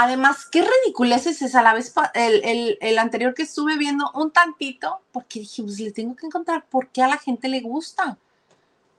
Además, 0.00 0.46
qué 0.46 0.62
ridiculez 0.62 1.26
es 1.26 1.42
esa. 1.42 1.60
La 1.60 1.74
vez, 1.74 1.92
el, 2.14 2.78
el, 2.80 2.98
anterior 2.98 3.34
que 3.34 3.42
estuve 3.42 3.76
viendo 3.76 4.10
un 4.14 4.30
tantito, 4.30 5.00
porque 5.10 5.40
dije, 5.40 5.62
pues 5.62 5.80
le 5.80 5.90
tengo 5.90 6.14
que 6.14 6.26
encontrar 6.26 6.64
por 6.66 6.88
qué 6.88 7.02
a 7.02 7.08
la 7.08 7.18
gente 7.18 7.48
le 7.48 7.60
gusta 7.60 8.16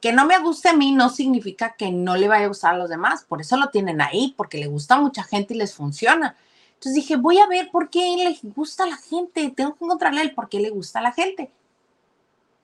que 0.01 0.13
no 0.13 0.25
me 0.25 0.39
guste 0.39 0.69
a 0.69 0.73
mí 0.73 0.91
no 0.91 1.09
significa 1.09 1.75
que 1.77 1.91
no 1.91 2.15
le 2.15 2.27
vaya 2.27 2.45
a 2.45 2.49
gustar 2.49 2.75
a 2.75 2.77
los 2.77 2.89
demás. 2.89 3.23
Por 3.23 3.41
eso 3.41 3.57
lo 3.57 3.69
tienen 3.69 4.01
ahí, 4.01 4.33
porque 4.37 4.57
le 4.57 4.67
gusta 4.67 4.95
a 4.95 5.01
mucha 5.01 5.23
gente 5.23 5.53
y 5.53 5.57
les 5.57 5.73
funciona. 5.73 6.35
Entonces 6.73 6.95
dije, 6.95 7.17
voy 7.17 7.39
a 7.39 7.47
ver 7.47 7.69
por 7.71 7.89
qué 7.89 8.15
le 8.17 8.51
gusta 8.51 8.83
a 8.83 8.87
la 8.87 8.97
gente. 8.97 9.49
Tengo 9.55 9.75
que 9.75 9.83
encontrarle 9.83 10.21
el 10.21 10.33
por 10.33 10.47
qué 10.47 10.59
le 10.59 10.69
gusta 10.69 10.99
a 10.99 11.01
la 11.01 11.11
gente. 11.11 11.51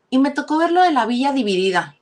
Y 0.10 0.20
me 0.20 0.32
tocó 0.32 0.58
ver 0.58 0.72
lo 0.72 0.82
de 0.82 0.92
la 0.92 1.06
villa 1.06 1.34
dividida. 1.34 1.98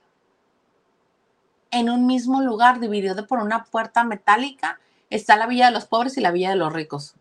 En 1.71 1.89
un 1.89 2.05
mismo 2.05 2.41
lugar, 2.41 2.79
dividido 2.79 3.25
por 3.25 3.39
una 3.39 3.65
puerta 3.65 4.03
metálica, 4.03 4.79
está 5.15 5.37
la 5.37 5.47
villa 5.47 5.67
de 5.67 5.71
los 5.71 5.85
pobres 5.85 6.17
y 6.17 6.21
la 6.21 6.31
villa 6.31 6.49
de 6.49 6.55
los 6.55 6.73
ricos. 6.73 7.15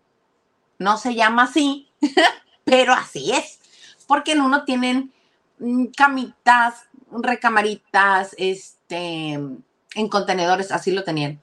No 0.79 0.97
se 0.97 1.15
llama 1.15 1.45
así, 1.45 1.89
pero 2.65 2.93
así 2.93 3.33
es. 3.33 3.61
Porque 4.07 4.33
en 4.33 4.41
uno 4.41 4.65
tienen 4.65 5.13
mm, 5.59 5.87
camitas, 5.97 6.87
recamaritas, 7.11 8.35
este, 8.39 9.33
en 9.33 10.09
contenedores, 10.09 10.73
así 10.73 10.91
lo 10.91 11.05
tenían. 11.05 11.41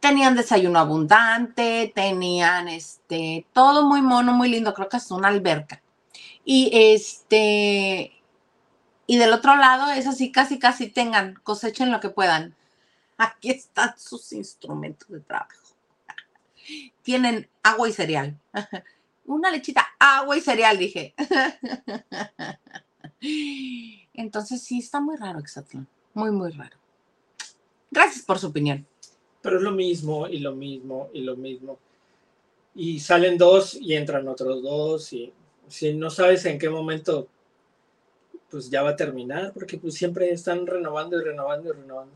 Tenían 0.00 0.36
desayuno 0.36 0.78
abundante, 0.78 1.92
tenían 1.94 2.68
este, 2.68 3.46
todo 3.52 3.84
muy 3.84 4.02
mono, 4.02 4.32
muy 4.32 4.48
lindo, 4.48 4.74
creo 4.74 4.88
que 4.88 4.98
es 4.98 5.10
una 5.10 5.28
alberca. 5.28 5.82
Y 6.44 6.70
este, 6.72 8.12
y 9.06 9.18
del 9.18 9.32
otro 9.32 9.56
lado 9.56 9.90
es 9.90 10.06
así, 10.06 10.32
casi, 10.32 10.58
casi 10.58 10.88
tengan, 10.88 11.34
cosechen 11.42 11.90
lo 11.90 12.00
que 12.00 12.10
puedan. 12.10 12.54
Aquí 13.18 13.50
están 13.50 13.94
sus 13.98 14.32
instrumentos 14.32 15.08
de 15.08 15.20
trabajo. 15.20 15.65
Tienen 17.06 17.48
agua 17.62 17.88
y 17.88 17.92
cereal. 17.92 18.36
Una 19.26 19.52
lechita, 19.52 19.86
agua 19.96 20.36
y 20.36 20.40
cereal, 20.40 20.76
dije. 20.76 21.14
Entonces 24.12 24.60
sí 24.60 24.80
está 24.80 24.98
muy 24.98 25.14
raro 25.14 25.38
Exatlón, 25.38 25.86
muy, 26.14 26.32
muy 26.32 26.50
raro. 26.50 26.76
Gracias 27.92 28.24
por 28.24 28.40
su 28.40 28.48
opinión. 28.48 28.84
Pero 29.40 29.58
es 29.58 29.62
lo 29.62 29.70
mismo 29.70 30.26
y 30.26 30.40
lo 30.40 30.56
mismo 30.56 31.08
y 31.12 31.20
lo 31.20 31.36
mismo. 31.36 31.78
Y 32.74 32.98
salen 32.98 33.38
dos 33.38 33.74
y 33.80 33.94
entran 33.94 34.26
otros 34.26 34.60
dos 34.60 35.12
y 35.12 35.32
si 35.68 35.94
no 35.94 36.10
sabes 36.10 36.44
en 36.46 36.58
qué 36.58 36.68
momento 36.68 37.28
pues 38.50 38.68
ya 38.68 38.82
va 38.82 38.90
a 38.90 38.96
terminar 38.96 39.52
porque 39.52 39.78
pues 39.78 39.94
siempre 39.94 40.32
están 40.32 40.66
renovando 40.66 41.20
y 41.20 41.22
renovando 41.22 41.68
y 41.68 41.72
renovando. 41.72 42.14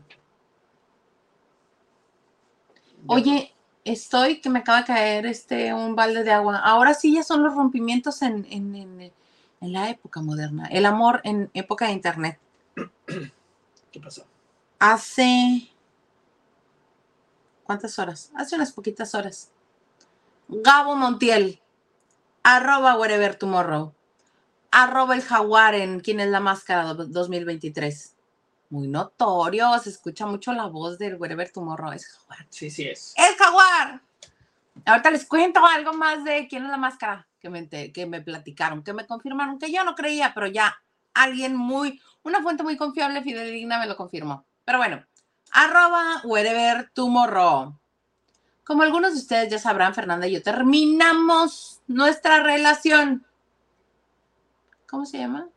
Oye, 3.07 3.53
estoy 3.85 4.41
que 4.41 4.49
me 4.49 4.59
acaba 4.59 4.79
de 4.79 4.85
caer 4.85 5.25
este 5.25 5.73
un 5.73 5.95
balde 5.95 6.23
de 6.23 6.31
agua. 6.31 6.57
Ahora 6.57 6.93
sí 6.93 7.13
ya 7.15 7.23
son 7.23 7.43
los 7.43 7.55
rompimientos 7.55 8.21
en, 8.21 8.45
en 8.49 9.11
en 9.61 9.73
la 9.73 9.89
época 9.89 10.21
moderna, 10.21 10.65
el 10.71 10.85
amor 10.85 11.21
en 11.23 11.49
época 11.53 11.85
de 11.85 11.93
Internet. 11.93 12.39
¿Qué 13.91 13.99
pasó? 13.99 14.25
Hace... 14.79 15.69
¿Cuántas 17.63 17.97
horas? 17.99 18.31
Hace 18.35 18.55
unas 18.55 18.73
poquitas 18.73 19.15
horas. 19.15 19.51
Gabo 20.49 20.95
Montiel, 20.95 21.61
arroba 22.43 22.97
wherever 22.97 23.35
tomorrow, 23.35 23.93
arroba 24.71 25.15
el 25.15 25.21
jaguar 25.21 25.75
en 25.75 26.01
¿Quién 26.01 26.19
es 26.19 26.29
la 26.29 26.41
máscara 26.41 26.93
2023? 26.93 28.15
Muy 28.71 28.87
notorio, 28.87 29.77
se 29.79 29.89
escucha 29.89 30.25
mucho 30.25 30.53
la 30.53 30.65
voz 30.65 30.97
del 30.97 31.17
wherever 31.17 31.51
tomorrow, 31.51 31.91
es 31.91 32.07
jaguar. 32.07 32.47
Sí, 32.49 32.71
sí 32.71 32.87
es. 32.87 33.13
¡Es 33.17 33.35
jaguar! 33.37 34.01
Ahorita 34.85 35.11
les 35.11 35.25
cuento 35.25 35.63
algo 35.65 35.93
más 35.93 36.23
de 36.23 36.47
quién 36.47 36.63
es 36.63 36.69
la 36.71 36.77
máscara 36.77 37.27
que 37.41 37.49
me, 37.49 37.67
que 37.67 38.05
me 38.05 38.21
platicaron, 38.21 38.81
que 38.81 38.93
me 38.93 39.05
confirmaron, 39.05 39.59
que 39.59 39.71
yo 39.71 39.83
no 39.83 39.93
creía, 39.93 40.33
pero 40.33 40.47
ya 40.47 40.81
alguien 41.13 41.55
muy, 41.55 42.01
una 42.23 42.41
fuente 42.41 42.63
muy 42.63 42.77
confiable, 42.77 43.21
fidedigna, 43.21 43.77
me 43.77 43.87
lo 43.87 43.97
confirmó. 43.97 44.45
Pero 44.63 44.77
bueno, 44.77 45.05
arroba 45.51 46.21
wherever 46.23 46.89
tomorrow. 46.93 47.77
Como 48.63 48.83
algunos 48.83 49.11
de 49.11 49.19
ustedes 49.19 49.51
ya 49.51 49.59
sabrán, 49.59 49.93
Fernanda 49.93 50.27
y 50.27 50.31
yo 50.31 50.41
terminamos 50.41 51.81
nuestra 51.87 52.41
relación. 52.41 53.25
¿Cómo 54.87 55.05
se 55.05 55.17
llama? 55.17 55.49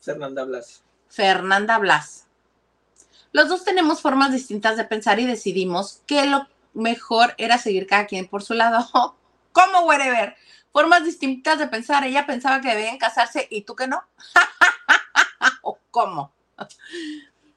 Fernanda 0.00 0.44
Blas. 0.44 0.82
Fernanda 1.08 1.78
Blas. 1.78 2.27
Los 3.32 3.48
dos 3.48 3.64
tenemos 3.64 4.00
formas 4.00 4.32
distintas 4.32 4.76
de 4.76 4.84
pensar 4.84 5.20
y 5.20 5.26
decidimos 5.26 6.02
que 6.06 6.24
lo 6.26 6.46
mejor 6.74 7.34
era 7.38 7.58
seguir 7.58 7.86
cada 7.86 8.06
quien 8.06 8.26
por 8.26 8.42
su 8.42 8.54
lado. 8.54 8.88
¿Cómo 9.52 9.80
wherever? 9.86 10.36
Formas 10.72 11.04
distintas 11.04 11.58
de 11.58 11.66
pensar. 11.66 12.04
Ella 12.04 12.26
pensaba 12.26 12.60
que 12.60 12.74
debían 12.74 12.98
casarse 12.98 13.46
y 13.50 13.62
tú 13.62 13.74
que 13.74 13.86
no. 13.86 14.02
¿O 15.62 15.78
cómo? 15.90 16.32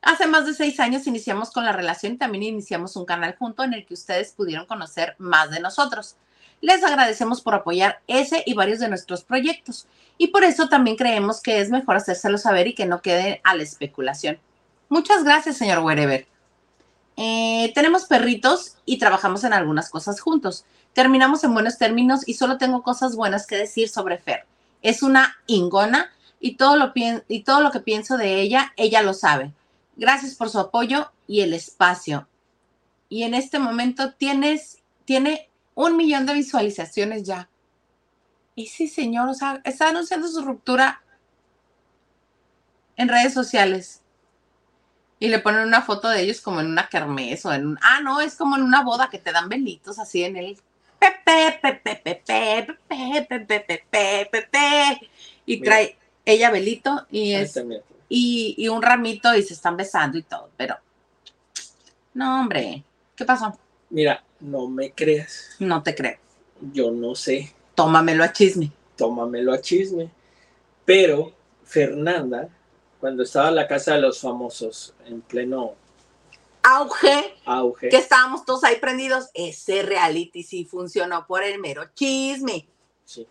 Hace 0.01 0.27
más 0.27 0.45
de 0.45 0.53
seis 0.53 0.79
años 0.79 1.05
iniciamos 1.07 1.51
con 1.51 1.63
la 1.63 1.71
relación 1.73 2.13
y 2.13 2.17
también 2.17 2.43
iniciamos 2.43 2.95
un 2.95 3.05
canal 3.05 3.35
junto 3.37 3.63
en 3.63 3.73
el 3.73 3.85
que 3.85 3.93
ustedes 3.93 4.31
pudieron 4.31 4.65
conocer 4.65 5.15
más 5.19 5.51
de 5.51 5.59
nosotros. 5.59 6.15
Les 6.59 6.83
agradecemos 6.83 7.41
por 7.41 7.55
apoyar 7.55 8.01
ese 8.07 8.43
y 8.45 8.53
varios 8.53 8.79
de 8.79 8.89
nuestros 8.89 9.23
proyectos 9.23 9.87
y 10.17 10.27
por 10.27 10.43
eso 10.43 10.69
también 10.69 10.97
creemos 10.97 11.41
que 11.41 11.59
es 11.59 11.69
mejor 11.69 11.97
hacérselo 11.97 12.37
saber 12.37 12.67
y 12.67 12.75
que 12.75 12.85
no 12.85 13.01
quede 13.01 13.41
a 13.43 13.55
la 13.55 13.63
especulación. 13.63 14.39
Muchas 14.91 15.23
gracias, 15.23 15.55
señor 15.55 15.79
Wherever. 15.79 16.27
Eh, 17.15 17.71
tenemos 17.73 18.03
perritos 18.07 18.75
y 18.85 18.97
trabajamos 18.97 19.45
en 19.45 19.53
algunas 19.53 19.89
cosas 19.89 20.19
juntos. 20.19 20.65
Terminamos 20.91 21.45
en 21.45 21.53
buenos 21.53 21.77
términos 21.77 22.27
y 22.27 22.33
solo 22.33 22.57
tengo 22.57 22.83
cosas 22.83 23.15
buenas 23.15 23.47
que 23.47 23.55
decir 23.55 23.87
sobre 23.87 24.17
Fer. 24.17 24.45
Es 24.81 25.01
una 25.01 25.37
ingona 25.47 26.11
y 26.41 26.57
todo 26.57 26.75
lo, 26.75 26.91
y 26.93 27.43
todo 27.43 27.61
lo 27.61 27.71
que 27.71 27.79
pienso 27.79 28.17
de 28.17 28.41
ella, 28.41 28.73
ella 28.75 29.01
lo 29.01 29.13
sabe. 29.13 29.53
Gracias 29.95 30.35
por 30.35 30.49
su 30.49 30.59
apoyo 30.59 31.09
y 31.25 31.39
el 31.39 31.53
espacio. 31.53 32.27
Y 33.07 33.23
en 33.23 33.33
este 33.33 33.59
momento 33.59 34.11
tienes, 34.15 34.79
tiene 35.05 35.49
un 35.73 35.95
millón 35.95 36.25
de 36.25 36.33
visualizaciones 36.33 37.23
ya. 37.23 37.47
Sí, 38.57 38.89
señor, 38.89 39.29
o 39.29 39.33
sea, 39.33 39.61
está 39.63 39.87
anunciando 39.87 40.27
su 40.27 40.41
ruptura 40.41 41.01
en 42.97 43.07
redes 43.07 43.33
sociales. 43.33 44.00
Y 45.21 45.27
le 45.27 45.37
ponen 45.37 45.61
una 45.61 45.83
foto 45.83 46.09
de 46.09 46.23
ellos 46.23 46.41
como 46.41 46.61
en 46.61 46.65
una 46.65 46.89
kermés 46.89 47.45
o 47.45 47.53
en 47.53 47.67
un... 47.67 47.79
Ah, 47.83 48.01
no, 48.01 48.21
es 48.21 48.33
como 48.35 48.55
en 48.55 48.63
una 48.63 48.81
boda 48.81 49.07
que 49.11 49.19
te 49.19 49.31
dan 49.31 49.49
velitos 49.49 49.99
así 49.99 50.23
en 50.23 50.35
el... 50.35 50.57
Pepe, 50.97 51.59
pepe, 51.61 52.01
pepe, 52.03 52.77
pepe, 52.87 53.35
pepe, 53.35 53.85
pepe, 53.89 54.29
pepe. 54.31 55.09
Y 55.45 55.61
trae 55.61 55.95
ella 56.25 56.49
velito 56.49 57.05
y 57.11 57.33
es 57.33 57.55
y, 58.09 58.67
un 58.67 58.81
ramito 58.81 59.35
y 59.35 59.43
se 59.43 59.53
están 59.53 59.77
besando 59.77 60.17
y 60.17 60.23
todo, 60.23 60.49
pero 60.57 60.75
no, 62.15 62.41
hombre, 62.41 62.83
¿qué 63.15 63.23
pasó? 63.23 63.55
Mira, 63.91 64.23
no 64.39 64.67
me 64.67 64.91
creas. 64.91 65.55
No 65.59 65.83
te 65.83 65.93
creo. 65.93 66.17
Yo 66.73 66.89
no 66.89 67.13
sé. 67.13 67.53
Tómamelo 67.75 68.23
a 68.23 68.33
chisme. 68.33 68.71
Tómamelo 68.97 69.53
a 69.53 69.61
chisme. 69.61 70.09
Pero 70.83 71.31
Fernanda, 71.63 72.49
cuando 73.01 73.23
estaba 73.23 73.49
en 73.49 73.55
la 73.55 73.67
casa 73.67 73.95
de 73.95 74.01
los 74.01 74.21
famosos, 74.21 74.93
en 75.05 75.21
pleno 75.21 75.73
auge, 76.61 77.33
auge, 77.45 77.89
que 77.89 77.97
estábamos 77.97 78.45
todos 78.45 78.63
ahí 78.63 78.75
prendidos, 78.75 79.29
ese 79.33 79.81
reality 79.81 80.43
sí 80.43 80.65
funcionó 80.65 81.25
por 81.25 81.43
el 81.43 81.59
mero 81.59 81.83
chisme. 81.95 82.67
Sí. 83.03 83.27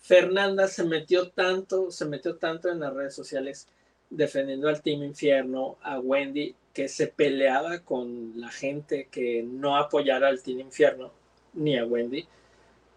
Fernanda 0.00 0.66
se 0.68 0.84
metió 0.84 1.30
tanto, 1.30 1.90
se 1.90 2.06
metió 2.06 2.36
tanto 2.36 2.70
en 2.70 2.80
las 2.80 2.94
redes 2.94 3.14
sociales 3.14 3.68
defendiendo 4.08 4.68
al 4.68 4.80
Team 4.80 5.02
Infierno, 5.02 5.76
a 5.82 6.00
Wendy, 6.00 6.54
que 6.72 6.88
se 6.88 7.08
peleaba 7.08 7.80
con 7.80 8.40
la 8.40 8.48
gente 8.48 9.08
que 9.10 9.42
no 9.42 9.76
apoyara 9.76 10.28
al 10.28 10.42
Team 10.42 10.60
Infierno, 10.60 11.12
ni 11.52 11.76
a 11.76 11.84
Wendy, 11.84 12.26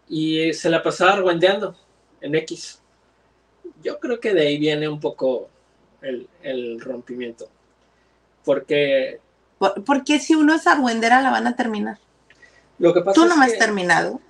y 0.08 0.54
se 0.54 0.70
la 0.70 0.82
pasaba 0.82 1.12
argüendeando 1.12 1.76
en 2.22 2.34
X. 2.36 2.80
Yo 3.82 4.00
creo 4.00 4.20
que 4.20 4.32
de 4.32 4.46
ahí 4.46 4.58
viene 4.58 4.88
un 4.88 4.98
poco 4.98 5.50
el, 6.02 6.80
rompimiento. 6.80 7.48
Porque. 8.44 9.20
Porque 9.86 10.18
si 10.18 10.34
uno 10.34 10.54
es 10.54 10.66
argüendera, 10.66 11.20
la 11.22 11.30
van 11.30 11.46
a 11.46 11.56
terminar. 11.56 11.98
Lo 12.78 12.92
que 12.92 13.00
pasa 13.00 13.14
Tú 13.14 13.26
no 13.26 13.36
me 13.36 13.46
has 13.46 13.58
terminado. 13.58 14.20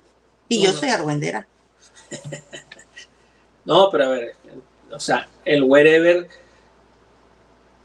Y 0.49 0.63
yo 0.63 0.73
soy 0.73 0.91
argüendera. 0.91 1.47
no, 3.65 3.89
pero 3.91 4.05
a 4.05 4.09
ver, 4.09 4.37
o 4.91 5.01
sea, 5.01 5.29
el 5.47 5.63
wherever 5.63 6.29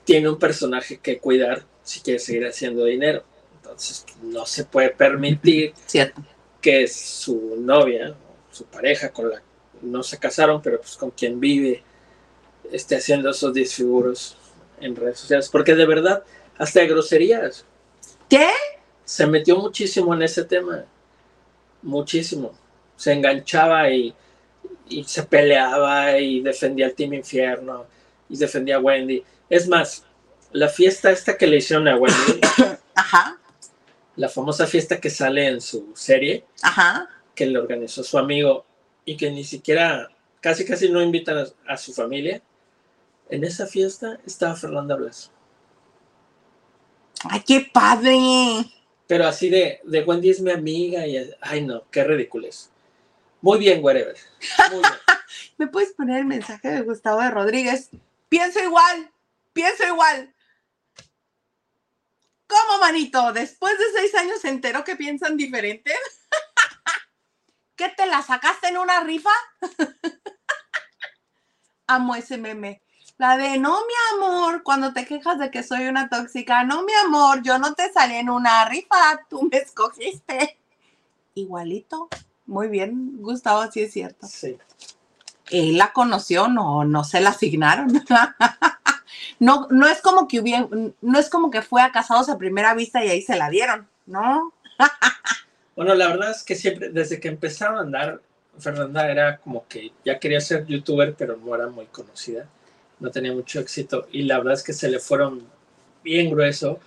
tiene 0.04 0.30
un 0.30 0.38
personaje 0.38 0.98
que 0.98 1.20
cuidar 1.20 1.64
si 1.84 2.02
quiere 2.02 2.20
seguir 2.20 2.46
haciendo 2.46 2.84
dinero. 2.84 3.24
Entonces 3.56 4.06
no 4.22 4.46
se 4.46 4.66
puede 4.66 4.90
permitir 4.90 5.74
que 6.62 6.88
su 6.88 7.56
novia, 7.58 8.14
su 8.52 8.66
pareja 8.66 9.12
con 9.14 9.30
la 9.30 9.42
no 9.82 10.04
se 10.04 10.18
casaron, 10.18 10.62
pero 10.62 10.80
pues 10.80 10.96
con 10.98 11.12
quien 11.12 11.40
vive, 11.40 11.84
esté 12.72 12.97
haciendo 12.97 13.30
esos 13.30 13.53
disfiguros 13.53 14.38
en 14.80 14.95
redes 14.95 15.20
sociales. 15.20 15.49
Porque 15.49 15.76
de 15.76 15.86
verdad, 15.86 16.24
hasta 16.57 16.82
de 16.82 16.88
groserías. 16.88 17.65
¿Qué? 18.30 18.49
Se 19.05 19.26
metió 19.26 19.57
muchísimo 19.57 20.13
en 20.13 20.22
ese 20.22 20.43
tema. 20.43 20.86
Muchísimo. 21.82 22.53
Se 22.95 23.13
enganchaba 23.13 23.89
y, 23.89 24.13
y 24.89 25.03
se 25.03 25.24
peleaba 25.24 26.18
y 26.20 26.41
defendía 26.41 26.88
al 26.88 26.93
Team 26.93 27.13
Infierno 27.13 27.86
y 28.30 28.38
defendía 28.38 28.78
a 28.78 28.80
Wendy 28.80 29.24
es 29.49 29.68
más, 29.68 30.03
la 30.51 30.68
fiesta 30.68 31.11
esta 31.11 31.38
que 31.38 31.47
le 31.47 31.57
hicieron 31.57 31.88
a 31.88 31.97
Wendy. 31.97 32.41
Ajá. 32.95 33.38
La 34.15 34.30
famosa 34.30 34.68
fiesta 34.68 34.99
que 34.99 35.09
sale 35.09 35.47
en 35.47 35.61
su 35.61 35.91
serie. 35.95 36.45
Ajá. 36.61 37.09
Que 37.36 37.45
le 37.45 37.59
organizó 37.59 38.03
su 38.03 38.18
amigo 38.18 38.65
y 39.05 39.15
que 39.15 39.32
ni 39.32 39.43
siquiera, 39.43 40.09
casi 40.41 40.65
casi 40.65 40.89
no 40.89 41.01
invitan 41.01 41.45
a, 41.68 41.78
su 41.78 41.93
familia. 41.93 42.41
En 43.30 43.44
esa 43.44 43.68
fiesta 43.68 44.20
estaba 44.26 44.56
Fernanda 44.56 44.96
Blas. 44.96 45.32
¡Ay, 47.30 47.42
qué 47.46 47.70
padre! 47.74 48.18
Pero 49.08 49.28
así 49.28 49.50
de, 49.50 49.82
de 49.84 50.04
Wendy 50.04 50.30
es 50.30 50.42
mi 50.42 50.52
amiga 50.52 51.06
y, 51.08 51.18
ay 51.42 51.66
no, 51.66 51.90
qué 51.90 52.04
ridículo 52.04 52.48
Muy 53.42 53.60
bien, 53.60 53.84
whatever. 53.84 54.16
Muy 54.72 54.80
bien. 54.80 54.94
¿Me 55.58 55.68
puedes 55.68 55.94
poner 55.94 56.20
el 56.20 56.26
mensaje 56.26 56.70
de 56.70 56.82
Gustavo 56.82 57.22
de 57.22 57.32
Rodríguez? 57.32 57.90
Pienso 58.30 58.64
igual 58.64 59.12
pienso 59.58 59.88
igual. 59.88 60.36
¿Cómo, 62.46 62.78
manito? 62.80 63.34
Después 63.34 63.76
de 63.80 63.86
seis 63.92 64.14
años 64.14 64.46
entero 64.46 64.84
que 64.84 64.96
piensan 64.96 65.36
diferente. 65.36 65.96
¿Qué 67.76 67.90
te 67.90 68.06
la 68.06 68.22
sacaste 68.22 68.68
en 68.68 68.78
una 68.78 69.00
rifa? 69.00 69.32
Amo 71.88 72.16
ese 72.16 72.38
meme. 72.38 72.84
La 73.18 73.36
de 73.36 73.57
no, 73.57 73.80
mi 73.88 74.26
amor, 74.26 74.61
cuando 74.61 74.93
te 74.93 75.05
quejas 75.05 75.39
de 75.39 75.49
que 75.49 75.63
soy 75.63 75.88
una 75.88 76.07
tóxica, 76.07 76.63
no, 76.63 76.84
mi 76.84 76.93
amor, 77.03 77.41
yo 77.41 77.57
no 77.57 77.74
te 77.74 77.91
salí 77.91 78.15
en 78.15 78.30
una 78.30 78.65
rifa, 78.65 79.26
tú 79.28 79.49
me 79.51 79.57
escogiste. 79.57 80.59
Igualito. 81.34 82.09
Muy 82.45 82.68
bien, 82.68 83.18
Gustavo, 83.22 83.70
sí 83.72 83.82
es 83.82 83.93
cierto. 83.93 84.28
Sí. 84.28 84.57
Él 85.49 85.78
la 85.78 85.93
conoció, 85.93 86.47
no, 86.47 86.86
no 86.86 87.03
se 87.03 87.22
la 87.22 87.30
asignaron. 87.30 87.88
No, 89.39 89.68
no 89.70 89.88
es 89.88 90.01
como 90.01 90.28
que 90.28 90.39
hubiera, 90.39 90.68
no 91.01 91.20
es 91.20 91.30
como 91.30 91.51
que 91.51 91.61
fue 91.61 91.82
a 91.82 91.91
casados 91.91 92.28
a 92.30 92.39
primera 92.39 92.74
vista 92.74 93.05
y 93.05 93.09
ahí 93.09 93.22
se 93.22 93.36
la 93.36 93.49
dieron, 93.49 93.88
¿no? 94.07 94.51
bueno, 95.76 95.93
la 95.93 96.07
verdad 96.07 96.32
es 96.32 96.43
que 96.43 96.55
siempre, 96.55 96.89
desde 96.89 97.20
que 97.20 97.28
empezaron 97.28 97.78
a 97.78 97.82
andar, 97.82 98.22
Fernanda 98.57 99.09
era 99.09 99.38
como 99.38 99.68
que 99.68 99.91
ya 100.03 100.18
quería 100.18 100.41
ser 100.41 100.65
youtuber, 100.65 101.13
pero 101.15 101.38
no 101.38 101.53
era 101.53 101.68
muy 101.68 101.86
conocida, 101.86 102.47
no 103.00 103.12
tenía 103.12 103.34
mucho 103.34 103.60
éxito 103.60 104.08
y 104.12 104.24
la 104.24 104.38
verdad 104.38 104.54
es 104.54 104.64
que 104.64 104.74
se 104.74 104.89
le 104.89 105.00
fueron 105.00 105.48
bien 106.04 106.30
grueso 106.30 106.80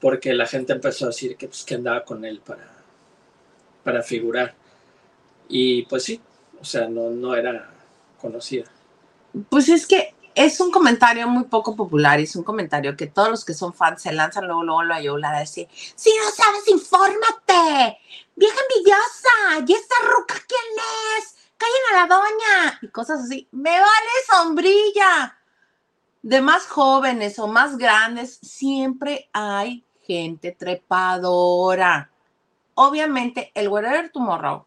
porque 0.00 0.34
la 0.34 0.46
gente 0.46 0.72
empezó 0.72 1.06
a 1.06 1.08
decir 1.08 1.36
que, 1.36 1.48
pues, 1.48 1.64
que 1.64 1.76
andaba 1.76 2.04
con 2.04 2.24
él 2.24 2.40
para, 2.40 2.68
para 3.82 4.02
figurar. 4.02 4.54
Y 5.48 5.82
pues 5.84 6.04
sí, 6.04 6.20
o 6.60 6.64
sea, 6.64 6.88
no, 6.88 7.10
no 7.10 7.34
era 7.34 7.70
conocida. 8.20 8.64
Pues 9.48 9.68
es 9.68 9.86
que 9.86 10.14
es 10.34 10.60
un 10.60 10.70
comentario 10.70 11.28
muy 11.28 11.44
poco 11.44 11.76
popular 11.76 12.18
y 12.20 12.24
es 12.24 12.36
un 12.36 12.42
comentario 12.42 12.96
que 12.96 13.06
todos 13.06 13.28
los 13.28 13.44
que 13.44 13.54
son 13.54 13.72
fans 13.72 14.02
se 14.02 14.12
lanzan 14.12 14.46
luego, 14.46 14.64
luego 14.64 14.82
la 14.82 15.00
yola 15.00 15.30
a 15.30 15.40
decir, 15.40 15.68
si 15.72 16.10
no 16.10 16.30
sabes, 16.30 16.68
infórmate, 16.68 17.98
vieja 18.34 18.56
envidiosa, 18.68 19.64
¿y 19.66 19.72
esta 19.72 19.94
ruca 20.02 20.34
quién 20.46 21.18
es? 21.18 21.33
Callen 21.64 21.96
a 21.96 22.02
la 22.02 22.14
doña 22.14 22.78
y 22.82 22.88
cosas 22.88 23.22
así. 23.22 23.48
Me 23.52 23.70
vale 23.70 24.10
sombrilla. 24.28 25.38
De 26.22 26.40
más 26.40 26.66
jóvenes 26.66 27.38
o 27.38 27.46
más 27.46 27.78
grandes, 27.78 28.38
siempre 28.42 29.30
hay 29.32 29.84
gente 30.02 30.52
trepadora. 30.52 32.10
Obviamente, 32.74 33.50
el 33.54 33.68
Wherever 33.68 34.10
Tomorrow 34.10 34.66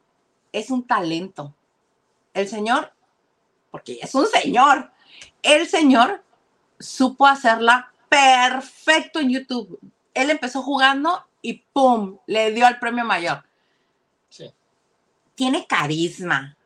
es 0.52 0.72
un 0.72 0.88
talento. 0.88 1.54
El 2.34 2.48
señor, 2.48 2.91
porque 3.70 4.00
es 4.02 4.16
un 4.16 4.28
señor, 4.28 4.91
el 5.43 5.68
señor 5.68 6.24
supo 6.80 7.28
hacerla 7.28 7.91
perfecto 8.10 9.20
en 9.20 9.30
YouTube. 9.30 9.80
Él 10.14 10.32
empezó 10.32 10.64
jugando 10.64 11.28
y 11.43 11.54
¡pum! 11.74 12.18
Le 12.26 12.52
dio 12.52 12.66
al 12.66 12.80
premio 12.80 13.06
mayor. 13.06 13.43
Sí. 14.30 14.52
Tiene 15.36 15.68
carisma, 15.68 16.57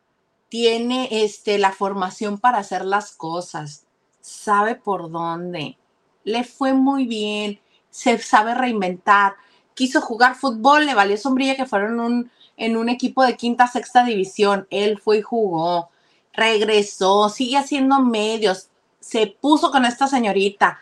tiene 0.52 1.08
este, 1.24 1.58
la 1.58 1.72
formación 1.72 2.38
para 2.38 2.58
hacer 2.58 2.84
las 2.84 3.14
cosas, 3.14 3.86
sabe 4.20 4.76
por 4.76 5.10
dónde, 5.10 5.78
le 6.26 6.44
fue 6.44 6.74
muy 6.74 7.08
bien, 7.08 7.62
se 7.90 8.18
sabe 8.18 8.54
reinventar. 8.54 9.36
Quiso 9.76 10.02
jugar 10.02 10.36
fútbol, 10.36 10.86
le 10.86 10.94
valió 10.94 11.16
sombrilla 11.16 11.56
que 11.56 11.66
fueron 11.66 12.02
un, 12.02 12.32
en 12.58 12.76
un 12.76 12.90
equipo 12.90 13.24
de 13.24 13.38
quinta, 13.38 13.66
sexta 13.66 14.04
división. 14.04 14.68
Él 14.72 15.00
fue 15.00 15.20
y 15.20 15.22
jugó, 15.22 15.90
regresó, 16.34 17.30
sigue 17.30 17.56
haciendo 17.58 18.02
medios, 18.02 18.68
se 19.00 19.28
puso 19.28 19.72
con 19.72 19.86
esta 19.86 20.08
señorita, 20.08 20.80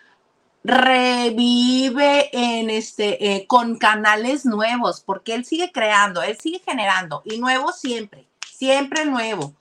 revive 0.64 2.32
en 2.34 2.72
este, 2.72 3.36
eh, 3.36 3.46
con 3.46 3.78
canales 3.78 4.48
nuevos, 4.48 5.02
porque 5.06 5.36
él 5.36 5.46
sigue 5.46 5.72
creando, 5.72 6.24
él 6.24 6.40
sigue 6.42 6.60
generando, 6.66 7.22
y 7.24 7.38
nuevo 7.38 7.72
siempre, 7.72 8.28
siempre 8.52 9.06
nuevo. 9.06 9.59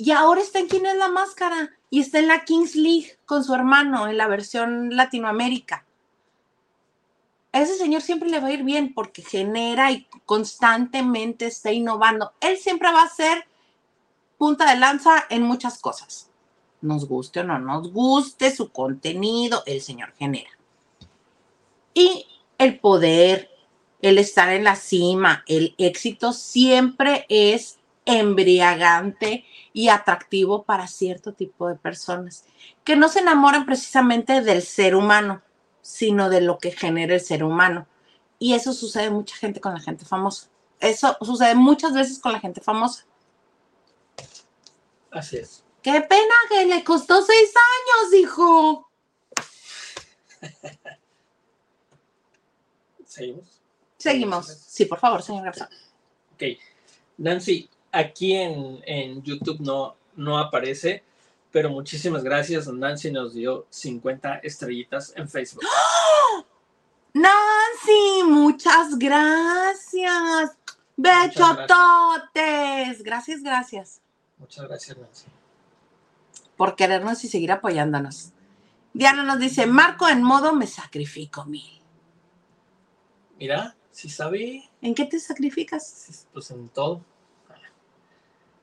Y 0.00 0.12
ahora 0.12 0.40
está 0.40 0.58
en 0.58 0.68
quién 0.68 0.86
es 0.86 0.96
la 0.96 1.08
máscara, 1.08 1.70
y 1.90 2.00
está 2.00 2.18
en 2.18 2.28
la 2.28 2.44
Kings 2.44 2.74
League 2.74 3.18
con 3.26 3.44
su 3.44 3.54
hermano, 3.54 4.08
en 4.08 4.16
la 4.16 4.28
versión 4.28 4.96
Latinoamérica. 4.96 5.84
A 7.52 7.60
ese 7.60 7.76
señor 7.76 8.00
siempre 8.00 8.28
le 8.28 8.40
va 8.40 8.48
a 8.48 8.52
ir 8.52 8.62
bien 8.62 8.94
porque 8.94 9.22
genera 9.22 9.90
y 9.90 10.06
constantemente 10.24 11.46
está 11.46 11.72
innovando. 11.72 12.32
Él 12.40 12.56
siempre 12.58 12.92
va 12.92 13.02
a 13.02 13.08
ser 13.08 13.46
punta 14.38 14.70
de 14.70 14.78
lanza 14.78 15.26
en 15.28 15.42
muchas 15.42 15.78
cosas 15.78 16.30
nos 16.80 17.06
guste 17.06 17.40
o 17.40 17.44
no 17.44 17.58
nos 17.58 17.92
guste 17.92 18.54
su 18.54 18.70
contenido, 18.70 19.62
el 19.66 19.80
Señor 19.80 20.12
genera. 20.18 20.50
Y 21.94 22.26
el 22.58 22.78
poder, 22.78 23.50
el 24.00 24.18
estar 24.18 24.52
en 24.52 24.64
la 24.64 24.76
cima, 24.76 25.44
el 25.46 25.74
éxito 25.78 26.32
siempre 26.32 27.26
es 27.28 27.78
embriagante 28.04 29.44
y 29.72 29.88
atractivo 29.88 30.64
para 30.64 30.86
cierto 30.86 31.32
tipo 31.32 31.68
de 31.68 31.76
personas 31.76 32.44
que 32.84 32.96
no 32.96 33.08
se 33.08 33.20
enamoran 33.20 33.66
precisamente 33.66 34.40
del 34.40 34.62
ser 34.62 34.94
humano, 34.94 35.42
sino 35.82 36.28
de 36.28 36.40
lo 36.40 36.58
que 36.58 36.72
genera 36.72 37.14
el 37.14 37.20
ser 37.20 37.44
humano. 37.44 37.86
Y 38.38 38.54
eso 38.54 38.72
sucede 38.72 39.10
mucha 39.10 39.36
gente 39.36 39.60
con 39.60 39.74
la 39.74 39.80
gente 39.80 40.04
famosa. 40.04 40.48
Eso 40.80 41.16
sucede 41.20 41.54
muchas 41.54 41.92
veces 41.92 42.18
con 42.18 42.32
la 42.32 42.40
gente 42.40 42.60
famosa. 42.60 43.04
Así 45.10 45.36
es. 45.36 45.62
Qué 45.82 46.00
pena 46.00 46.34
que 46.48 46.66
le 46.66 46.84
costó 46.84 47.22
seis 47.22 47.52
años, 47.56 48.14
hijo. 48.14 48.90
¿Seguimos? 53.04 53.60
Seguimos. 53.98 54.46
Sí, 54.46 54.86
por 54.86 54.98
favor, 54.98 55.22
señor 55.22 55.44
Garza. 55.44 55.68
Ok. 56.34 56.42
Nancy, 57.18 57.68
aquí 57.92 58.34
en, 58.34 58.80
en 58.86 59.22
YouTube 59.22 59.60
no, 59.60 59.96
no 60.16 60.38
aparece, 60.38 61.04
pero 61.50 61.70
muchísimas 61.70 62.22
gracias. 62.22 62.68
Nancy 62.68 63.10
nos 63.10 63.34
dio 63.34 63.66
50 63.70 64.36
estrellitas 64.38 65.12
en 65.16 65.28
Facebook. 65.28 65.64
¡Oh! 65.64 66.44
Nancy, 67.12 68.22
muchas 68.24 68.96
gracias. 68.98 70.56
Bechototes. 70.96 73.02
Gracias, 73.02 73.42
gracias. 73.42 74.00
Muchas 74.38 74.68
gracias, 74.68 74.96
Nancy 74.96 75.26
por 76.60 76.76
querernos 76.76 77.24
y 77.24 77.28
seguir 77.28 77.52
apoyándonos. 77.52 78.32
Diana 78.92 79.22
nos 79.22 79.38
dice, 79.38 79.64
Marco 79.64 80.10
en 80.10 80.22
modo 80.22 80.54
me 80.54 80.66
sacrifico 80.66 81.46
mil. 81.46 81.80
Mira, 83.38 83.74
si 83.90 84.10
sabe. 84.10 84.68
¿En 84.82 84.94
qué 84.94 85.06
te 85.06 85.18
sacrificas? 85.18 86.26
Pues 86.34 86.50
en 86.50 86.68
todo. 86.68 87.02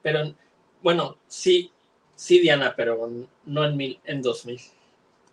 Pero, 0.07 0.33
bueno, 0.81 1.17
sí, 1.27 1.69
sí, 2.15 2.39
Diana, 2.39 2.73
pero 2.77 3.11
no 3.43 3.65
en 3.65 3.75
mil, 3.75 3.99
en 4.05 4.21
dos 4.21 4.45
mil. 4.45 4.57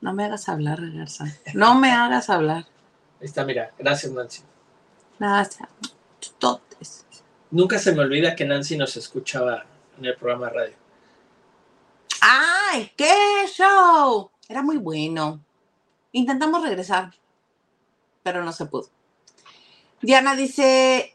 No 0.00 0.12
me 0.12 0.24
hagas 0.24 0.48
hablar, 0.48 0.80
Garza. 0.90 1.26
No 1.54 1.76
me 1.76 1.92
hagas 1.92 2.28
hablar. 2.28 2.66
Ahí 3.20 3.26
está, 3.26 3.44
mira. 3.44 3.72
Gracias, 3.78 4.10
Nancy. 4.10 4.42
Gracias. 5.16 5.68
Totes. 6.38 7.06
Nunca 7.52 7.78
se 7.78 7.92
me 7.94 8.00
olvida 8.00 8.34
que 8.34 8.44
Nancy 8.44 8.76
nos 8.76 8.96
escuchaba 8.96 9.64
en 9.96 10.06
el 10.06 10.16
programa 10.16 10.46
de 10.48 10.52
radio. 10.52 10.76
¡Ay, 12.20 12.90
qué 12.96 13.46
show! 13.46 14.28
Era 14.48 14.60
muy 14.60 14.78
bueno. 14.78 15.40
Intentamos 16.10 16.64
regresar, 16.64 17.14
pero 18.24 18.42
no 18.42 18.52
se 18.52 18.66
pudo. 18.66 18.88
Diana 20.02 20.34
dice, 20.34 21.13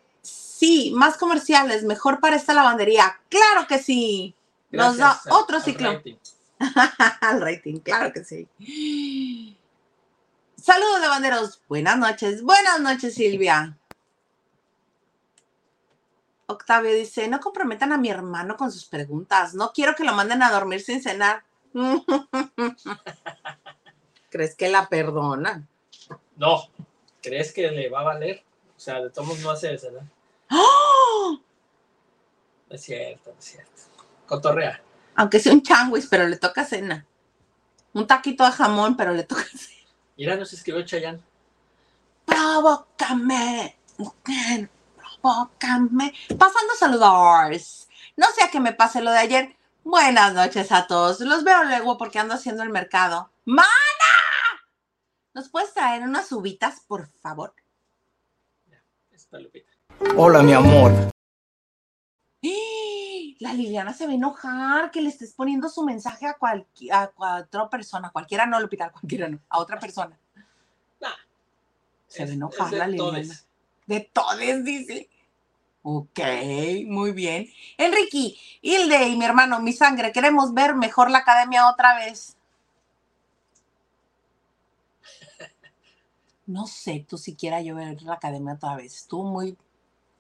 sí, 0.60 0.91
más 0.93 1.18
comerciales, 1.18 1.84
mejor 1.84 2.20
para 2.20 2.36
esta 2.36 2.53
lavandería. 2.53 3.20
Claro 3.30 3.66
que 3.68 3.80
sí. 3.80 4.36
Nos 4.72 4.97
da 4.97 5.20
otro 5.32 5.62
ciclo. 5.62 6.01
al 7.22 7.41
rating, 7.41 7.80
claro 7.80 8.12
que 8.12 8.26
sí. 8.26 9.55
Saludos, 10.62 10.99
lavanderos. 10.99 11.62
Buenas 11.70 11.97
noches. 11.97 12.43
Buenas 12.43 12.82
noches, 12.82 13.16
Silvia. 13.16 13.78
Octavio 16.47 16.93
dice, 16.93 17.30
no 17.30 17.39
comprometan 17.39 17.93
a 17.93 17.97
mi 17.97 18.10
hermano 18.10 18.57
con 18.57 18.72
sus 18.72 18.86
preguntas. 18.86 19.53
No 19.53 19.72
quiero 19.72 19.95
que 19.95 20.03
lo 20.03 20.14
manden 20.14 20.43
a 20.43 20.51
dormir 20.51 20.82
sin 20.82 21.01
cenar. 21.01 21.43
¿Crees 24.30 24.55
que 24.55 24.68
la 24.68 24.89
perdona? 24.89 25.66
No. 26.36 26.64
¿Crees 27.22 27.53
que 27.53 27.72
le 27.72 27.89
va 27.89 28.01
a 28.01 28.03
valer? 28.03 28.43
O 28.76 28.80
sea, 28.80 29.01
de 29.01 29.10
todos 29.10 29.39
no 29.39 29.51
hace 29.51 29.70
de 29.70 29.78
cenar. 29.78 30.18
¡Oh! 31.10 31.39
es 32.70 32.82
cierto, 32.82 33.34
es 33.38 33.45
cierto. 33.45 33.82
Cotorrea. 34.28 34.82
Aunque 35.16 35.39
sea 35.39 35.53
un 35.53 35.64
changuis, 35.64 36.07
pero 36.07 36.28
le 36.28 36.38
toca 36.38 36.64
cena. 36.64 37.05
Un 37.93 38.05
taquito 38.05 38.45
de 38.45 38.51
jamón, 38.51 38.95
pero 38.95 39.14
le 39.14 39.24
toca 39.24 39.43
cena. 39.43 39.89
Mira, 40.18 40.36
nos 40.36 40.53
escribió 40.53 40.84
Chayanne. 40.86 41.22
Provócame, 42.26 43.78
mujer 43.97 44.70
Provócame. 45.22 46.14
Pasando 46.38 46.74
saludos. 46.78 47.88
No 48.16 48.28
sé 48.36 48.43
a 48.43 48.51
qué 48.51 48.60
me 48.60 48.74
pase 48.74 49.01
lo 49.01 49.12
de 49.12 49.18
ayer. 49.18 49.55
Buenas 49.84 50.34
noches 50.34 50.72
a 50.72 50.88
todos. 50.88 51.20
Los 51.22 51.43
veo 51.43 51.64
luego 51.64 51.97
porque 51.97 52.20
ando 52.20 52.36
haciendo 52.36 52.64
el 52.64 52.70
mercado. 52.70 53.32
¡Mana! 53.45 53.66
¿Nos 55.34 55.49
puedes 55.49 55.74
traer 55.74 56.03
unas 56.03 56.32
uvitas, 56.32 56.82
por 56.88 57.07
favor? 57.07 57.53
Hola, 60.16 60.41
mi 60.43 60.54
amor. 60.54 60.91
La 63.39 63.54
Liliana 63.54 63.93
se 63.93 64.06
va 64.06 64.12
a 64.12 64.16
enojar 64.16 64.91
que 64.91 65.02
le 65.02 65.10
estés 65.10 65.34
poniendo 65.34 65.70
su 65.70 65.84
mensaje 65.84 66.26
a, 66.26 66.38
a, 66.91 67.12
otra 67.39 67.70
persona. 67.70 68.10
Cualquiera 68.12 68.45
no, 68.45 68.60
Lupita, 68.60 68.91
cualquiera 68.91 69.30
no. 69.30 69.39
A 69.50 69.60
otra 69.60 69.80
persona. 69.80 70.20
Se 72.08 72.26
va 72.26 72.32
a 72.32 72.34
enojar 72.34 72.74
la 72.74 72.88
Liliana 72.88 73.34
de 73.89 74.02
todes, 74.02 74.64
dice. 74.64 75.10
Ok, 75.82 76.20
muy 76.86 77.12
bien. 77.12 77.50
Enrique, 77.76 78.36
Hilde 78.62 79.08
y 79.08 79.16
mi 79.16 79.26
hermano, 79.26 79.60
mi 79.62 79.74
sangre, 79.74 80.12
queremos 80.12 80.54
ver 80.54 80.76
mejor 80.76 81.10
la 81.10 81.20
academia 81.20 81.68
otra 81.68 81.95
vez. 81.95 82.38
No 86.45 86.66
sé, 86.66 87.06
tú 87.08 87.18
siquiera 87.18 87.62
yo 87.62 87.76
ver 87.76 88.02
la 88.02 88.14
academia 88.14 88.54
otra 88.54 88.76
vez. 88.76 88.95
Estuvo 88.95 89.24
muy 89.24 89.56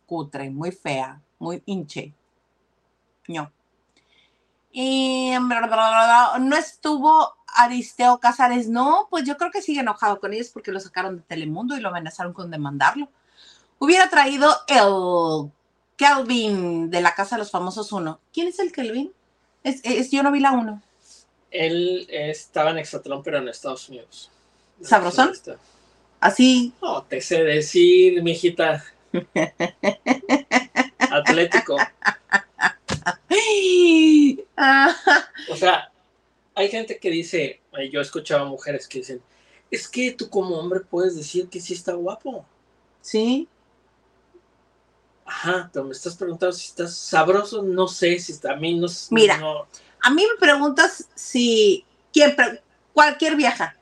cutre, 0.09 0.49
muy 0.49 0.71
fea, 0.71 1.21
muy 1.37 1.61
hinche. 1.65 2.13
No. 3.27 3.51
Y 4.71 5.33
no 5.39 6.55
estuvo 6.57 7.33
Aristeo 7.55 8.19
Casares, 8.19 8.67
no, 8.67 9.07
pues 9.09 9.23
yo 9.23 9.37
creo 9.37 9.51
que 9.51 9.61
sigue 9.61 9.81
enojado 9.81 10.19
con 10.19 10.33
ellos 10.33 10.49
porque 10.49 10.71
lo 10.71 10.79
sacaron 10.79 11.17
de 11.17 11.23
Telemundo 11.23 11.77
y 11.77 11.79
lo 11.79 11.89
amenazaron 11.89 12.33
con 12.33 12.51
demandarlo 12.51 13.09
hubiera 13.79 14.09
traído 14.09 14.53
el 14.67 15.51
Kelvin 15.97 16.89
de 16.89 17.01
la 17.01 17.15
Casa 17.15 17.35
de 17.35 17.39
los 17.39 17.51
Famosos 17.51 17.91
1. 17.91 18.19
¿Quién 18.31 18.49
es 18.49 18.59
el 18.59 18.71
Kelvin? 18.71 19.11
Es, 19.63 20.11
yo 20.11 20.21
no 20.21 20.31
vi 20.31 20.39
la 20.39 20.51
1. 20.51 20.81
Él 21.51 22.07
estaba 22.09 22.71
en 22.71 22.77
Exatlón, 22.77 23.23
pero 23.23 23.39
en 23.39 23.47
Estados 23.47 23.89
Unidos. 23.89 24.29
¿Sabrosón? 24.81 25.33
Así. 26.19 26.73
No, 26.81 27.03
te 27.03 27.21
sé 27.21 27.43
decir, 27.43 28.21
mijita. 28.21 28.83
Atlético. 30.99 31.77
o 35.49 35.55
sea, 35.55 35.91
hay 36.55 36.69
gente 36.69 36.99
que 36.99 37.09
dice, 37.09 37.61
yo 37.91 37.99
he 37.99 38.03
escuchado 38.03 38.45
a 38.45 38.49
mujeres 38.49 38.87
que 38.87 38.99
dicen, 38.99 39.21
es 39.71 39.87
que 39.87 40.11
tú 40.11 40.29
como 40.29 40.57
hombre 40.57 40.81
puedes 40.81 41.15
decir 41.15 41.47
que 41.47 41.59
sí 41.59 41.73
está 41.73 41.93
guapo. 41.93 42.45
Sí. 43.01 43.47
Ajá, 45.25 45.69
pero 45.71 45.85
me 45.85 45.91
estás 45.91 46.15
preguntando 46.15 46.53
si 46.53 46.67
estás 46.67 46.95
sabroso, 46.95 47.61
no 47.61 47.87
sé, 47.87 48.19
si 48.19 48.31
está 48.31 48.53
a 48.53 48.55
mí 48.55 48.77
no 48.77 48.87
Mira, 49.11 49.39
a 50.01 50.09
mí 50.09 50.25
me 50.25 50.39
preguntas 50.39 51.07
si 51.13 51.85
quién 52.11 52.35
cualquier 52.93 53.35
vieja. 53.35 53.75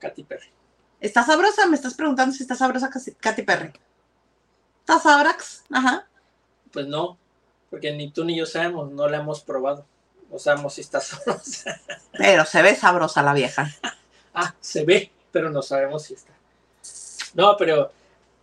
Katy 0.00 0.24
Perry. 0.24 0.48
¿Está 1.02 1.24
sabrosa? 1.24 1.66
Me 1.66 1.74
estás 1.74 1.94
preguntando 1.94 2.32
si 2.32 2.44
está 2.44 2.54
sabrosa 2.54 2.88
Katy 3.18 3.42
Perry. 3.42 3.72
¿Está 4.80 5.00
sabrax? 5.00 5.64
Ajá. 5.72 6.06
Pues 6.72 6.86
no, 6.86 7.18
porque 7.70 7.90
ni 7.90 8.12
tú 8.12 8.24
ni 8.24 8.38
yo 8.38 8.46
sabemos, 8.46 8.88
no 8.92 9.08
la 9.08 9.18
hemos 9.18 9.40
probado. 9.40 9.84
No 10.30 10.38
sabemos 10.38 10.74
si 10.74 10.80
está 10.80 11.00
sabrosa. 11.00 11.80
Pero 12.16 12.44
se 12.44 12.62
ve 12.62 12.76
sabrosa 12.76 13.20
la 13.20 13.34
vieja. 13.34 13.68
ah, 14.34 14.54
se 14.60 14.84
ve, 14.84 15.10
pero 15.32 15.50
no 15.50 15.60
sabemos 15.60 16.04
si 16.04 16.14
está. 16.14 16.32
No, 17.34 17.56
pero 17.56 17.90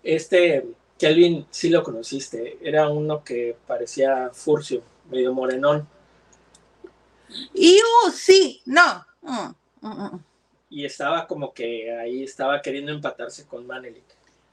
este 0.04 0.68
Kelvin 0.98 1.48
sí 1.50 1.70
lo 1.70 1.82
conociste. 1.82 2.58
Era 2.62 2.90
uno 2.90 3.24
que 3.24 3.56
parecía 3.68 4.32
furcio, 4.34 4.84
medio 5.10 5.34
morenón. 5.34 5.88
Y 7.54 7.80
sí, 8.14 8.62
no. 8.66 9.06
Mm, 9.22 9.54
mm, 9.80 10.04
mm, 10.04 10.24
y 10.70 10.86
estaba 10.86 11.28
como 11.28 11.54
que 11.54 11.98
ahí 11.98 12.24
estaba 12.24 12.62
queriendo 12.62 12.92
empatarse 12.92 13.46
con 13.48 13.66
Manelik. 13.66 14.04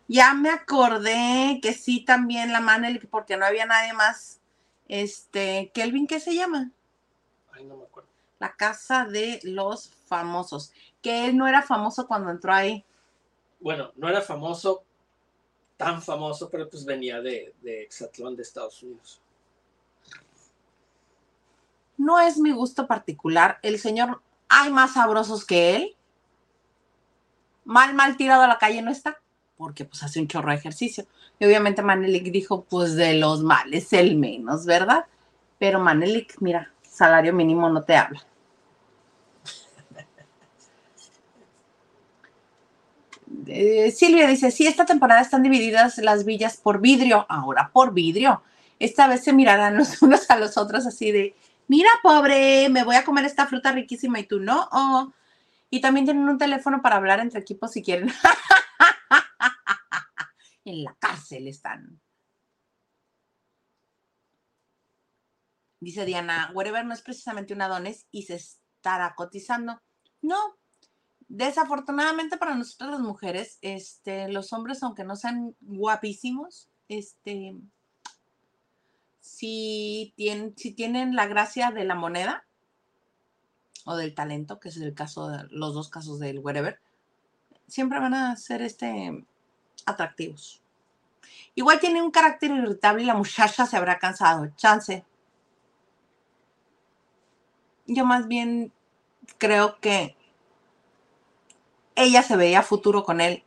Ya 0.09 0.35
me 0.35 0.51
acordé 0.51 1.59
que 1.63 1.75
sí 1.75 2.05
también 2.05 2.53
la 2.53 2.61
Manelik, 2.61 3.09
porque 3.09 3.37
no 3.37 3.45
había 3.45 3.67
nadie 3.67 3.93
más. 3.93 4.41
Este, 4.89 5.71
Kelvin, 5.75 6.07
¿qué 6.07 6.21
se 6.21 6.35
llama? 6.35 6.71
Ay, 7.53 7.65
no 7.65 7.77
me 7.77 7.85
acuerdo. 7.85 8.09
La 8.39 8.55
casa 8.55 9.05
de 9.05 9.41
los 9.43 9.91
famosos. 10.07 10.73
Que 11.03 11.27
él 11.27 11.37
no 11.37 11.49
era 11.49 11.63
famoso 11.63 12.07
cuando 12.07 12.31
entró 12.31 12.53
ahí. 12.53 12.85
Bueno, 13.61 13.93
no 13.97 14.09
era 14.09 14.21
famoso, 14.21 14.85
tan 15.77 16.01
famoso, 16.01 16.49
pero 16.51 16.69
pues 16.69 16.85
venía 16.85 17.21
de, 17.21 17.55
de 17.63 17.83
Exatlón 17.83 18.37
de 18.37 18.43
Estados 18.43 18.83
Unidos. 18.83 19.21
No 21.97 22.21
es 22.21 22.39
mi 22.39 22.53
gusto 22.53 22.87
particular. 22.87 23.59
El 23.63 23.79
señor, 23.79 24.21
hay 24.49 24.71
más 24.71 24.93
sabrosos 24.95 25.45
que 25.45 25.75
él 25.77 25.96
mal, 27.67 27.95
mal 27.95 28.17
tirado 28.17 28.43
a 28.43 28.49
la 28.49 28.59
calle 28.59 28.81
no 28.81 28.91
está, 28.91 29.19
porque 29.57 29.85
pues 29.85 30.03
hace 30.03 30.21
un 30.21 30.29
chorro 30.29 30.51
de 30.51 30.57
ejercicio. 30.57 31.07
Y 31.39 31.45
obviamente 31.45 31.83
Manelik 31.83 32.31
dijo, 32.33 32.65
pues 32.65 32.95
de 32.95 33.15
los 33.15 33.43
males 33.43 33.93
el 33.93 34.17
menos, 34.17 34.65
¿verdad? 34.65 35.05
Pero 35.59 35.81
Manelik, 35.81 36.37
mira, 36.41 36.73
salario 36.83 37.35
mínimo 37.35 37.69
no 37.69 37.83
te 37.83 37.97
habla. 37.97 38.25
Eh, 43.49 43.93
Silvia 43.93 44.27
dice, 44.27 44.51
sí, 44.51 44.67
esta 44.67 44.87
temporada 44.87 45.21
están 45.21 45.43
divididas 45.43 45.99
las 45.99 46.25
villas 46.25 46.57
por 46.57 46.81
vidrio, 46.81 47.27
ahora 47.29 47.71
por 47.73 47.93
vidrio. 47.93 48.43
Esta 48.79 49.07
vez 49.09 49.23
se 49.25 49.33
mirarán 49.33 49.77
los 49.77 50.03
unos 50.03 50.29
a 50.31 50.37
los 50.37 50.57
otros 50.57 50.87
así 50.87 51.13
de, 51.13 51.35
mira, 51.69 51.89
pobre, 52.03 52.69
me 52.71 52.85
voy 52.85 52.97
a 52.97 53.05
comer 53.05 53.25
esta 53.25 53.47
fruta 53.47 53.73
riquísima 53.73 54.19
y 54.21 54.25
tú 54.25 54.41
no. 54.41 54.69
Oh, 54.73 55.13
y 55.71 55.81
también 55.81 56.07
tienen 56.07 56.29
un 56.29 56.39
teléfono 56.39 56.83
para 56.83 56.97
hablar 56.97 57.21
entre 57.21 57.41
equipos 57.41 57.73
si 57.73 57.83
quieren. 57.83 58.09
en 60.65 60.85
la 60.85 60.97
cárcel 60.99 61.49
están. 61.49 62.01
Dice 65.81 66.05
Diana, 66.05 66.51
whatever 66.55 66.85
no 66.85 66.95
es 66.95 67.03
precisamente 67.03 67.55
un 67.55 67.63
adones 67.63 68.07
y 68.11 68.23
se 68.23 68.37
estará 68.37 69.15
cotizando. 69.15 69.81
No, 70.23 70.57
desafortunadamente 71.29 72.39
para 72.39 72.55
nosotros 72.55 72.91
las 72.91 73.01
mujeres, 73.01 73.59
este, 73.61 74.29
los 74.29 74.53
hombres, 74.53 74.83
aunque 74.83 75.05
no 75.05 75.17
sean 75.17 75.55
guapísimos, 75.61 76.71
este, 76.89 77.55
si 79.21 80.15
tienen, 80.17 80.57
si 80.57 80.73
tienen 80.73 81.15
la 81.15 81.27
gracia 81.27 81.71
de 81.71 81.85
la 81.85 81.95
moneda, 81.95 82.46
o 83.87 83.97
del 83.97 84.15
talento, 84.15 84.59
que 84.61 84.69
es 84.69 84.77
el 84.77 84.95
caso 84.95 85.29
de 85.29 85.45
los 85.51 85.73
dos 85.73 85.89
casos 85.89 86.19
del 86.19 86.41
wherever, 86.41 86.79
siempre 87.69 88.01
van 88.01 88.15
a 88.15 88.37
ser 88.37 88.61
este 88.61 89.25
atractivos. 89.87 90.61
Igual 91.55 91.79
tiene 91.79 92.03
un 92.03 92.11
carácter 92.11 92.51
irritable 92.51 93.05
y 93.05 93.07
la 93.07 93.15
muchacha 93.15 93.65
se 93.65 93.77
habrá 93.77 93.99
cansado. 93.99 94.49
Chance. 94.57 95.05
Yo 97.87 98.05
más 98.05 98.27
bien 98.27 98.73
creo 99.39 99.79
que 99.81 100.17
ella 101.95 102.23
se 102.25 102.37
veía 102.37 102.63
futuro 102.63 103.05
con 103.05 103.21
él 103.21 103.45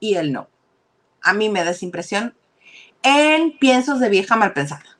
y 0.00 0.14
él 0.14 0.32
no. 0.32 0.48
A 1.20 1.34
mí 1.34 1.50
me 1.50 1.62
da 1.62 1.72
esa 1.72 1.84
impresión 1.84 2.34
en 3.02 3.58
piensos 3.58 4.00
de 4.00 4.08
vieja 4.08 4.34
mal 4.34 4.54
pensada. 4.54 4.98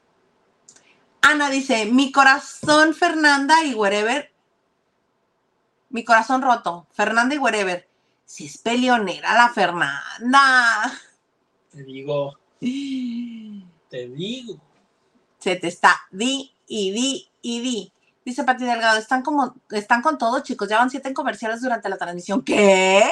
Ana 1.23 1.49
dice, 1.49 1.87
mi 1.87 2.13
corazón, 2.13 2.95
Fernanda 2.95 3.65
y 3.65 3.75
wherever 3.75 4.31
mi 5.91 6.05
corazón 6.05 6.43
roto. 6.43 6.87
Fernanda 6.93 7.35
y 7.35 7.39
wherever. 7.39 7.87
Si 8.25 8.47
es 8.47 8.59
peleonera 8.59 9.35
la 9.35 9.49
Fernanda. 9.49 10.93
Te 11.73 11.83
digo. 11.83 12.39
Te 12.61 14.09
digo. 14.09 14.61
Se 15.39 15.57
te 15.57 15.69
está. 15.69 15.97
Di 16.11 16.53
y 16.67 16.91
di 16.93 17.29
y 17.41 17.61
di. 17.61 17.93
Dice 18.25 18.45
Pati 18.45 18.65
Delgado, 18.67 18.99
están 18.99 19.23
como, 19.23 19.55
están 19.71 20.03
con 20.03 20.19
todo, 20.19 20.41
chicos. 20.41 20.69
Ya 20.69 20.79
van 20.79 20.91
siete 20.91 21.15
comerciales 21.15 21.63
durante 21.63 21.89
la 21.89 21.97
transmisión. 21.97 22.43
¿Qué? 22.43 23.03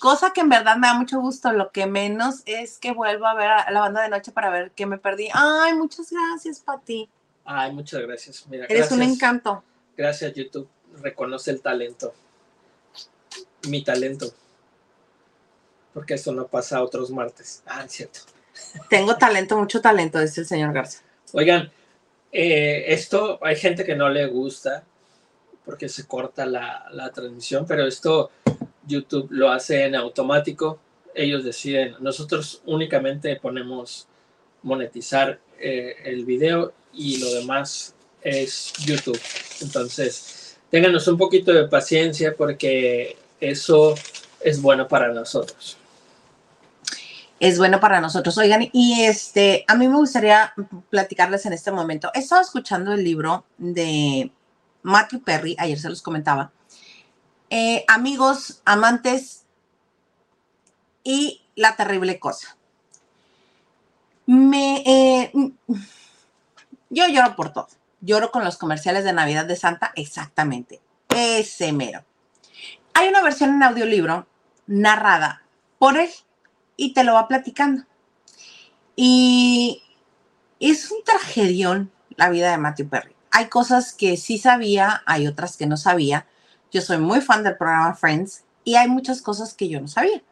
Cosa 0.00 0.32
que 0.32 0.40
en 0.40 0.48
verdad 0.48 0.76
me 0.76 0.88
da 0.88 0.94
mucho 0.94 1.20
gusto. 1.20 1.52
Lo 1.52 1.70
que 1.70 1.86
menos 1.86 2.42
es 2.44 2.78
que 2.78 2.90
vuelvo 2.90 3.26
a 3.26 3.34
ver 3.34 3.48
a 3.48 3.70
la 3.70 3.80
banda 3.80 4.02
de 4.02 4.08
noche 4.08 4.32
para 4.32 4.50
ver 4.50 4.72
qué 4.72 4.86
me 4.86 4.98
perdí. 4.98 5.28
Ay, 5.32 5.74
muchas 5.74 6.10
gracias, 6.10 6.58
Pati. 6.58 7.08
Ay, 7.44 7.72
muchas 7.72 8.02
gracias. 8.02 8.44
Mira, 8.48 8.66
Eres 8.68 8.90
un 8.90 9.02
encanto. 9.02 9.62
Gracias, 9.96 10.34
YouTube 10.34 10.68
reconoce 11.00 11.50
el 11.50 11.60
talento. 11.60 12.14
Mi 13.68 13.82
talento. 13.82 14.32
Porque 15.92 16.14
eso 16.14 16.32
no 16.32 16.46
pasa 16.46 16.82
otros 16.82 17.10
martes. 17.10 17.62
Ah, 17.66 17.84
cierto. 17.88 18.20
Tengo 18.88 19.16
talento, 19.16 19.56
mucho 19.56 19.80
talento, 19.80 20.20
dice 20.20 20.40
el 20.40 20.46
señor 20.46 20.72
Garza. 20.72 21.02
Oigan, 21.32 21.72
eh, 22.30 22.84
esto 22.88 23.38
hay 23.42 23.56
gente 23.56 23.84
que 23.84 23.96
no 23.96 24.08
le 24.08 24.26
gusta 24.26 24.84
porque 25.64 25.88
se 25.88 26.06
corta 26.06 26.44
la, 26.44 27.10
transmisión, 27.14 27.66
pero 27.66 27.86
esto 27.86 28.30
YouTube 28.86 29.28
lo 29.30 29.50
hace 29.50 29.84
en 29.84 29.94
automático. 29.94 30.78
Ellos 31.14 31.44
deciden, 31.44 31.96
nosotros 32.00 32.60
únicamente 32.66 33.36
ponemos 33.36 34.08
monetizar 34.62 35.38
eh, 35.58 35.96
el 36.04 36.24
video 36.24 36.72
y 36.92 37.18
lo 37.18 37.32
demás 37.34 37.94
es 38.20 38.72
YouTube. 38.84 39.20
Entonces, 39.60 40.43
ténganos 40.74 41.06
un 41.06 41.16
poquito 41.16 41.52
de 41.52 41.68
paciencia 41.68 42.34
porque 42.36 43.16
eso 43.38 43.94
es 44.40 44.60
bueno 44.60 44.88
para 44.88 45.12
nosotros. 45.12 45.78
Es 47.38 47.58
bueno 47.58 47.78
para 47.78 48.00
nosotros. 48.00 48.36
Oigan, 48.38 48.68
y 48.72 49.02
este, 49.04 49.64
a 49.68 49.76
mí 49.76 49.86
me 49.86 49.94
gustaría 49.94 50.52
platicarles 50.90 51.46
en 51.46 51.52
este 51.52 51.70
momento. 51.70 52.10
He 52.12 52.18
estado 52.18 52.42
escuchando 52.42 52.92
el 52.92 53.04
libro 53.04 53.44
de 53.56 54.32
Matthew 54.82 55.22
Perry, 55.22 55.54
ayer 55.60 55.78
se 55.78 55.88
los 55.88 56.02
comentaba. 56.02 56.50
Eh, 57.50 57.84
amigos, 57.86 58.60
amantes 58.64 59.44
y 61.04 61.40
la 61.54 61.76
terrible 61.76 62.18
cosa. 62.18 62.56
Me, 64.26 64.82
eh, 64.84 65.32
yo 66.90 67.06
lloro 67.06 67.36
por 67.36 67.52
todo. 67.52 67.68
Lloro 68.04 68.30
con 68.30 68.44
los 68.44 68.58
comerciales 68.58 69.04
de 69.04 69.12
Navidad 69.12 69.46
de 69.46 69.56
Santa, 69.56 69.92
exactamente. 69.96 70.80
Ese 71.08 71.72
mero. 71.72 72.04
Hay 72.92 73.08
una 73.08 73.22
versión 73.22 73.50
en 73.50 73.62
audiolibro 73.62 74.26
narrada 74.66 75.42
por 75.78 75.96
él 75.96 76.10
y 76.76 76.92
te 76.92 77.04
lo 77.04 77.14
va 77.14 77.28
platicando. 77.28 77.84
Y 78.96 79.82
es 80.60 80.90
un 80.90 81.02
tragedión 81.02 81.90
la 82.16 82.30
vida 82.30 82.50
de 82.50 82.58
Matthew 82.58 82.88
Perry. 82.88 83.14
Hay 83.30 83.48
cosas 83.48 83.92
que 83.92 84.16
sí 84.16 84.38
sabía, 84.38 85.02
hay 85.06 85.26
otras 85.26 85.56
que 85.56 85.66
no 85.66 85.76
sabía. 85.76 86.26
Yo 86.70 86.80
soy 86.80 86.98
muy 86.98 87.20
fan 87.20 87.42
del 87.42 87.56
programa 87.56 87.94
Friends 87.94 88.44
y 88.64 88.76
hay 88.76 88.88
muchas 88.88 89.22
cosas 89.22 89.54
que 89.54 89.68
yo 89.68 89.80
no 89.80 89.88
sabía. 89.88 90.22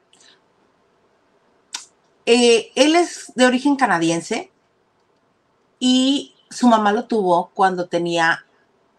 Eh, 2.27 2.71
él 2.77 2.95
es 2.95 3.33
de 3.35 3.47
origen 3.47 3.77
canadiense 3.77 4.53
y 5.81 6.35
su 6.53 6.69
mamá 6.69 6.93
lo 6.93 7.07
tuvo 7.07 7.51
cuando 7.55 7.89
tenía 7.89 8.45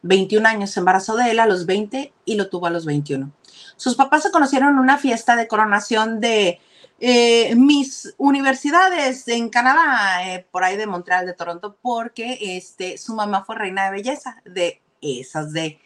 21 0.01 0.47
años. 0.47 0.71
Se 0.71 0.79
embarazó 0.79 1.15
de 1.15 1.31
él 1.31 1.39
a 1.39 1.45
los 1.45 1.65
20 1.65 2.13
y 2.25 2.35
lo 2.35 2.49
tuvo 2.49 2.67
a 2.67 2.69
los 2.69 2.85
21. 2.85 3.31
Sus 3.75 3.95
papás 3.95 4.23
se 4.23 4.31
conocieron 4.31 4.69
en 4.69 4.79
una 4.79 4.97
fiesta 4.97 5.35
de 5.35 5.47
coronación 5.47 6.19
de 6.19 6.59
eh, 6.99 7.55
mis 7.55 8.13
universidades 8.17 9.27
en 9.27 9.49
Canadá, 9.49 10.25
eh, 10.27 10.45
por 10.51 10.63
ahí 10.63 10.77
de 10.77 10.87
Montreal, 10.87 11.25
de 11.25 11.33
Toronto, 11.33 11.77
porque 11.81 12.37
este, 12.41 12.97
su 12.97 13.13
mamá 13.13 13.43
fue 13.43 13.55
reina 13.55 13.85
de 13.85 13.91
belleza 13.91 14.41
de 14.45 14.81
esas 15.01 15.51
de 15.51 15.79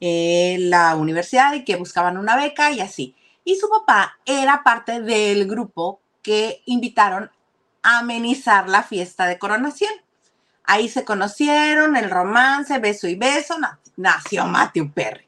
eh, 0.00 0.56
la 0.60 0.94
universidad 0.96 1.54
y 1.54 1.64
que 1.64 1.76
buscaban 1.76 2.18
una 2.18 2.36
beca 2.36 2.70
y 2.70 2.80
así. 2.80 3.14
Y 3.44 3.56
su 3.56 3.68
papá 3.68 4.18
era 4.26 4.62
parte 4.62 5.00
del 5.00 5.46
grupo 5.48 6.00
que 6.22 6.62
invitaron 6.66 7.30
a 7.82 8.00
amenizar 8.00 8.68
la 8.68 8.82
fiesta 8.82 9.26
de 9.26 9.38
coronación. 9.38 9.92
Ahí 10.70 10.90
se 10.90 11.02
conocieron, 11.02 11.96
el 11.96 12.10
romance, 12.10 12.78
beso 12.78 13.08
y 13.08 13.14
beso, 13.14 13.56
nació 13.96 14.44
Matthew 14.44 14.92
Perry. 14.92 15.26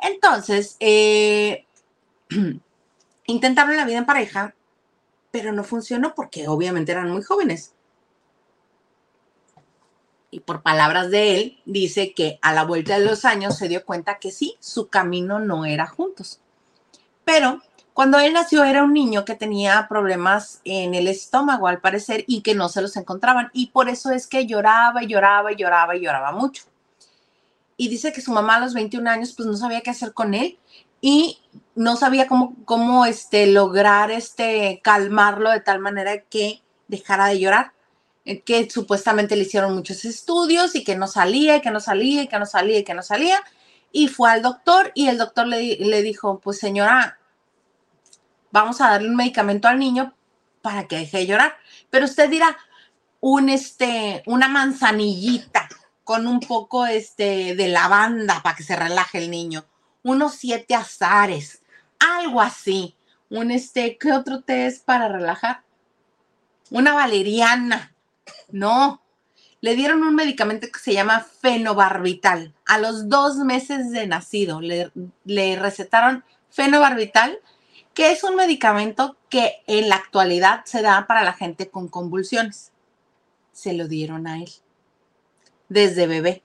Entonces, 0.00 0.76
eh, 0.80 1.64
intentaron 3.26 3.76
la 3.76 3.84
vida 3.84 3.98
en 3.98 4.04
pareja, 4.04 4.52
pero 5.30 5.52
no 5.52 5.62
funcionó 5.62 6.16
porque 6.16 6.48
obviamente 6.48 6.90
eran 6.90 7.12
muy 7.12 7.22
jóvenes. 7.22 7.72
Y 10.32 10.40
por 10.40 10.62
palabras 10.62 11.12
de 11.12 11.36
él, 11.36 11.62
dice 11.64 12.12
que 12.12 12.40
a 12.42 12.52
la 12.52 12.64
vuelta 12.64 12.98
de 12.98 13.04
los 13.04 13.24
años 13.24 13.56
se 13.56 13.68
dio 13.68 13.84
cuenta 13.84 14.18
que 14.18 14.32
sí, 14.32 14.56
su 14.58 14.88
camino 14.88 15.38
no 15.38 15.66
era 15.66 15.86
juntos. 15.86 16.40
Pero 17.24 17.62
cuando 17.94 18.18
él 18.18 18.32
nació 18.32 18.64
era 18.64 18.84
un 18.84 18.94
niño 18.94 19.24
que 19.24 19.34
tenía 19.34 19.86
problemas 19.88 20.60
en 20.64 20.94
el 20.94 21.08
estómago, 21.08 21.68
al 21.68 21.80
parecer, 21.80 22.24
y 22.26 22.40
que 22.40 22.54
no 22.54 22.68
se 22.68 22.80
los 22.80 22.96
encontraban. 22.96 23.50
Y 23.52 23.66
por 23.66 23.88
eso 23.88 24.10
es 24.10 24.26
que 24.26 24.46
lloraba 24.46 25.02
y 25.02 25.08
lloraba 25.08 25.52
y 25.52 25.56
lloraba 25.56 25.96
y 25.96 26.00
lloraba 26.00 26.32
mucho. 26.32 26.64
Y 27.76 27.88
dice 27.88 28.12
que 28.12 28.20
su 28.20 28.32
mamá 28.32 28.56
a 28.56 28.60
los 28.60 28.74
21 28.74 29.10
años 29.10 29.34
pues 29.36 29.46
no 29.46 29.56
sabía 29.56 29.80
qué 29.80 29.90
hacer 29.90 30.12
con 30.14 30.34
él 30.34 30.58
y 31.00 31.40
no 31.74 31.96
sabía 31.96 32.28
cómo, 32.28 32.54
cómo 32.64 33.06
este, 33.06 33.46
lograr 33.46 34.10
este, 34.10 34.80
calmarlo 34.82 35.50
de 35.50 35.60
tal 35.60 35.80
manera 35.80 36.22
que 36.22 36.62
dejara 36.88 37.26
de 37.26 37.40
llorar. 37.40 37.72
Eh, 38.24 38.40
que 38.42 38.70
supuestamente 38.70 39.34
le 39.34 39.42
hicieron 39.42 39.74
muchos 39.74 40.04
estudios 40.04 40.76
y 40.76 40.84
que 40.84 40.94
no 40.96 41.08
salía, 41.08 41.56
y 41.56 41.60
que 41.60 41.72
no 41.72 41.80
salía, 41.80 42.22
y 42.22 42.28
que 42.28 42.38
no 42.38 42.46
salía, 42.46 42.78
y 42.78 42.84
que 42.84 42.94
no 42.94 43.02
salía. 43.02 43.42
Y 43.90 44.08
fue 44.08 44.30
al 44.30 44.42
doctor 44.42 44.92
y 44.94 45.08
el 45.08 45.18
doctor 45.18 45.46
le, 45.46 45.76
le 45.76 46.02
dijo, 46.02 46.38
pues 46.40 46.58
señora, 46.58 47.18
vamos 48.52 48.80
a 48.80 48.90
darle 48.90 49.08
un 49.08 49.16
medicamento 49.16 49.66
al 49.66 49.78
niño 49.78 50.14
para 50.60 50.86
que 50.86 50.98
deje 50.98 51.18
de 51.18 51.26
llorar. 51.26 51.56
Pero 51.90 52.04
usted 52.04 52.30
dirá, 52.30 52.56
un, 53.20 53.48
este, 53.48 54.22
una 54.26 54.48
manzanillita 54.48 55.68
con 56.04 56.26
un 56.26 56.40
poco 56.40 56.86
este, 56.86 57.54
de 57.54 57.68
lavanda 57.68 58.42
para 58.42 58.56
que 58.56 58.64
se 58.64 58.76
relaje 58.76 59.18
el 59.18 59.30
niño, 59.30 59.64
unos 60.02 60.34
siete 60.34 60.74
azares, 60.74 61.62
algo 61.98 62.40
así. 62.40 62.96
Un 63.30 63.50
este, 63.50 63.96
¿qué 63.96 64.12
otro 64.12 64.42
té 64.42 64.66
es 64.66 64.80
para 64.80 65.08
relajar? 65.08 65.62
Una 66.70 66.92
valeriana. 66.92 67.94
No, 68.50 69.00
le 69.60 69.74
dieron 69.74 70.02
un 70.02 70.14
medicamento 70.14 70.66
que 70.70 70.80
se 70.80 70.92
llama 70.92 71.20
fenobarbital. 71.20 72.52
A 72.66 72.78
los 72.78 73.08
dos 73.08 73.36
meses 73.36 73.90
de 73.90 74.06
nacido 74.06 74.60
le, 74.60 74.90
le 75.24 75.56
recetaron 75.56 76.24
fenobarbital 76.50 77.38
que 77.94 78.10
es 78.10 78.24
un 78.24 78.36
medicamento 78.36 79.16
que 79.28 79.62
en 79.66 79.88
la 79.88 79.96
actualidad 79.96 80.64
se 80.64 80.82
da 80.82 81.06
para 81.06 81.24
la 81.24 81.32
gente 81.32 81.70
con 81.70 81.88
convulsiones. 81.88 82.72
Se 83.52 83.72
lo 83.74 83.88
dieron 83.88 84.26
a 84.26 84.38
él 84.38 84.50
desde 85.68 86.06
bebé, 86.06 86.42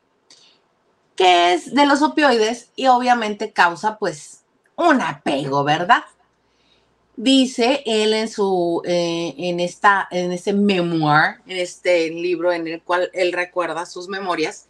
que 1.16 1.54
es 1.54 1.74
de 1.74 1.86
los 1.86 2.02
opioides 2.02 2.72
y 2.76 2.88
obviamente 2.88 3.52
causa 3.52 3.98
pues 3.98 4.44
un 4.76 5.02
apego, 5.02 5.64
¿verdad? 5.64 6.04
Dice 7.16 7.82
él 7.86 8.14
en 8.14 8.30
su, 8.30 8.82
eh, 8.86 9.34
en 9.38 9.60
esta, 9.60 10.08
en 10.12 10.32
ese 10.32 10.54
memoir, 10.54 11.42
en 11.48 11.58
este 11.58 12.10
libro 12.10 12.54
en 12.54 12.68
el 12.68 12.82
cual 12.82 13.10
él 13.14 13.34
recuerda 13.34 13.86
sus 13.86 14.08
memorias, 14.08 14.68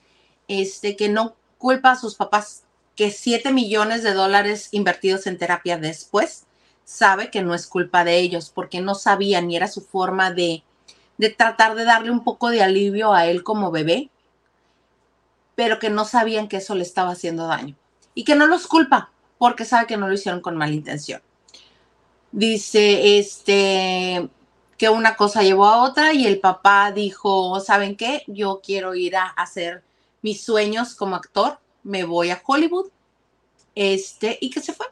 este, 0.48 0.96
que 0.96 1.10
no 1.10 1.36
culpa 1.58 1.92
a 1.92 2.00
sus 2.00 2.16
papás 2.16 2.64
que 2.96 3.12
7 3.12 3.52
millones 3.52 4.02
de 4.02 4.14
dólares 4.14 4.70
invertidos 4.72 5.28
en 5.28 5.38
terapia 5.38 5.78
después 5.78 6.47
sabe 6.88 7.30
que 7.30 7.42
no 7.42 7.54
es 7.54 7.68
culpa 7.68 8.06
de 8.06 8.18
ellos 8.18 8.50
porque 8.50 8.80
no 8.80 8.96
sabían 8.96 9.52
y 9.52 9.58
era 9.58 9.68
su 9.68 9.82
forma 9.82 10.32
de, 10.32 10.64
de 11.18 11.30
tratar 11.30 11.76
de 11.76 11.84
darle 11.84 12.12
un 12.12 12.24
poco 12.24 12.50
de 12.50 12.64
alivio 12.64 13.14
a 13.14 13.26
él 13.26 13.44
como 13.44 13.72
bebé, 13.72 14.10
pero 15.56 15.80
que 15.80 15.90
no 15.90 16.06
sabían 16.06 16.48
que 16.48 16.58
eso 16.58 16.76
le 16.76 16.84
estaba 16.84 17.12
haciendo 17.12 17.46
daño 17.46 17.76
y 18.14 18.24
que 18.24 18.36
no 18.36 18.48
los 18.48 18.68
culpa 18.68 19.12
porque 19.38 19.66
sabe 19.66 19.86
que 19.86 19.98
no 19.98 20.08
lo 20.08 20.14
hicieron 20.14 20.40
con 20.40 20.56
mala 20.56 20.72
intención. 20.74 21.22
Dice 22.32 23.20
este 23.20 24.30
que 24.78 24.90
una 24.90 25.18
cosa 25.18 25.44
llevó 25.44 25.66
a 25.66 25.84
otra 25.84 26.14
y 26.14 26.26
el 26.26 26.40
papá 26.40 26.94
dijo, 26.94 27.60
¿saben 27.60 27.98
qué? 27.98 28.24
Yo 28.28 28.62
quiero 28.64 28.96
ir 28.96 29.18
a 29.18 29.26
hacer 29.26 29.84
mis 30.22 30.42
sueños 30.42 30.96
como 30.96 31.18
actor, 31.18 31.60
me 31.84 32.06
voy 32.06 32.30
a 32.30 32.42
Hollywood. 32.46 32.92
Este, 33.76 34.38
y 34.42 34.50
que 34.50 34.62
se 34.62 34.74
fue 34.74 34.88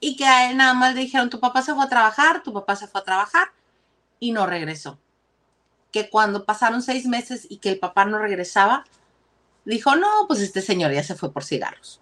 y 0.00 0.16
que 0.16 0.26
a 0.26 0.50
él 0.50 0.56
nada 0.56 0.74
más 0.74 0.94
le 0.94 1.02
dijeron, 1.02 1.30
tu 1.30 1.40
papá 1.40 1.62
se 1.62 1.74
fue 1.74 1.84
a 1.84 1.88
trabajar, 1.88 2.42
tu 2.42 2.52
papá 2.52 2.76
se 2.76 2.86
fue 2.86 3.00
a 3.00 3.04
trabajar 3.04 3.48
y 4.18 4.32
no 4.32 4.46
regresó. 4.46 4.98
Que 5.90 6.10
cuando 6.10 6.44
pasaron 6.44 6.82
seis 6.82 7.06
meses 7.06 7.46
y 7.48 7.58
que 7.58 7.70
el 7.70 7.78
papá 7.78 8.04
no 8.04 8.18
regresaba, 8.18 8.84
dijo, 9.64 9.96
no, 9.96 10.08
pues 10.26 10.40
este 10.40 10.60
señor 10.60 10.92
ya 10.92 11.02
se 11.02 11.14
fue 11.14 11.32
por 11.32 11.44
cigarros. 11.44 12.00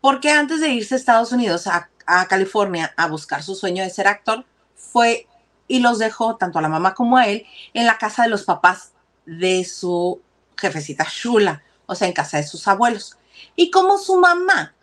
Porque 0.00 0.30
antes 0.30 0.60
de 0.60 0.70
irse 0.70 0.94
a 0.94 0.98
Estados 0.98 1.32
Unidos, 1.32 1.66
a, 1.66 1.88
California, 2.28 2.92
a 2.96 3.06
buscar 3.06 3.42
su 3.42 3.54
sueño 3.54 3.84
de 3.84 3.90
ser 3.90 4.08
actor, 4.08 4.44
fue 4.74 5.28
y 5.68 5.78
los 5.78 5.98
dejó, 5.98 6.36
tanto 6.36 6.58
a 6.58 6.62
la 6.62 6.68
mamá 6.68 6.94
como 6.94 7.16
a 7.16 7.28
él, 7.28 7.46
en 7.72 7.86
la 7.86 7.98
casa 7.98 8.24
de 8.24 8.28
los 8.28 8.42
papás 8.42 8.92
de 9.24 9.64
su 9.64 10.20
jefecita 10.56 11.06
Shula, 11.08 11.62
o 11.86 11.94
sea, 11.94 12.08
en 12.08 12.14
casa 12.14 12.36
de 12.36 12.46
sus 12.46 12.66
abuelos. 12.68 13.16
Y 13.56 13.70
como 13.70 13.96
su 13.96 14.18
mamá 14.18 14.74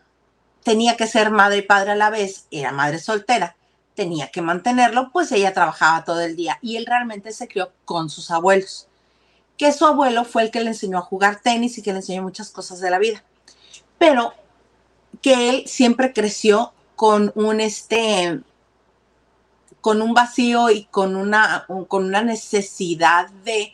tenía 0.70 0.96
que 0.96 1.08
ser 1.08 1.32
madre 1.32 1.58
y 1.58 1.62
padre 1.64 1.94
a 1.94 1.96
la 1.96 2.12
vez, 2.12 2.46
era 2.52 2.72
madre 2.72 3.00
soltera, 3.00 3.56
tenía 3.96 4.30
que 4.30 4.44
mantenerlo, 4.44 5.10
pues 5.12 5.32
ella 5.32 5.52
trabajaba 5.52 6.04
todo 6.04 6.22
el 6.22 6.36
día 6.36 6.60
y 6.62 6.76
él 6.76 6.86
realmente 6.86 7.32
se 7.32 7.48
crió 7.48 7.72
con 7.86 8.12
sus 8.12 8.30
abuelos, 8.30 8.88
que 9.58 9.72
su 9.72 9.88
abuelo 9.88 10.26
fue 10.26 10.44
el 10.44 10.52
que 10.52 10.62
le 10.62 10.68
enseñó 10.68 11.00
a 11.00 11.02
jugar 11.02 11.40
tenis 11.42 11.80
y 11.80 11.82
que 11.82 11.92
le 11.92 11.98
enseñó 11.98 12.22
muchas 12.22 12.52
cosas 12.52 12.80
de 12.82 12.92
la 12.92 13.00
vida, 13.00 13.24
pero 13.98 14.36
que 15.24 15.50
él 15.50 15.64
siempre 15.66 16.14
creció 16.14 16.72
con 16.96 17.32
un 17.34 17.62
este 17.62 18.40
con 19.82 20.04
un 20.04 20.14
vacío 20.14 20.70
y 20.70 20.84
con 20.84 21.16
una, 21.16 21.66
con 21.88 22.06
una 22.06 22.22
necesidad 22.22 23.28
de 23.44 23.74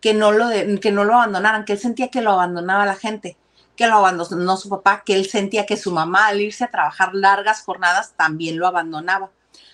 que 0.00 0.14
no, 0.14 0.30
lo 0.30 0.48
que 0.80 0.92
no 0.92 1.02
lo 1.02 1.14
abandonaran, 1.14 1.64
que 1.64 1.72
él 1.72 1.80
sentía 1.80 2.06
que 2.06 2.22
lo 2.22 2.30
abandonaba 2.30 2.86
la 2.86 2.94
gente 2.94 3.36
que 3.80 3.86
lo 3.86 3.96
abandonó 3.96 4.58
su 4.58 4.68
papá, 4.68 5.02
que 5.06 5.14
él 5.14 5.26
sentía 5.26 5.64
que 5.64 5.78
su 5.78 5.90
mamá 5.90 6.26
al 6.26 6.42
irse 6.42 6.64
a 6.64 6.70
trabajar 6.70 7.14
largas 7.14 7.62
jornadas 7.62 8.12
también 8.14 8.58
lo 8.58 8.66
abandonaba. 8.66 9.30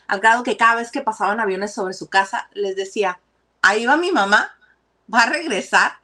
Al 0.07 0.21
grado 0.21 0.45
que 0.45 0.57
cada 0.57 0.77
vez 0.77 0.93
que 0.93 1.01
pasaban 1.01 1.41
aviones 1.41 1.75
sobre 1.75 1.93
su 1.93 2.07
casa, 2.07 2.49
les 2.53 2.77
decía, 2.77 3.19
ahí 3.63 3.85
va 3.85 3.97
mi 3.97 4.13
mamá, 4.13 4.57
va 5.13 5.23
a 5.23 5.31
regresar, 5.31 5.95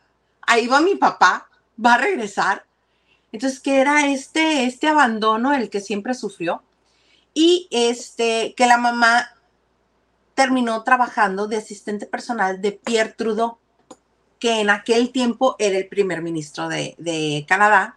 ahí 0.40 0.66
va 0.66 0.80
mi 0.80 0.96
papá, 0.96 1.48
va 1.78 1.94
a 1.94 1.98
regresar. 1.98 2.66
Entonces, 3.30 3.60
que 3.60 3.80
era 3.80 4.08
este, 4.08 4.64
este 4.64 4.88
abandono 4.88 5.54
el 5.54 5.70
que 5.70 5.80
siempre 5.80 6.14
sufrió 6.14 6.64
y 7.34 7.68
este, 7.70 8.54
que 8.56 8.66
la 8.66 8.78
mamá 8.78 9.28
terminó 10.34 10.82
trabajando 10.82 11.46
de 11.46 11.58
asistente 11.58 12.06
personal 12.06 12.60
de 12.60 12.72
Pierre 12.72 13.12
Trudeau 13.12 13.58
que 14.42 14.60
en 14.60 14.70
aquel 14.70 15.12
tiempo 15.12 15.54
era 15.60 15.78
el 15.78 15.86
primer 15.86 16.20
ministro 16.20 16.68
de, 16.68 17.44
Canadá 17.46 17.96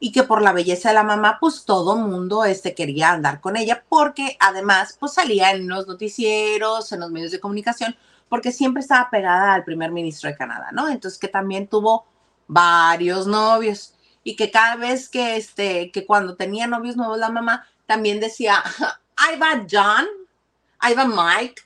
y 0.00 0.12
que 0.12 0.22
por 0.22 0.40
la 0.40 0.54
belleza 0.54 0.88
de 0.88 0.94
la 0.94 1.02
mamá, 1.02 1.36
pues 1.38 1.66
todo 1.66 1.94
mundo 1.96 2.46
este, 2.46 2.74
quería 2.74 3.10
andar 3.10 3.42
con 3.42 3.58
ella 3.58 3.84
porque 3.86 4.38
además 4.40 4.96
pues 4.98 5.12
salía 5.12 5.50
en 5.50 5.68
los 5.68 5.86
noticieros, 5.86 6.90
en 6.90 7.00
los 7.00 7.10
medios 7.10 7.32
de 7.32 7.40
comunicación, 7.40 7.94
porque 8.30 8.50
siempre 8.50 8.80
estaba 8.80 9.10
pegada 9.10 9.52
al 9.52 9.62
primer 9.62 9.90
ministro 9.90 10.30
de 10.30 10.38
Canadá, 10.38 10.70
¿no? 10.72 10.88
Entonces 10.88 11.20
que 11.20 11.28
también 11.28 11.66
tuvo 11.66 12.06
varios 12.46 13.26
novios 13.26 13.92
y 14.22 14.36
que 14.36 14.50
cada 14.50 14.76
vez 14.76 15.10
que, 15.10 15.36
este, 15.36 15.90
que 15.90 16.06
cuando 16.06 16.34
tenía 16.34 16.66
novios 16.66 16.96
nuevos 16.96 17.18
la 17.18 17.28
mamá 17.28 17.66
también 17.84 18.20
decía, 18.20 18.64
ahí 19.16 19.38
va 19.38 19.66
John, 19.70 20.06
ahí 20.78 20.94
va 20.94 21.04
Mike, 21.04 21.60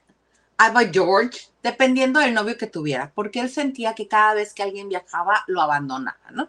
ahí 0.58 0.72
va 0.74 0.92
George, 0.92 1.48
dependiendo 1.62 2.20
del 2.20 2.34
novio 2.34 2.58
que 2.58 2.66
tuviera, 2.66 3.12
porque 3.14 3.40
él 3.40 3.48
sentía 3.48 3.94
que 3.94 4.08
cada 4.08 4.34
vez 4.34 4.52
que 4.52 4.62
alguien 4.62 4.88
viajaba 4.88 5.44
lo 5.46 5.62
abandonaba, 5.62 6.18
¿no? 6.32 6.48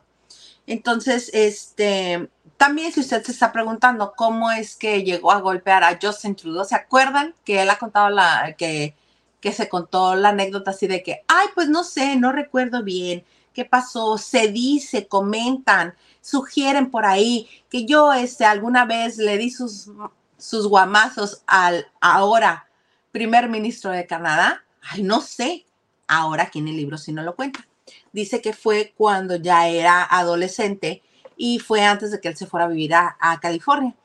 Entonces, 0.68 1.32
este, 1.34 2.30
también 2.58 2.92
si 2.92 3.00
usted 3.00 3.24
se 3.24 3.32
está 3.32 3.52
preguntando 3.52 4.14
cómo 4.16 4.52
es 4.52 4.76
que 4.76 5.04
llegó 5.04 5.32
a 5.32 5.42
golpear 5.42 5.84
a 5.84 5.98
Justin 6.02 6.36
Trudeau, 6.36 6.66
¿se 6.66 6.76
acuerdan 6.76 7.34
que 7.46 7.62
él 7.62 7.70
ha 7.70 7.80
contado 7.80 8.10
la, 8.10 8.56
que, 8.58 8.96
que 9.40 9.52
se 9.52 9.70
contó 9.70 10.16
la 10.16 10.30
anécdota 10.30 10.72
así 10.72 10.88
de 10.88 11.02
que, 11.02 11.24
ay, 11.28 11.48
pues 11.56 11.70
no 11.70 11.84
sé, 11.84 12.16
no 12.18 12.32
recuerdo 12.32 12.84
bien, 12.84 13.24
qué 13.54 13.66
pasó, 13.66 14.18
se 14.18 14.50
dice, 14.50 15.08
comentan, 15.08 15.96
sugieren 16.22 16.92
por 16.92 17.06
ahí 17.06 17.50
que 17.70 17.86
yo 17.86 18.14
este, 18.14 18.46
alguna 18.46 18.86
vez 18.86 19.18
le 19.18 19.38
di 19.38 19.50
sus, 19.50 19.90
sus 20.38 20.68
guamazos 20.68 21.44
al 21.48 21.88
ahora 22.00 22.69
primer 23.12 23.50
ministro 23.50 23.92
de 23.92 24.06
Canadá. 24.06 24.64
Ay, 24.82 25.04
no 25.04 25.22
sé, 25.22 25.66
ahora 26.08 26.44
aquí 26.44 26.60
en 26.60 26.68
el 26.68 26.78
libro 26.78 26.98
si 26.98 27.12
no 27.12 27.24
lo 27.24 27.36
cuenta. 27.36 27.68
Dice 28.12 28.42
que 28.42 28.54
fue 28.54 28.94
cuando 28.96 29.36
ya 29.36 29.68
era 29.68 30.04
adolescente 30.04 31.02
y 31.38 31.60
fue 31.60 31.84
antes 31.84 32.12
de 32.12 32.20
que 32.20 32.28
él 32.28 32.38
se 32.38 32.48
fuera 32.48 32.66
a 32.66 32.70
vivir 32.70 32.94
a, 32.94 33.18
a 33.20 33.40
California 33.40 33.96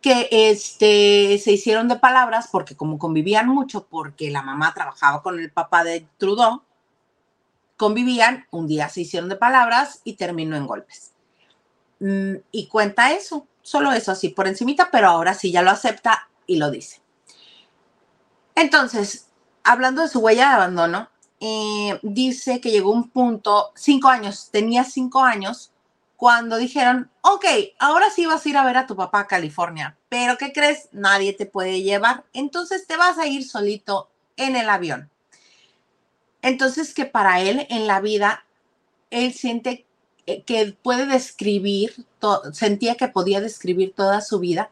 que 0.00 0.28
este, 0.30 1.38
se 1.38 1.52
hicieron 1.52 1.88
de 1.88 1.96
palabras 1.96 2.48
porque 2.50 2.76
como 2.76 2.98
convivían 2.98 3.48
mucho, 3.48 3.86
porque 3.86 4.30
la 4.30 4.42
mamá 4.42 4.72
trabajaba 4.74 5.22
con 5.22 5.38
el 5.38 5.50
papá 5.50 5.84
de 5.84 6.06
Trudeau, 6.16 6.62
convivían, 7.76 8.46
un 8.50 8.66
día 8.66 8.88
se 8.88 9.02
hicieron 9.02 9.28
de 9.28 9.36
palabras 9.36 10.00
y 10.04 10.14
terminó 10.14 10.56
en 10.56 10.66
golpes. 10.66 11.12
Mm, 12.00 12.36
y 12.50 12.66
cuenta 12.68 13.12
eso, 13.12 13.46
solo 13.62 13.92
eso 13.92 14.12
así 14.12 14.30
por 14.30 14.46
encimita, 14.46 14.90
pero 14.90 15.08
ahora 15.08 15.34
sí 15.34 15.52
ya 15.52 15.62
lo 15.62 15.70
acepta 15.70 16.28
y 16.46 16.56
lo 16.56 16.70
dice. 16.70 16.99
Entonces, 18.60 19.26
hablando 19.64 20.02
de 20.02 20.08
su 20.08 20.18
huella 20.18 20.48
de 20.48 20.54
abandono, 20.54 21.08
eh, 21.40 21.98
dice 22.02 22.60
que 22.60 22.70
llegó 22.70 22.92
un 22.92 23.08
punto, 23.08 23.72
cinco 23.74 24.08
años, 24.08 24.50
tenía 24.50 24.84
cinco 24.84 25.22
años, 25.22 25.72
cuando 26.14 26.58
dijeron, 26.58 27.10
ok, 27.22 27.46
ahora 27.78 28.10
sí 28.10 28.26
vas 28.26 28.44
a 28.44 28.48
ir 28.50 28.58
a 28.58 28.64
ver 28.64 28.76
a 28.76 28.86
tu 28.86 28.94
papá 28.94 29.20
a 29.20 29.26
California, 29.26 29.96
pero 30.10 30.36
¿qué 30.36 30.52
crees? 30.52 30.90
Nadie 30.92 31.32
te 31.32 31.46
puede 31.46 31.80
llevar, 31.80 32.24
entonces 32.34 32.86
te 32.86 32.98
vas 32.98 33.16
a 33.16 33.26
ir 33.26 33.48
solito 33.48 34.10
en 34.36 34.54
el 34.56 34.68
avión. 34.68 35.08
Entonces 36.42 36.92
que 36.92 37.06
para 37.06 37.40
él 37.40 37.66
en 37.70 37.86
la 37.86 38.02
vida, 38.02 38.44
él 39.08 39.32
siente 39.32 39.86
que 40.26 40.76
puede 40.82 41.06
describir, 41.06 42.04
sentía 42.52 42.96
que 42.96 43.08
podía 43.08 43.40
describir 43.40 43.94
toda 43.94 44.20
su 44.20 44.38
vida 44.38 44.70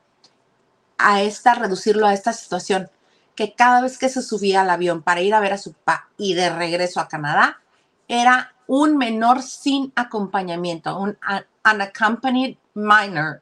a 0.99 1.23
esta, 1.23 1.55
reducirlo 1.55 2.07
a 2.07 2.13
esta 2.13 2.35
situación, 2.35 2.91
que 3.39 3.53
cada 3.53 3.83
vez 3.83 3.99
que 3.99 4.09
se 4.09 4.21
subía 4.21 4.63
al 4.63 4.71
avión 4.71 5.01
para 5.01 5.21
ir 5.21 5.33
a 5.33 5.39
ver 5.39 5.53
a 5.53 5.59
su 5.59 5.73
papá 5.73 6.09
y 6.19 6.35
de 6.35 6.51
regreso 6.51 6.99
a 6.99 7.07
Canadá, 7.07 7.61
era 8.09 8.53
un 8.67 8.97
menor 8.97 9.43
sin 9.45 9.93
acompañamiento, 9.95 10.99
un 10.99 11.17
unaccompanied 11.65 12.57
minor, 12.75 13.41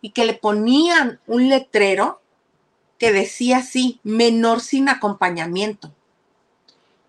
y 0.00 0.12
que 0.12 0.24
le 0.24 0.32
ponían 0.32 1.20
un 1.26 1.50
letrero 1.50 2.22
que 2.98 3.12
decía 3.12 3.58
así, 3.58 4.00
menor 4.02 4.62
sin 4.62 4.88
acompañamiento. 4.88 5.92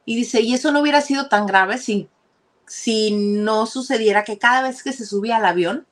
Y 0.03 0.17
dice, 0.17 0.41
y 0.41 0.55
eso 0.55 0.73
no 0.73 0.81
hubiera 0.81 0.99
sido 0.99 1.29
tan 1.29 1.45
grave 1.45 1.77
si, 1.77 2.09
si 2.67 3.11
no 3.11 3.65
sucediera 3.65 4.25
que 4.25 4.37
cada 4.37 4.61
vez 4.61 4.83
que 4.83 4.91
se 4.91 5.05
subía 5.05 5.37
al 5.37 5.45
avión, 5.45 5.87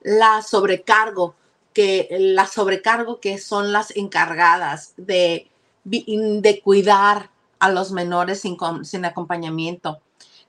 la 0.00 0.40
sobrecargo, 0.40 1.34
que 1.74 2.08
la 2.10 2.46
sobrecargo 2.46 3.20
que 3.20 3.36
son 3.36 3.70
las 3.70 3.94
encargadas 3.94 4.94
de, 4.96 5.50
de 5.84 6.60
cuidar 6.62 7.30
a 7.58 7.70
los 7.70 7.92
menores 7.92 8.40
sin, 8.40 9.04
acompañamiento, 9.04 10.00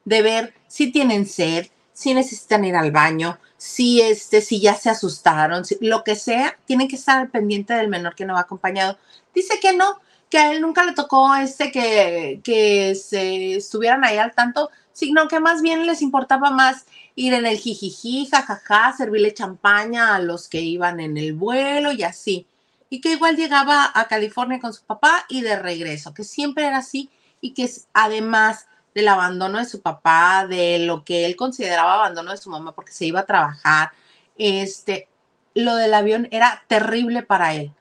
de 0.04 0.22
ver 0.22 0.54
si 0.68 0.92
tienen 0.92 1.26
sed, 1.26 1.68
si 1.94 2.14
necesitan 2.14 2.66
ir 2.66 2.76
al 2.76 2.92
baño, 2.92 3.40
si, 3.58 4.02
este, 4.02 4.42
si 4.42 4.60
ya 4.60 4.76
se 4.76 4.90
asustaron, 4.90 5.64
lo 5.82 6.04
que 6.04 6.16
sea, 6.16 6.58
tienen 6.66 6.88
que 6.88 6.98
estar 6.98 7.20
al 7.20 7.30
pendiente 7.30 7.74
del 7.74 7.88
menor 7.88 8.16
que 8.16 8.26
no 8.26 8.34
va 8.34 8.42
acompañado. 8.42 8.98
Dice 9.34 9.60
que 9.62 9.74
no, 9.74 10.00
que 10.30 10.38
a 10.38 10.52
él 10.52 10.62
nunca 10.62 10.84
le 10.84 10.94
tocó 10.94 11.36
este 11.36 11.72
que, 11.72 12.42
que 12.44 12.96
se 12.96 13.56
estuvieran 13.56 14.04
ahí 14.04 14.18
al 14.18 14.34
tanto, 14.34 14.70
sino 14.92 15.28
que 15.28 15.40
más 15.40 15.62
bien 15.62 15.86
les 15.86 16.02
importaba 16.02 16.52
más 16.52 16.86
ir 17.16 17.34
en 17.34 17.46
el 17.46 17.58
jijiji, 17.58 18.28
jajaja, 18.28 18.94
servirle 18.98 19.34
champaña 19.34 20.16
a 20.16 20.20
los 20.20 20.48
que 20.48 20.62
iban 20.62 21.00
en 21.00 21.18
el 21.18 21.34
vuelo 21.34 21.92
y 21.92 22.04
así. 22.04 22.48
Y 22.96 23.02
que 23.02 23.12
igual 23.12 23.36
llegaba 23.36 23.92
a 23.94 24.08
California 24.08 24.62
con 24.62 24.74
su 24.74 24.82
papá 24.86 25.26
y 25.28 25.42
de 25.42 25.60
regreso, 25.60 26.14
que 26.14 26.24
siempre 26.24 26.66
era 26.66 26.78
así 26.78 27.10
y 27.42 27.54
que 27.54 27.70
además 27.94 28.68
del 28.94 29.10
abandono 29.10 29.58
de 29.58 29.66
su 29.66 29.82
papá, 29.82 30.48
de 30.48 30.80
lo 30.80 31.04
que 31.04 31.26
él 31.26 31.36
consideraba 31.36 31.96
abandono 31.96 32.32
de 32.32 32.38
su 32.38 32.50
mamá 32.50 32.72
porque 32.72 32.94
se 32.94 33.06
iba 33.06 33.20
a 33.20 33.26
trabajar. 33.26 33.92
Este, 34.38 35.10
lo 35.56 35.76
del 35.76 35.94
avión 35.94 36.30
era 36.32 36.64
terrible 36.70 37.22
para 37.22 37.54
él 37.54 37.74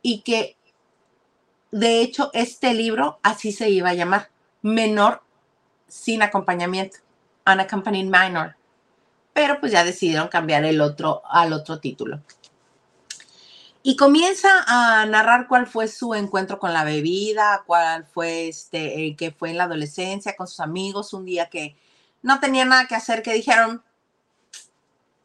y 0.00 0.22
que 0.22 0.56
de 1.70 2.00
hecho 2.00 2.30
este 2.32 2.72
libro 2.72 3.18
así 3.22 3.52
se 3.52 3.68
iba 3.68 3.90
a 3.90 3.94
llamar, 3.94 4.30
Menor 4.62 5.20
sin 5.86 6.22
acompañamiento, 6.22 6.96
Unaccompanied 7.44 8.06
Minor. 8.06 8.56
Pero 9.34 9.60
pues 9.60 9.70
ya 9.70 9.84
decidieron 9.84 10.28
cambiar 10.28 10.64
el 10.64 10.80
otro 10.80 11.20
al 11.28 11.52
otro 11.52 11.78
título 11.78 12.22
y 13.82 13.96
comienza 13.96 14.64
a 14.66 15.04
narrar 15.06 15.48
cuál 15.48 15.66
fue 15.66 15.88
su 15.88 16.14
encuentro 16.14 16.58
con 16.58 16.72
la 16.72 16.84
bebida, 16.84 17.64
cuál 17.66 18.06
fue 18.06 18.48
este, 18.48 19.06
eh, 19.06 19.16
que 19.16 19.32
fue 19.32 19.50
en 19.50 19.58
la 19.58 19.64
adolescencia 19.64 20.36
con 20.36 20.46
sus 20.46 20.60
amigos, 20.60 21.12
un 21.12 21.24
día 21.24 21.50
que 21.50 21.76
no 22.22 22.38
tenía 22.38 22.64
nada 22.64 22.86
que 22.86 22.94
hacer, 22.94 23.22
que 23.22 23.32
dijeron, 23.32 23.82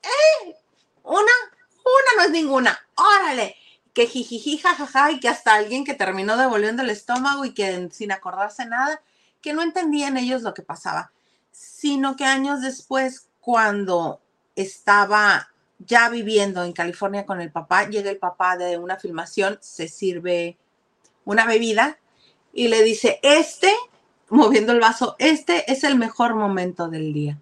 ¡eh! 0.03 0.55
Una, 1.03 1.19
una 1.21 2.11
no 2.17 2.23
es 2.23 2.31
ninguna, 2.31 2.77
órale, 2.95 3.55
que 3.93 4.07
jijiji, 4.07 4.57
jajaja, 4.57 5.11
y 5.11 5.19
que 5.19 5.29
hasta 5.29 5.53
alguien 5.53 5.85
que 5.85 5.93
terminó 5.93 6.35
devolviendo 6.35 6.81
el 6.81 6.89
estómago 6.89 7.45
y 7.45 7.53
que 7.53 7.89
sin 7.91 8.11
acordarse 8.11 8.65
nada, 8.65 9.01
que 9.41 9.53
no 9.53 9.61
entendían 9.61 10.17
ellos 10.17 10.41
lo 10.41 10.53
que 10.53 10.63
pasaba, 10.63 11.11
sino 11.51 12.15
que 12.15 12.25
años 12.25 12.61
después, 12.61 13.29
cuando 13.39 14.19
estaba 14.55 15.49
ya 15.79 16.09
viviendo 16.09 16.63
en 16.63 16.73
California 16.73 17.25
con 17.25 17.41
el 17.41 17.51
papá, 17.51 17.87
llega 17.87 18.09
el 18.09 18.17
papá 18.17 18.57
de 18.57 18.77
una 18.77 18.97
filmación, 18.97 19.57
se 19.61 19.87
sirve 19.87 20.57
una 21.25 21.45
bebida 21.45 21.97
y 22.53 22.67
le 22.67 22.83
dice, 22.83 23.19
este, 23.21 23.73
moviendo 24.29 24.71
el 24.71 24.79
vaso, 24.79 25.15
este 25.19 25.71
es 25.71 25.83
el 25.83 25.95
mejor 25.95 26.35
momento 26.35 26.87
del 26.87 27.13
día. 27.13 27.37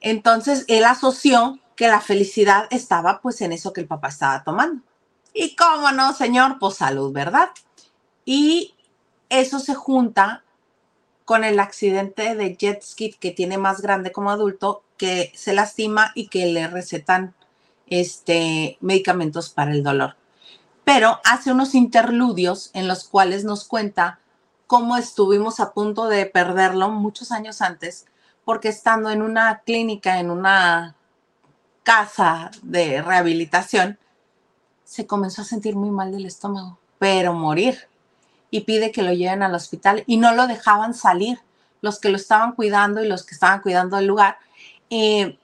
Entonces 0.00 0.64
él 0.68 0.84
asoció 0.84 1.58
que 1.74 1.88
la 1.88 2.00
felicidad 2.00 2.66
estaba 2.70 3.20
pues 3.20 3.40
en 3.40 3.52
eso 3.52 3.72
que 3.72 3.80
el 3.80 3.86
papá 3.86 4.08
estaba 4.08 4.42
tomando. 4.44 4.82
Y 5.34 5.54
cómo 5.54 5.92
no, 5.92 6.14
señor, 6.14 6.58
pues 6.58 6.76
salud, 6.76 7.12
¿verdad? 7.12 7.50
Y 8.24 8.74
eso 9.28 9.58
se 9.58 9.74
junta 9.74 10.44
con 11.26 11.44
el 11.44 11.60
accidente 11.60 12.34
de 12.34 12.56
jet 12.56 12.82
ski 12.82 13.12
que 13.12 13.32
tiene 13.32 13.58
más 13.58 13.82
grande 13.82 14.12
como 14.12 14.30
adulto 14.30 14.82
que 14.96 15.32
se 15.34 15.52
lastima 15.52 16.12
y 16.14 16.28
que 16.28 16.46
le 16.46 16.66
recetan 16.68 17.34
este, 17.86 18.78
medicamentos 18.80 19.50
para 19.50 19.72
el 19.72 19.82
dolor. 19.82 20.16
Pero 20.84 21.20
hace 21.24 21.50
unos 21.50 21.74
interludios 21.74 22.70
en 22.72 22.88
los 22.88 23.04
cuales 23.04 23.44
nos 23.44 23.64
cuenta 23.64 24.20
cómo 24.66 24.96
estuvimos 24.96 25.60
a 25.60 25.72
punto 25.72 26.08
de 26.08 26.26
perderlo 26.26 26.90
muchos 26.90 27.32
años 27.32 27.60
antes, 27.60 28.06
porque 28.44 28.68
estando 28.68 29.10
en 29.10 29.22
una 29.22 29.60
clínica, 29.60 30.20
en 30.20 30.30
una 30.30 30.94
casa 31.82 32.50
de 32.62 33.02
rehabilitación, 33.02 33.98
se 34.84 35.06
comenzó 35.06 35.42
a 35.42 35.44
sentir 35.44 35.74
muy 35.74 35.90
mal 35.90 36.12
del 36.12 36.26
estómago, 36.26 36.78
pero 36.98 37.32
morir. 37.32 37.88
Y 38.50 38.60
pide 38.60 38.92
que 38.92 39.02
lo 39.02 39.12
lleven 39.12 39.42
al 39.42 39.54
hospital 39.54 40.04
y 40.06 40.16
no 40.16 40.32
lo 40.32 40.46
dejaban 40.46 40.94
salir. 40.94 41.40
Los 41.80 41.98
que 41.98 42.08
lo 42.08 42.16
estaban 42.16 42.52
cuidando 42.52 43.02
y 43.04 43.08
los 43.08 43.24
que 43.26 43.34
estaban 43.34 43.60
cuidando 43.60 43.98
el 43.98 44.06
lugar 44.06 44.38
eh, 44.90 45.38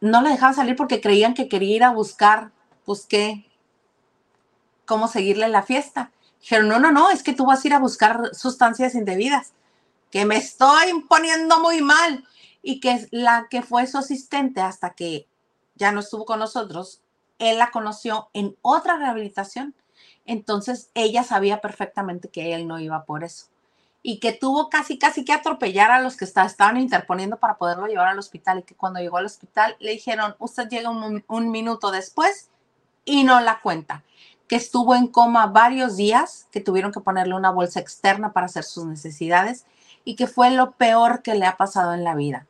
no 0.00 0.22
la 0.22 0.30
dejaban 0.30 0.54
salir 0.54 0.76
porque 0.76 1.00
creían 1.00 1.34
que 1.34 1.48
quería 1.48 1.76
ir 1.76 1.84
a 1.84 1.90
buscar, 1.90 2.52
pues 2.84 3.06
qué, 3.06 3.50
cómo 4.86 5.08
seguirle 5.08 5.48
la 5.48 5.62
fiesta. 5.62 6.12
Dijeron, 6.40 6.68
no, 6.68 6.78
no, 6.78 6.92
no, 6.92 7.10
es 7.10 7.22
que 7.22 7.32
tú 7.32 7.46
vas 7.46 7.64
a 7.64 7.68
ir 7.68 7.74
a 7.74 7.80
buscar 7.80 8.34
sustancias 8.34 8.94
indebidas, 8.94 9.52
que 10.10 10.24
me 10.24 10.36
estoy 10.36 11.04
poniendo 11.08 11.60
muy 11.60 11.82
mal. 11.82 12.24
Y 12.60 12.80
que 12.80 13.06
la 13.12 13.46
que 13.48 13.62
fue 13.62 13.86
su 13.86 13.98
asistente 13.98 14.60
hasta 14.60 14.90
que 14.90 15.28
ya 15.76 15.92
no 15.92 16.00
estuvo 16.00 16.24
con 16.24 16.40
nosotros, 16.40 17.00
él 17.38 17.56
la 17.58 17.70
conoció 17.70 18.30
en 18.34 18.56
otra 18.62 18.96
rehabilitación. 18.96 19.74
Entonces 20.26 20.90
ella 20.94 21.22
sabía 21.22 21.60
perfectamente 21.60 22.28
que 22.28 22.54
él 22.54 22.66
no 22.66 22.80
iba 22.80 23.04
por 23.04 23.22
eso 23.22 23.46
y 24.02 24.20
que 24.20 24.32
tuvo 24.32 24.68
casi, 24.68 24.98
casi 24.98 25.24
que 25.24 25.32
atropellar 25.32 25.90
a 25.90 26.00
los 26.00 26.16
que 26.16 26.24
estaban 26.24 26.76
interponiendo 26.76 27.36
para 27.36 27.56
poderlo 27.56 27.86
llevar 27.86 28.08
al 28.08 28.18
hospital 28.18 28.60
y 28.60 28.62
que 28.62 28.74
cuando 28.74 29.00
llegó 29.00 29.18
al 29.18 29.26
hospital 29.26 29.76
le 29.80 29.92
dijeron, 29.92 30.36
usted 30.38 30.68
llega 30.68 30.90
un, 30.90 31.50
minuto 31.50 31.90
después 31.90 32.48
y 33.04 33.24
no 33.24 33.40
la 33.40 33.60
cuenta, 33.60 34.04
que 34.46 34.56
estuvo 34.56 34.94
en 34.94 35.08
coma 35.08 35.46
varios 35.46 35.96
días, 35.96 36.46
que 36.52 36.60
tuvieron 36.60 36.92
que 36.92 37.00
ponerle 37.00 37.34
una 37.34 37.50
bolsa 37.50 37.80
externa 37.80 38.32
para 38.32 38.46
hacer 38.46 38.64
sus 38.64 38.84
necesidades 38.84 39.66
y 40.04 40.14
que 40.14 40.26
fue 40.26 40.50
lo 40.50 40.72
peor 40.72 41.22
que 41.22 41.34
le 41.34 41.46
ha 41.46 41.56
pasado 41.56 41.92
en 41.92 42.04
la 42.04 42.14
vida, 42.14 42.46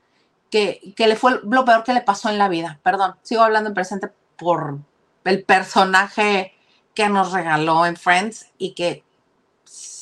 que, 0.51 0.95
que 0.97 1.07
le 1.07 1.17
fue 1.17 1.41
lo 1.43 1.65
peor 1.65 1.83
que 1.83 1.95
le 1.95 2.03
pasó 2.03 2.29
en 2.29 2.39
la 2.39 2.49
vida. 2.49 2.79
Perdón, 2.83 3.17
sigo 3.23 3.43
hablando 3.43 3.69
en 3.69 3.75
presente 3.75 4.13
por 4.37 4.79
el 5.25 5.45
personaje 5.45 6.53
que 6.95 7.09
nos 7.09 7.33
regaló 7.33 7.87
en 7.87 7.97
Friends 7.97 8.51
y 8.59 8.75
que 8.75 9.05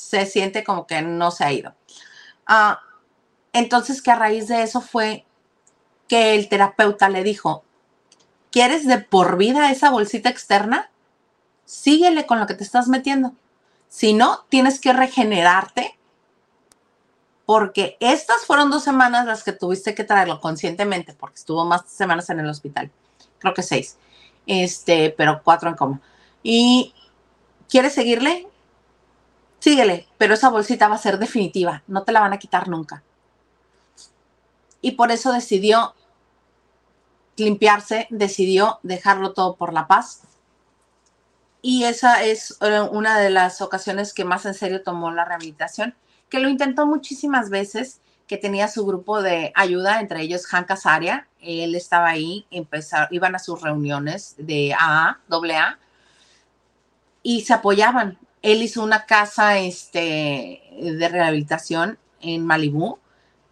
se 0.07 0.25
siente 0.25 0.63
como 0.63 0.87
que 0.87 1.01
no 1.01 1.31
se 1.31 1.43
ha 1.43 1.51
ido. 1.51 1.75
Ah, 2.45 2.81
Entonces 3.53 4.01
que 4.01 4.11
a 4.11 4.15
raíz 4.15 4.47
de 4.47 4.61
eso 4.63 4.81
fue 4.81 5.25
que 6.07 6.35
el 6.35 6.47
terapeuta 6.47 7.09
le 7.09 7.23
dijo, 7.23 7.63
¿quieres 8.51 8.85
de 8.87 8.99
por 8.99 9.37
vida 9.37 9.71
esa 9.71 9.89
bolsita 9.89 10.29
externa? 10.29 10.89
Síguele 11.65 12.25
con 12.25 12.39
lo 12.39 12.47
que 12.47 12.53
te 12.53 12.63
estás 12.63 12.87
metiendo. 12.87 13.33
Si 13.89 14.13
no, 14.13 14.45
tienes 14.49 14.79
que 14.79 14.93
regenerarte 14.93 15.97
porque 17.45 17.97
estas 18.01 18.45
fueron 18.45 18.69
dos 18.69 18.83
semanas 18.83 19.25
las 19.25 19.43
que 19.43 19.53
tuviste 19.53 19.95
que 19.95 20.03
traerlo 20.03 20.41
conscientemente, 20.41 21.13
porque 21.13 21.35
estuvo 21.35 21.65
más 21.65 21.89
semanas 21.89 22.29
en 22.29 22.39
el 22.41 22.49
hospital, 22.49 22.91
creo 23.39 23.53
que 23.53 23.63
seis, 23.63 23.97
este, 24.45 25.13
pero 25.17 25.41
cuatro 25.43 25.69
en 25.69 25.75
coma. 25.75 26.01
¿Y 26.43 26.93
quieres 27.69 27.93
seguirle? 27.93 28.47
Síguele, 29.59 30.07
pero 30.17 30.33
esa 30.33 30.49
bolsita 30.49 30.87
va 30.87 30.95
a 30.95 30.99
ser 30.99 31.17
definitiva, 31.17 31.83
no 31.87 32.03
te 32.03 32.11
la 32.11 32.21
van 32.21 32.33
a 32.33 32.39
quitar 32.39 32.67
nunca. 32.67 33.03
Y 34.81 34.91
por 34.91 35.11
eso 35.11 35.31
decidió 35.31 35.95
limpiarse, 37.35 38.07
decidió 38.09 38.79
dejarlo 38.83 39.33
todo 39.33 39.55
por 39.55 39.73
la 39.73 39.87
paz. 39.87 40.21
Y 41.61 41.85
esa 41.85 42.23
es 42.23 42.57
eh, 42.61 42.81
una 42.91 43.19
de 43.19 43.29
las 43.29 43.61
ocasiones 43.61 44.13
que 44.13 44.25
más 44.25 44.45
en 44.45 44.53
serio 44.53 44.83
tomó 44.83 45.11
la 45.11 45.25
rehabilitación 45.25 45.95
que 46.29 46.39
lo 46.39 46.49
intentó 46.49 46.85
muchísimas 46.85 47.49
veces, 47.49 48.01
que 48.27 48.37
tenía 48.37 48.67
su 48.67 48.85
grupo 48.85 49.21
de 49.21 49.51
ayuda, 49.55 49.99
entre 49.99 50.21
ellos 50.21 50.53
Han 50.53 50.65
Casaria, 50.65 51.27
él 51.39 51.75
estaba 51.75 52.09
ahí, 52.09 52.45
iban 53.11 53.35
a 53.35 53.39
sus 53.39 53.61
reuniones 53.61 54.35
de 54.37 54.73
AA, 54.77 55.19
AA, 55.29 55.79
y 57.23 57.41
se 57.41 57.53
apoyaban. 57.53 58.17
Él 58.41 58.61
hizo 58.61 58.83
una 58.83 59.05
casa 59.05 59.57
este, 59.59 60.61
de 60.81 61.09
rehabilitación 61.09 61.97
en 62.21 62.45
Malibú 62.45 62.99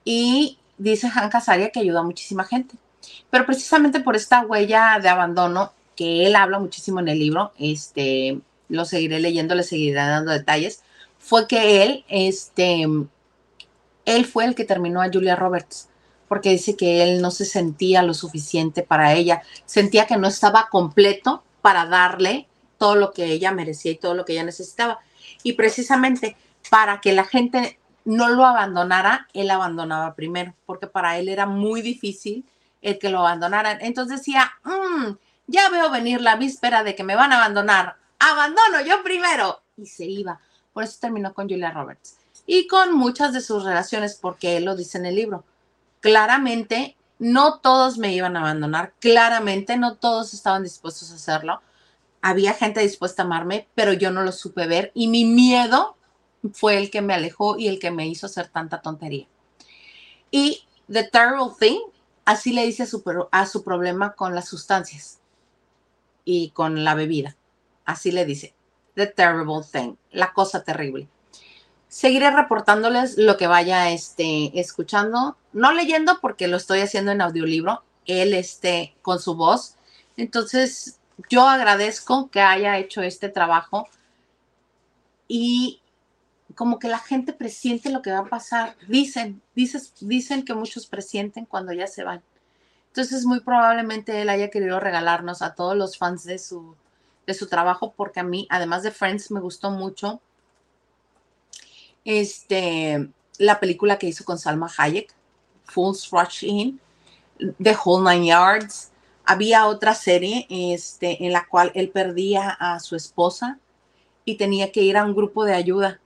y 0.03 0.59
dice 0.77 1.09
Han 1.13 1.29
Casaria 1.29 1.71
que 1.71 1.79
ayudó 1.79 1.99
a 1.99 2.03
muchísima 2.03 2.43
gente. 2.43 2.75
Pero 3.29 3.45
precisamente 3.45 3.99
por 3.99 4.15
esta 4.15 4.41
huella 4.41 4.99
de 5.01 5.09
abandono 5.09 5.73
que 5.95 6.25
él 6.25 6.36
habla 6.36 6.59
muchísimo 6.59 6.99
en 6.99 7.07
el 7.07 7.19
libro, 7.19 7.53
este, 7.57 8.39
lo 8.69 8.86
seguiré 8.86 9.19
leyendo, 9.19 9.55
le 9.55 9.63
seguiré 9.63 9.95
dando 9.95 10.31
detalles, 10.31 10.83
fue 11.17 11.47
que 11.47 11.83
él, 11.83 12.05
este, 12.09 12.86
él 14.05 14.25
fue 14.25 14.45
el 14.45 14.55
que 14.55 14.65
terminó 14.65 15.01
a 15.01 15.09
Julia 15.11 15.36
Roberts, 15.36 15.89
porque 16.27 16.49
dice 16.49 16.75
que 16.75 17.03
él 17.03 17.21
no 17.21 17.31
se 17.31 17.45
sentía 17.45 18.03
lo 18.03 18.13
suficiente 18.13 18.83
para 18.83 19.13
ella, 19.13 19.41
sentía 19.65 20.05
que 20.05 20.17
no 20.17 20.27
estaba 20.27 20.67
completo 20.69 21.43
para 21.61 21.86
darle 21.86 22.47
todo 22.86 22.93
lo 22.93 23.13
que 23.13 23.25
ella 23.25 23.51
merecía 23.51 23.93
y 23.93 23.97
todo 23.97 24.13
lo 24.13 24.25
que 24.25 24.33
ella 24.33 24.43
necesitaba. 24.43 24.99
Y 25.41 25.53
precisamente 25.53 26.38
para 26.69 27.01
que 27.01 27.13
la 27.13 27.23
gente 27.23 27.79
no 28.03 28.29
lo 28.29 28.45
abandonara, 28.45 29.27
él 29.33 29.49
abandonaba 29.49 30.13
primero, 30.13 30.53
porque 30.67 30.86
para 30.86 31.17
él 31.17 31.27
era 31.27 31.47
muy 31.47 31.81
difícil 31.81 32.45
el 32.83 32.99
que 32.99 33.09
lo 33.09 33.21
abandonaran. 33.21 33.79
Entonces 33.81 34.19
decía, 34.19 34.53
mm, 34.63 35.13
ya 35.47 35.69
veo 35.69 35.89
venir 35.89 36.21
la 36.21 36.36
víspera 36.36 36.83
de 36.83 36.93
que 36.93 37.03
me 37.03 37.15
van 37.15 37.31
a 37.31 37.38
abandonar, 37.38 37.95
abandono 38.19 38.81
yo 38.86 39.01
primero. 39.01 39.63
Y 39.77 39.88
se 39.88 40.05
iba. 40.05 40.39
Por 40.71 40.83
eso 40.83 40.99
terminó 41.01 41.33
con 41.33 41.49
Julia 41.49 41.71
Roberts. 41.71 42.17
Y 42.45 42.67
con 42.67 42.93
muchas 42.93 43.33
de 43.33 43.41
sus 43.41 43.63
relaciones, 43.63 44.13
porque 44.13 44.57
él 44.57 44.65
lo 44.65 44.75
dice 44.75 44.99
en 44.99 45.07
el 45.07 45.15
libro. 45.15 45.43
Claramente, 46.01 46.95
no 47.17 47.57
todos 47.57 47.97
me 47.97 48.13
iban 48.13 48.38
a 48.38 48.41
abandonar. 48.41 48.93
Claramente, 48.99 49.75
no 49.75 49.95
todos 49.95 50.36
estaban 50.36 50.61
dispuestos 50.61 51.11
a 51.11 51.15
hacerlo. 51.15 51.61
Había 52.28 52.55
gente 52.55 52.80
dispuesta 52.80 53.21
a 53.21 53.26
amarme, 53.28 53.67
pero 53.76 53.93
yo 53.93 54.09
no 54.09 54.23
lo 54.23 54.32
supe 54.32 54.65
ver. 54.65 54.91
Y 54.95 55.09
mi 55.09 55.26
miedo 55.26 55.95
fue 56.53 56.80
el 56.80 56.89
que 56.89 57.03
me 57.03 57.13
alejó 57.13 57.55
y 57.55 57.67
el 57.67 57.78
que 57.78 57.91
me 57.91 58.07
hizo 58.07 58.26
hacer 58.26 58.47
tanta 58.47 58.82
tontería. 58.82 59.28
Y 60.32 60.63
The 60.91 61.03
Terrible 61.03 61.53
Thing, 61.59 61.82
así 62.26 62.51
le 62.51 62.65
dice 62.65 62.82
a 62.82 62.86
su, 62.88 63.28
a 63.32 63.45
su 63.45 63.63
problema 63.63 64.13
con 64.13 64.34
las 64.34 64.47
sustancias 64.47 65.19
y 66.23 66.49
con 66.49 66.84
la 66.84 66.95
bebida. 66.95 67.38
Así 67.86 68.11
le 68.11 68.26
dice. 68.26 68.55
The 68.95 69.05
Terrible 69.05 69.61
Thing, 69.71 69.93
la 70.09 70.34
cosa 70.34 70.63
terrible. 70.63 71.07
Seguiré 71.89 72.32
reportándoles 72.32 73.19
lo 73.19 73.38
que 73.38 73.45
vaya 73.45 73.91
este, 73.91 74.59
escuchando, 74.59 75.38
no 75.53 75.73
leyendo 75.73 76.19
porque 76.21 76.47
lo 76.47 76.57
estoy 76.57 76.80
haciendo 76.80 77.11
en 77.11 77.21
audiolibro, 77.21 77.84
él 78.07 78.34
esté 78.34 78.95
con 79.03 79.19
su 79.19 79.36
voz. 79.36 79.76
Entonces, 80.17 80.99
yo 81.30 81.47
agradezco 81.47 82.30
que 82.30 82.41
haya 82.41 82.78
hecho 82.78 83.01
este 83.01 83.30
trabajo 83.30 83.88
y 85.28 85.82
como 86.55 86.80
que 86.80 86.88
la 86.88 86.99
gente 86.99 87.34
presiente 87.34 87.89
lo 87.89 88.01
que 88.01 88.11
va 88.11 88.20
a 88.20 88.26
pasar. 88.26 88.76
Dicen, 88.88 89.41
dices, 89.55 89.93
dicen 89.99 90.45
que 90.45 90.53
muchos 90.53 90.88
presienten 90.88 91.45
cuando 91.45 91.74
ya 91.74 91.88
se 91.88 92.03
van. 92.03 92.22
Entonces, 92.88 93.26
muy 93.26 93.41
probablemente 93.41 94.22
él 94.22 94.30
haya 94.30 94.49
querido 94.49 94.80
regalarnos 94.80 95.41
a 95.41 95.53
todos 95.53 95.76
los 95.76 95.97
fans 95.97 96.24
de 96.24 96.39
su, 96.39 96.76
de 97.28 97.34
su 97.34 97.47
trabajo 97.47 97.93
porque 97.95 98.22
a 98.22 98.24
mí, 98.24 98.47
además 98.49 98.84
de 98.84 98.91
Friends, 98.91 99.32
me 99.32 99.41
gustó 99.41 99.72
mucho 99.72 100.22
este, 102.05 103.09
la 103.39 103.59
película 103.59 103.97
que 103.97 104.07
hizo 104.07 104.24
con 104.24 104.38
Salma 104.38 104.72
Hayek, 104.78 105.13
Full 105.66 105.95
Rush 106.11 106.43
In, 106.43 106.80
The 107.62 107.75
Whole 107.83 108.09
Nine 108.09 108.28
Yards. 108.28 108.92
Había 109.26 109.68
otra 109.68 109.96
serie 109.96 110.46
este, 110.50 111.26
en 111.26 111.34
la 111.34 111.47
cual 111.47 111.72
él 111.76 111.89
perdía 111.89 112.50
a 112.50 112.80
su 112.80 112.96
esposa 112.96 113.60
y 114.24 114.36
tenía 114.36 114.72
que 114.72 114.82
ir 114.82 114.97
a 114.97 115.06
un 115.06 115.16
grupo 115.16 115.46
de 115.46 115.54
ayuda 115.54 116.00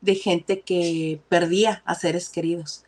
de 0.00 0.14
gente 0.14 0.60
que 0.60 1.20
perdía 1.28 1.82
a 1.84 1.94
seres 1.94 2.28
queridos. 2.28 2.84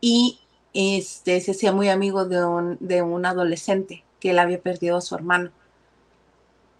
Y 0.00 0.40
este, 0.74 1.40
se 1.40 1.52
hacía 1.52 1.72
muy 1.72 1.88
amigo 1.88 2.24
de 2.24 2.44
un, 2.44 2.76
de 2.80 3.02
un 3.02 3.26
adolescente 3.26 4.04
que 4.20 4.30
él 4.30 4.38
había 4.38 4.60
perdido 4.60 4.96
a 4.96 5.00
su 5.00 5.14
hermano 5.14 5.50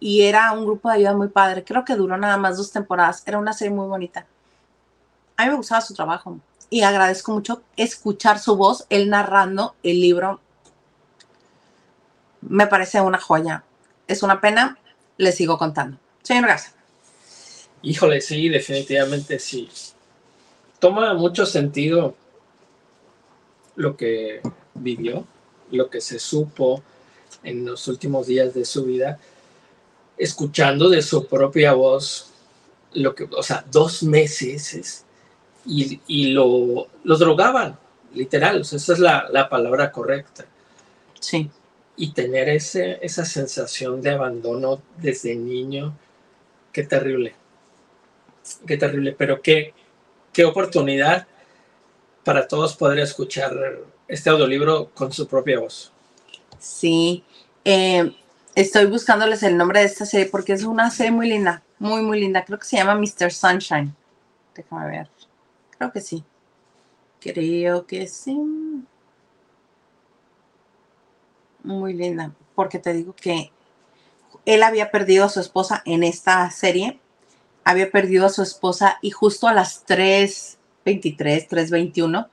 y 0.03 0.23
era 0.23 0.51
un 0.51 0.65
grupo 0.65 0.89
de 0.89 0.95
ayuda 0.95 1.13
muy 1.13 1.29
padre. 1.29 1.63
Creo 1.63 1.85
que 1.85 1.95
duró 1.95 2.17
nada 2.17 2.35
más 2.35 2.57
dos 2.57 2.73
temporadas. 2.73 3.23
Era 3.25 3.39
una 3.39 3.53
serie 3.53 3.73
muy 3.73 3.87
bonita. 3.87 4.27
A 5.37 5.45
mí 5.45 5.49
me 5.49 5.55
gustaba 5.55 5.79
su 5.79 5.93
trabajo 5.93 6.39
y 6.69 6.81
agradezco 6.81 7.31
mucho 7.31 7.61
escuchar 7.77 8.37
su 8.37 8.57
voz, 8.57 8.85
él 8.89 9.09
narrando 9.09 9.75
el 9.81 10.01
libro. 10.01 10.41
Me 12.47 12.67
parece 12.67 13.01
una 13.01 13.19
joya. 13.19 13.63
Es 14.07 14.23
una 14.23 14.41
pena, 14.41 14.77
le 15.17 15.31
sigo 15.31 15.57
contando. 15.57 15.97
Señor 16.21 16.47
Garza. 16.47 16.73
Híjole, 17.81 18.21
sí, 18.21 18.49
definitivamente 18.49 19.39
sí. 19.39 19.69
Toma 20.79 21.13
mucho 21.13 21.45
sentido 21.45 22.15
lo 23.75 23.97
que 23.97 24.41
vivió, 24.73 25.25
lo 25.71 25.89
que 25.89 26.01
se 26.01 26.19
supo 26.19 26.83
en 27.43 27.65
los 27.65 27.87
últimos 27.87 28.27
días 28.27 28.53
de 28.53 28.65
su 28.65 28.85
vida 28.85 29.19
escuchando 30.17 30.89
de 30.89 31.01
su 31.01 31.25
propia 31.27 31.73
voz 31.73 32.29
lo 32.93 33.15
que, 33.15 33.27
o 33.35 33.41
sea, 33.41 33.65
dos 33.71 34.03
meses 34.03 35.03
y, 35.65 35.99
y 36.07 36.27
lo, 36.27 36.87
drogaban, 37.03 37.77
literal, 38.13 38.61
esa 38.61 38.75
es 38.75 38.99
la, 38.99 39.27
la, 39.31 39.49
palabra 39.49 39.91
correcta. 39.91 40.45
Sí. 41.19 41.49
Y 41.95 42.13
tener 42.13 42.49
ese, 42.49 42.99
esa 43.01 43.23
sensación 43.23 44.01
de 44.01 44.11
abandono 44.11 44.81
desde 44.97 45.35
niño, 45.35 45.95
qué 46.71 46.83
terrible, 46.83 47.35
qué 48.65 48.77
terrible, 48.77 49.15
pero 49.17 49.41
qué, 49.41 49.73
qué 50.31 50.43
oportunidad 50.45 51.27
para 52.23 52.47
todos 52.47 52.75
poder 52.75 52.99
escuchar 52.99 53.53
este 54.07 54.29
audiolibro 54.29 54.89
con 54.93 55.11
su 55.13 55.27
propia 55.27 55.59
voz. 55.59 55.91
Sí, 56.57 57.23
eh, 57.63 58.11
Estoy 58.55 58.85
buscándoles 58.85 59.41
el 59.41 59.57
nombre 59.57 59.79
de 59.79 59.87
esta 59.87 60.05
serie 60.05 60.27
porque 60.27 60.53
es 60.53 60.63
una 60.63 60.91
serie 60.91 61.11
muy 61.11 61.27
linda, 61.27 61.63
muy, 61.79 62.03
muy 62.03 62.19
linda. 62.19 62.45
Creo 62.45 62.59
que 62.59 62.67
se 62.67 62.77
llama 62.77 62.93
Mr. 62.93 63.31
Sunshine. 63.31 63.95
Déjame 64.53 64.91
ver. 64.91 65.09
Creo 65.75 65.91
que 65.91 66.01
sí. 66.01 66.23
Creo 67.19 67.87
que 67.87 68.07
sí. 68.07 68.37
Muy 71.63 71.93
linda, 71.93 72.33
porque 72.55 72.79
te 72.79 72.93
digo 72.93 73.15
que 73.15 73.51
él 74.45 74.63
había 74.63 74.91
perdido 74.91 75.25
a 75.25 75.29
su 75.29 75.39
esposa 75.39 75.81
en 75.85 76.03
esta 76.03 76.49
serie. 76.51 76.99
Había 77.63 77.89
perdido 77.91 78.25
a 78.25 78.29
su 78.29 78.41
esposa 78.41 78.99
y 79.01 79.11
justo 79.11 79.47
a 79.47 79.53
las 79.53 79.85
3.23, 79.85 81.47
3.21, 81.47 82.29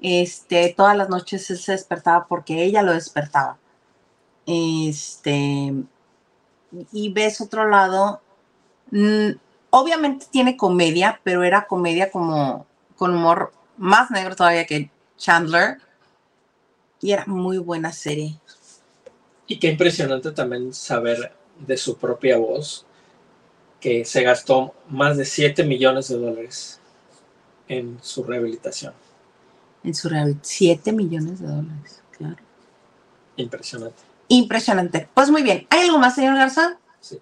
este, 0.00 0.74
todas 0.76 0.96
las 0.96 1.08
noches 1.08 1.48
él 1.50 1.58
se 1.58 1.72
despertaba 1.72 2.26
porque 2.26 2.64
ella 2.64 2.82
lo 2.82 2.92
despertaba 2.92 3.58
este, 4.46 5.72
y 6.92 7.12
ves 7.12 7.40
otro 7.40 7.68
lado, 7.68 8.20
mm, 8.90 9.30
obviamente 9.70 10.26
tiene 10.30 10.56
comedia, 10.56 11.20
pero 11.24 11.42
era 11.44 11.66
comedia 11.66 12.10
como 12.10 12.66
con 12.96 13.14
humor 13.14 13.52
más 13.76 14.10
negro 14.10 14.36
todavía 14.36 14.66
que 14.66 14.90
Chandler. 15.16 15.78
Y 17.00 17.12
era 17.12 17.24
muy 17.26 17.58
buena 17.58 17.92
serie. 17.92 18.38
Y 19.46 19.58
qué 19.58 19.68
impresionante 19.68 20.32
también 20.32 20.72
saber 20.72 21.34
de 21.58 21.76
su 21.76 21.96
propia 21.98 22.36
voz 22.38 22.86
que 23.80 24.04
se 24.04 24.22
gastó 24.22 24.74
más 24.88 25.16
de 25.16 25.24
7 25.24 25.64
millones 25.64 26.08
de 26.08 26.16
dólares 26.16 26.80
en 27.68 27.98
su 28.02 28.24
rehabilitación. 28.24 28.94
En 29.82 29.94
su 29.94 30.08
reality. 30.08 30.40
7 30.42 30.92
millones 30.92 31.40
de 31.40 31.48
dólares, 31.48 32.02
claro. 32.10 32.36
Impresionante. 33.36 34.02
Impresionante. 34.28 35.08
Pues 35.12 35.30
muy 35.30 35.42
bien. 35.42 35.66
¿Hay 35.70 35.82
algo 35.82 35.98
más, 35.98 36.14
señor 36.14 36.36
Garza? 36.36 36.78
Sí. 37.00 37.20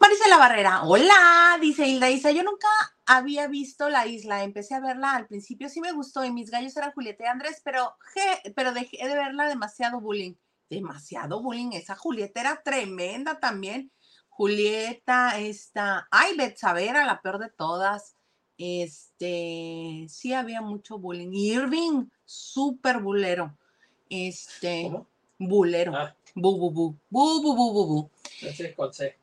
Marisela 0.00 0.36
Barrera, 0.38 0.82
hola, 0.82 1.58
dice 1.60 1.86
Hilda 1.86 2.10
Isa, 2.10 2.30
yo 2.32 2.42
nunca 2.42 2.66
había 3.06 3.46
visto 3.46 3.88
la 3.88 4.06
isla, 4.06 4.42
empecé 4.42 4.74
a 4.74 4.80
verla 4.80 5.12
al 5.14 5.26
principio, 5.26 5.68
sí 5.68 5.80
me 5.80 5.92
gustó 5.92 6.24
y 6.24 6.32
mis 6.32 6.50
gallos 6.50 6.76
eran 6.76 6.92
Julieta 6.92 7.24
y 7.24 7.26
Andrés, 7.28 7.60
pero, 7.64 7.94
je- 8.14 8.52
pero 8.54 8.72
dejé 8.72 9.06
de 9.08 9.14
verla 9.14 9.48
demasiado 9.48 10.00
bullying, 10.00 10.34
demasiado 10.68 11.42
bullying. 11.42 11.72
Esa 11.72 11.96
Julieta 11.96 12.40
era 12.40 12.62
tremenda 12.62 13.38
también. 13.40 13.90
Julieta, 14.28 15.38
esta, 15.38 16.08
ay, 16.10 16.36
Betsabera, 16.36 17.06
la 17.06 17.22
peor 17.22 17.38
de 17.38 17.50
todas. 17.50 18.14
Este, 18.58 20.06
sí 20.08 20.32
había 20.32 20.60
mucho 20.60 20.98
bullying. 20.98 21.32
Irving, 21.32 22.06
súper 22.24 23.00
bulero. 23.00 23.56
Este, 24.10 24.82
¿Cómo? 24.84 25.06
bulero. 25.38 25.94
Ah. 25.94 26.14
Bu, 26.34 26.58
bu, 26.58 26.70
bu, 26.70 26.96
bu, 27.10 27.42
bu, 27.42 27.56
bu, 27.56 27.72
bu, 27.72 27.86
bu. 27.86 28.10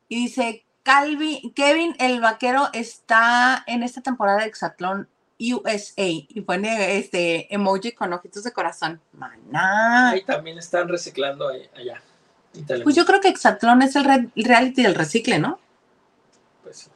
Y 0.09 0.23
dice, 0.23 0.65
Calvin, 0.81 1.53
Kevin, 1.53 1.95
el 1.99 2.19
vaquero, 2.21 2.69
está 2.73 3.63
en 3.67 3.83
esta 3.83 4.01
temporada 4.01 4.39
de 4.39 4.47
Exatlón 4.47 5.07
USA 5.39 5.91
y 5.97 6.41
pone 6.41 6.97
este 6.97 7.53
emoji 7.53 7.91
con 7.93 8.13
ojitos 8.13 8.43
de 8.43 8.51
corazón. 8.53 9.01
Maná. 9.13 10.11
Ahí 10.11 10.23
también 10.23 10.57
están 10.57 10.87
reciclando 10.87 11.47
ahí- 11.47 11.69
allá. 11.75 12.01
Pues 12.83 12.95
yo 12.95 13.05
creo 13.05 13.19
que 13.19 13.29
Exatlón 13.29 13.81
es 13.81 13.95
el 13.95 14.03
re- 14.05 14.29
reality 14.35 14.83
del 14.83 14.93
recicle, 14.95 15.39
¿no? 15.39 15.59
Pues 16.61 16.77
sí. 16.77 16.89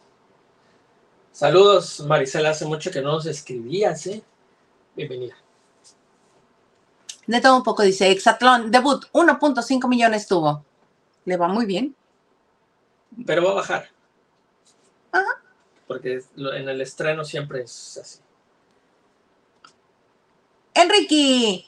Saludos, 1.32 2.00
Marisela. 2.02 2.52
Hace 2.52 2.66
mucho 2.66 2.92
que 2.92 3.02
no 3.02 3.14
nos 3.14 3.26
escribías, 3.26 4.06
¿eh? 4.08 4.24
Bienvenida. 4.96 5.36
De 7.26 7.42
todo 7.42 7.58
un 7.58 7.64
poco 7.64 7.84
dice, 7.84 8.10
Exatlón, 8.12 8.72
debut, 8.72 9.06
1.5 9.12 9.88
millones 9.90 10.28
tuvo. 10.28 10.64
Le 11.26 11.36
va 11.38 11.48
muy 11.48 11.66
bien. 11.66 11.96
Pero 13.26 13.44
va 13.44 13.52
a 13.52 13.56
bajar. 13.56 13.90
Ajá. 15.12 15.42
Porque 15.88 16.24
en 16.38 16.70
el 16.70 16.82
estreno 16.82 17.26
siempre 17.26 17.62
es 17.64 17.98
así. 18.02 18.20
Enrique 20.82 21.66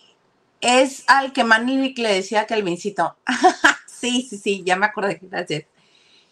es 0.61 1.03
al 1.07 1.34
que 1.34 1.44
Manic 1.44 1.98
le 1.98 2.14
decía 2.14 2.45
que 2.45 2.53
el 2.53 2.64
vincito. 2.64 3.18
sí, 3.88 4.22
sí, 4.30 4.38
sí, 4.38 4.64
ya 4.65 4.76
me 4.76 4.86
acordé. 4.86 5.19
Gracias. 5.22 5.65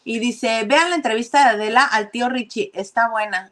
Y 0.03 0.19
dice, 0.19 0.63
vean 0.65 0.89
la 0.89 0.95
entrevista 0.95 1.39
de 1.39 1.49
Adela 1.55 1.85
al 1.85 2.11
tío 2.11 2.29
Richie, 2.29 2.71
está 2.73 3.09
buena. 3.09 3.51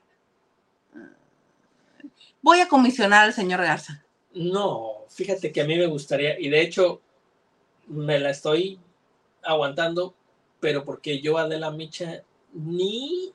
Voy 2.41 2.59
a 2.59 2.67
comisionar 2.67 3.25
al 3.25 3.33
señor 3.33 3.61
Garza. 3.61 4.05
No, 4.33 5.05
fíjate 5.09 5.51
que 5.51 5.61
a 5.61 5.65
mí 5.65 5.75
me 5.77 5.87
gustaría, 5.87 6.39
y 6.39 6.49
de 6.49 6.61
hecho 6.61 7.01
me 7.87 8.19
la 8.19 8.29
estoy 8.29 8.79
aguantando, 9.43 10.13
pero 10.59 10.85
porque 10.85 11.21
yo 11.21 11.37
a 11.37 11.41
Adela 11.41 11.71
Micha 11.71 12.23
ni 12.53 13.33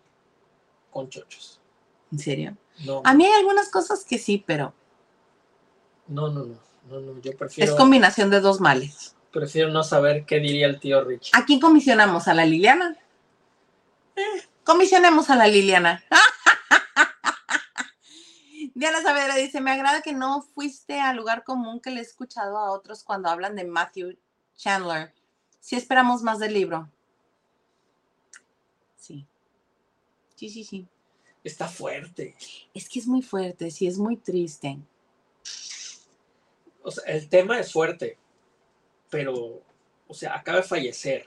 con 0.90 1.08
chochos. 1.08 1.60
¿En 2.12 2.18
serio? 2.18 2.56
No, 2.84 3.02
A 3.04 3.14
mí 3.14 3.24
hay 3.24 3.32
algunas 3.32 3.68
cosas 3.68 4.04
que 4.04 4.18
sí, 4.18 4.42
pero 4.46 4.72
no, 6.10 6.28
no, 6.28 6.44
no, 6.44 6.58
no, 6.90 7.00
no, 7.00 7.20
yo 7.20 7.36
prefiero, 7.36 7.70
es 7.70 7.78
combinación 7.78 8.30
de 8.30 8.40
dos 8.40 8.60
males. 8.60 9.14
prefiero 9.32 9.70
no 9.70 9.84
saber 9.84 10.24
qué 10.26 10.40
diría 10.40 10.66
el 10.66 10.80
tío 10.80 11.02
Rich. 11.04 11.30
¿A 11.32 11.44
quién 11.44 11.60
comisionamos? 11.60 12.26
¿A 12.26 12.34
la 12.34 12.44
Liliana? 12.44 12.96
Eh, 14.16 14.42
comisionemos 14.64 15.30
a 15.30 15.36
la 15.36 15.46
Liliana. 15.46 16.02
Diana 18.74 19.02
Saavedra 19.02 19.36
dice, 19.36 19.60
me 19.60 19.70
agrada 19.70 20.02
que 20.02 20.12
no 20.12 20.42
fuiste 20.42 21.00
al 21.00 21.16
lugar 21.16 21.44
común 21.44 21.80
que 21.80 21.90
le 21.90 22.00
he 22.00 22.02
escuchado 22.02 22.58
a 22.58 22.70
otros 22.70 23.04
cuando 23.04 23.28
hablan 23.28 23.54
de 23.54 23.64
Matthew 23.64 24.16
Chandler. 24.56 25.12
Si 25.60 25.76
esperamos 25.76 26.22
más 26.22 26.38
del 26.38 26.54
libro. 26.54 26.88
Sí. 28.96 29.26
Sí, 30.34 30.48
sí, 30.48 30.64
sí. 30.64 30.88
Está 31.44 31.68
fuerte. 31.68 32.34
Es 32.74 32.88
que 32.88 32.98
es 32.98 33.06
muy 33.06 33.22
fuerte, 33.22 33.70
sí, 33.70 33.86
es 33.86 33.98
muy 33.98 34.16
triste. 34.16 34.78
O 36.82 36.90
sea, 36.90 37.04
el 37.12 37.28
tema 37.28 37.58
es 37.58 37.72
fuerte, 37.72 38.18
pero, 39.10 39.62
o 40.06 40.14
sea, 40.14 40.34
acaba 40.34 40.58
de 40.58 40.64
fallecer. 40.64 41.26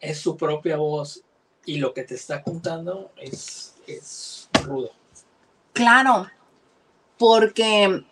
Es 0.00 0.18
su 0.18 0.36
propia 0.36 0.76
voz 0.76 1.22
y 1.64 1.78
lo 1.78 1.94
que 1.94 2.04
te 2.04 2.14
está 2.14 2.42
contando 2.42 3.12
es, 3.16 3.74
es 3.86 4.48
rudo. 4.62 4.90
Claro, 5.72 6.28
porque 7.18 8.04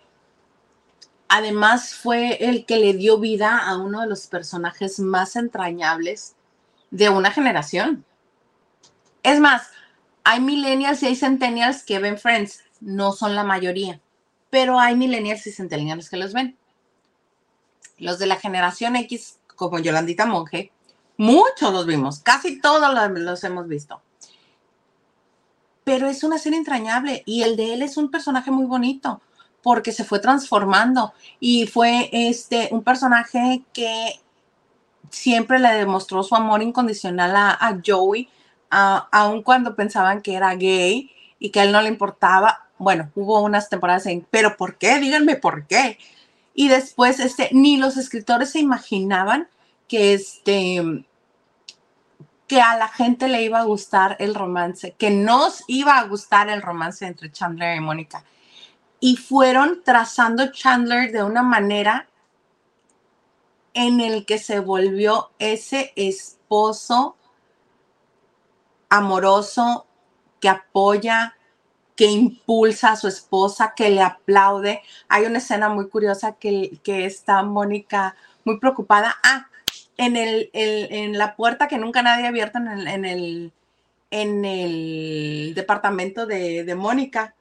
además 1.29 1.95
fue 1.95 2.45
el 2.45 2.65
que 2.67 2.79
le 2.79 2.95
dio 2.95 3.19
vida 3.19 3.59
a 3.59 3.77
uno 3.79 4.01
de 4.01 4.07
los 4.07 4.27
personajes 4.27 5.01
más 5.01 5.37
entrañables 5.37 6.37
de 6.91 7.09
una 7.09 7.31
generación. 7.31 8.05
Es 9.23 9.41
más, 9.41 9.69
hay 10.23 10.41
millennials 10.41 11.03
y 11.03 11.07
hay 11.07 11.17
centennials 11.17 11.83
que 11.83 11.99
ven 11.99 12.19
Friends, 12.19 12.63
no 12.81 13.13
son 13.13 13.35
la 13.35 13.45
mayoría, 13.45 14.01
pero 14.55 14.79
hay 14.79 14.95
millennials 14.95 15.49
y 15.49 15.51
centennials 15.51 16.09
que 16.09 16.17
los 16.17 16.33
ven. 16.33 16.57
Los 17.99 18.21
de 18.21 18.27
la 18.27 18.37
generación 18.37 18.95
X, 18.95 19.41
como 19.57 19.81
Yolandita 19.81 20.27
Monge, 20.27 20.71
muchos 21.17 21.73
los 21.73 21.87
vimos, 21.87 22.21
casi 22.21 22.61
todos 22.61 22.95
los, 23.17 23.43
hemos 23.43 23.67
visto 23.67 24.01
pero 25.83 26.07
es 26.07 26.23
una 26.23 26.39
serie 26.39 26.59
entrañable 26.59 27.25
y 27.27 27.43
el 27.43 27.57
de 27.57 27.75
él 27.75 27.83
es 27.83 27.97
un 27.97 28.13
personaje 28.13 28.53
muy 28.53 28.65
bonito 28.65 29.21
porque 29.61 29.91
se 29.91 30.05
fue 30.05 30.21
transformando 30.21 31.13
y 31.41 31.67
fue 31.67 32.09
este 32.13 32.69
un 32.71 32.85
personaje 32.85 33.65
que 33.73 34.23
siempre 35.11 35.59
le 35.59 35.71
demostró 35.75 36.23
su 36.23 36.37
amor 36.37 36.63
incondicional 36.63 37.35
a, 37.35 37.51
a 37.51 37.81
Joey, 37.85 38.29
aun 38.71 39.43
cuando 39.43 39.75
pensaban 39.75 40.23
que 40.23 40.35
era 40.35 40.55
gay 40.55 41.11
y 41.41 41.51
que 41.51 41.59
a 41.61 41.65
él 41.65 41.73
no 41.73 41.83
le 41.83 41.89
importaba. 41.89 42.64
Bueno, 42.79 43.11
hubo 43.15 43.41
unas 43.41 43.69
temporadas 43.69 44.07
en, 44.07 44.27
pero 44.31 44.57
¿por 44.57 44.77
qué? 44.77 44.99
Díganme 44.99 45.37
por 45.37 45.67
qué. 45.67 45.99
Y 46.55 46.69
después, 46.69 47.21
este, 47.21 47.51
ni 47.53 47.77
los 47.77 47.97
escritores 47.97 48.51
se 48.51 48.61
imaginaban 48.61 49.49
que 49.89 50.15
este, 50.15 51.05
que 52.47 52.61
a 52.61 52.77
la 52.77 52.89
gente 52.89 53.29
le 53.29 53.43
iba 53.43 53.61
a 53.61 53.65
gustar 53.65 54.17
el 54.19 54.35
romance, 54.35 54.93
que 54.93 55.11
nos 55.11 55.65
iba 55.67 55.99
a 55.99 56.05
gustar 56.05 56.49
el 56.49 56.63
romance 56.63 57.07
entre 57.07 57.33
Chandler 57.33 57.77
y 57.77 57.81
Mónica. 57.81 58.25
Y 59.01 59.17
fueron 59.17 59.83
trazando 59.85 60.53
Chandler 60.53 61.13
de 61.13 61.23
una 61.23 61.43
manera 61.43 62.09
en 63.73 64.01
el 64.01 64.25
que 64.25 64.39
se 64.39 64.61
volvió 64.61 65.31
ese 65.39 65.93
esposo 65.97 67.17
amoroso 68.89 69.87
que 70.41 70.49
apoya, 70.49 71.37
que 71.97 72.07
impulsa 72.07 72.93
a 72.93 72.97
su 72.97 73.09
esposa, 73.09 73.75
que 73.77 73.91
le 73.91 74.03
aplaude. 74.03 74.83
Hay 75.09 75.25
una 75.25 75.39
escena 75.39 75.69
muy 75.69 75.89
curiosa 75.89 76.33
que, 76.33 76.79
que 76.83 77.07
está 77.07 77.43
Mónica 77.43 78.17
muy 78.45 78.59
preocupada. 78.59 79.17
Ah, 79.23 79.49
en, 79.97 80.17
el, 80.17 80.51
en 80.53 81.17
la 81.19 81.37
puerta 81.37 81.69
que 81.69 81.79
nunca 81.79 82.03
nadie 82.03 82.27
ha 82.27 82.29
abierto 82.29 82.59
en 82.59 82.69
el, 82.69 82.89
en 82.89 83.05
el, 83.05 83.53
en 84.11 84.45
el 84.45 85.53
departamento 85.55 86.27
de, 86.27 86.65
de 86.65 86.75
Mónica. 86.75 87.35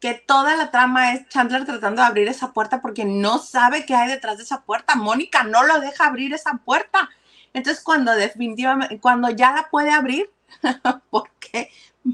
Que 0.00 0.14
toda 0.14 0.56
la 0.56 0.70
trama 0.70 1.14
es 1.14 1.28
Chandler 1.28 1.64
tratando 1.64 2.02
de 2.02 2.08
abrir 2.08 2.28
esa 2.28 2.52
puerta 2.52 2.82
porque 2.82 3.06
no 3.06 3.38
sabe 3.38 3.86
qué 3.86 3.94
hay 3.94 4.08
detrás 4.08 4.36
de 4.36 4.44
esa 4.44 4.62
puerta. 4.62 4.96
Mónica 4.96 5.44
no 5.44 5.62
lo 5.64 5.80
deja 5.80 6.06
abrir 6.06 6.34
esa 6.34 6.60
puerta. 6.64 7.08
Entonces, 7.54 7.82
cuando 7.82 8.12
definitivamente, 8.12 8.98
cuando 9.00 9.30
ya 9.30 9.52
la 9.52 9.68
puede 9.70 9.90
abrir, 9.92 10.30
porque 11.10 11.70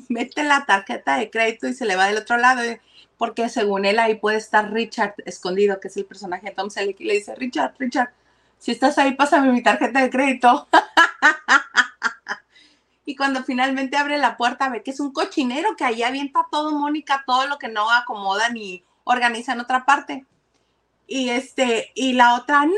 mete 0.08 0.42
la 0.42 0.64
tarjeta 0.66 1.16
de 1.16 1.30
crédito 1.30 1.68
y 1.68 1.74
se 1.74 1.84
le 1.84 1.96
va 1.96 2.06
del 2.06 2.18
otro 2.18 2.36
lado, 2.36 2.62
eh, 2.62 2.80
porque 3.18 3.48
según 3.48 3.84
él 3.84 3.98
ahí 3.98 4.14
puede 4.14 4.38
estar 4.38 4.72
Richard 4.72 5.14
escondido, 5.26 5.80
que 5.80 5.88
es 5.88 5.96
el 5.96 6.06
personaje 6.06 6.48
de 6.48 6.54
Tom 6.54 6.70
Selleck, 6.70 7.00
y 7.00 7.04
le 7.04 7.14
dice, 7.14 7.34
Richard, 7.34 7.74
Richard, 7.78 8.10
si 8.58 8.72
estás 8.72 8.98
ahí, 8.98 9.14
pásame 9.14 9.52
mi 9.52 9.62
tarjeta 9.62 10.00
de 10.00 10.10
crédito. 10.10 10.68
y 13.04 13.16
cuando 13.16 13.42
finalmente 13.42 13.96
abre 13.96 14.18
la 14.18 14.36
puerta, 14.36 14.68
ve 14.68 14.82
que 14.82 14.90
es 14.90 15.00
un 15.00 15.12
cochinero 15.12 15.76
que 15.76 15.84
ahí 15.84 16.02
avienta 16.02 16.46
todo, 16.50 16.72
Mónica, 16.72 17.24
todo 17.26 17.46
lo 17.46 17.58
que 17.58 17.68
no 17.68 17.90
acomoda 17.90 18.48
ni 18.50 18.84
organiza 19.04 19.52
en 19.52 19.60
otra 19.60 19.84
parte. 19.84 20.24
Y 21.06 21.30
este, 21.30 21.90
y 21.94 22.12
la 22.12 22.36
otra, 22.36 22.60
no, 22.60 22.70
no 22.70 22.76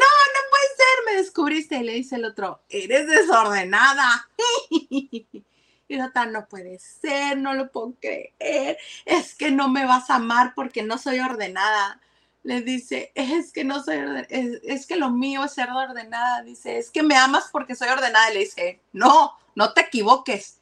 descubriste. 1.17 1.77
Y 1.77 1.83
le 1.83 1.93
dice 1.95 2.17
el 2.17 2.25
otro, 2.25 2.63
eres 2.69 3.07
desordenada. 3.07 4.29
y 4.71 6.01
otra, 6.01 6.27
no 6.27 6.47
puede 6.47 6.79
ser, 6.79 7.39
no 7.39 7.55
lo 7.55 7.71
puedo 7.71 7.95
creer. 8.01 8.79
Es 9.05 9.35
que 9.35 9.51
no 9.51 9.69
me 9.69 9.85
vas 9.85 10.11
a 10.11 10.17
amar 10.17 10.55
porque 10.55 10.83
no 10.83 10.99
soy 10.99 11.21
ordenada. 11.21 12.01
Le 12.45 12.61
dice, 12.61 13.13
es 13.15 13.53
que 13.53 13.63
no 13.65 13.83
soy 13.85 13.99
ordenada, 13.99 14.27
es, 14.31 14.87
que 14.87 14.97
lo 14.97 15.11
mío 15.11 15.45
es 15.45 15.53
ser 15.53 15.71
ordenada. 15.71 16.43
Dice, 16.43 16.79
es 16.79 16.91
que 16.91 17.03
me 17.03 17.17
amas 17.17 17.49
porque 17.53 17.75
soy 17.75 17.89
ordenada. 17.89 18.31
Le 18.31 18.41
dice, 18.41 18.81
no, 18.93 19.33
no 19.55 19.73
te 19.73 19.83
equivoques. 19.83 20.59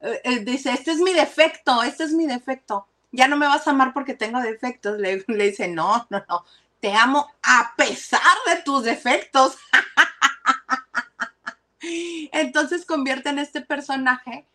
Eh, 0.00 0.20
eh, 0.24 0.38
dice, 0.40 0.72
este 0.72 0.92
es 0.92 0.98
mi 0.98 1.12
defecto, 1.12 1.82
este 1.82 2.04
es 2.04 2.12
mi 2.12 2.26
defecto. 2.26 2.86
ya 3.10 3.26
no 3.26 3.36
me 3.36 3.46
vas 3.46 3.66
a 3.66 3.70
amar 3.70 3.92
porque 3.92 4.14
tengo 4.14 4.40
defectos. 4.40 4.98
Le 4.98 5.24
dice, 5.26 5.68
no, 5.68 6.06
no, 6.10 6.24
no, 6.28 6.44
te 6.80 6.92
amo 6.94 7.30
a 7.42 7.74
pesar 7.76 8.20
de 8.46 8.62
tus 8.62 8.84
defectos. 8.84 9.56
Entonces 12.32 12.84
convierten 12.84 13.38
este 13.38 13.60
personaje 13.60 14.46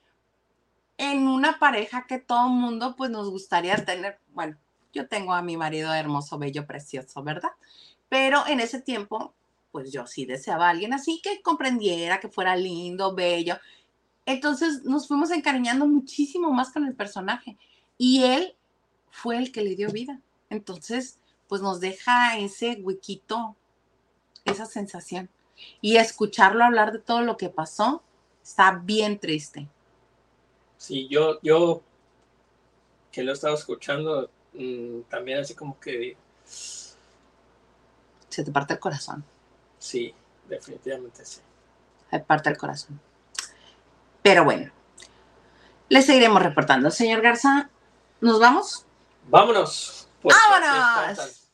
en 0.97 1.27
una 1.27 1.59
pareja 1.59 2.05
que 2.07 2.19
todo 2.19 2.49
mundo 2.49 2.95
pues 2.95 3.09
nos 3.09 3.29
gustaría 3.29 3.83
tener. 3.83 4.19
Bueno, 4.29 4.57
yo 4.93 5.07
tengo 5.07 5.33
a 5.33 5.41
mi 5.41 5.57
marido 5.57 5.93
hermoso, 5.93 6.37
bello, 6.37 6.65
precioso, 6.65 7.23
¿verdad? 7.23 7.51
Pero 8.09 8.45
en 8.47 8.59
ese 8.59 8.79
tiempo, 8.79 9.33
pues 9.71 9.91
yo 9.91 10.05
sí 10.05 10.25
deseaba 10.25 10.67
a 10.67 10.69
alguien 10.69 10.93
así 10.93 11.19
que 11.23 11.41
comprendiera, 11.41 12.19
que 12.19 12.29
fuera 12.29 12.55
lindo, 12.55 13.15
bello. 13.15 13.57
Entonces 14.25 14.83
nos 14.83 15.07
fuimos 15.07 15.31
encariñando 15.31 15.87
muchísimo 15.87 16.51
más 16.51 16.71
con 16.71 16.85
el 16.85 16.95
personaje 16.95 17.57
y 17.97 18.23
él 18.23 18.55
fue 19.09 19.37
el 19.37 19.51
que 19.51 19.63
le 19.63 19.75
dio 19.75 19.89
vida. 19.89 20.21
Entonces, 20.49 21.19
pues 21.47 21.61
nos 21.61 21.79
deja 21.79 22.37
ese 22.37 22.79
huequito, 22.81 23.55
esa 24.45 24.65
sensación. 24.65 25.29
Y 25.81 25.97
escucharlo 25.97 26.63
hablar 26.63 26.91
de 26.91 26.99
todo 26.99 27.21
lo 27.21 27.37
que 27.37 27.49
pasó 27.49 28.03
está 28.43 28.81
bien 28.83 29.19
triste. 29.19 29.67
Sí, 30.77 31.07
yo, 31.07 31.39
yo 31.41 31.81
que 33.11 33.23
lo 33.23 33.31
he 33.31 33.33
estado 33.35 33.53
escuchando, 33.55 34.29
mm, 34.53 35.01
también 35.09 35.39
así 35.39 35.53
como 35.53 35.79
que... 35.79 36.17
Se 36.45 38.43
te 38.43 38.51
parte 38.51 38.73
el 38.73 38.79
corazón. 38.79 39.23
Sí, 39.77 40.13
definitivamente 40.49 41.23
sí. 41.23 41.39
Se 42.09 42.19
parte 42.19 42.49
el 42.49 42.57
corazón. 42.57 42.99
Pero 44.23 44.43
bueno, 44.43 44.71
le 45.89 46.01
seguiremos 46.01 46.41
reportando. 46.41 46.89
Señor 46.89 47.21
Garza, 47.21 47.69
¿nos 48.19 48.39
vamos? 48.39 48.85
Vámonos. 49.29 50.02
Pues, 50.23 50.35
¡Vámonos! 50.49 51.49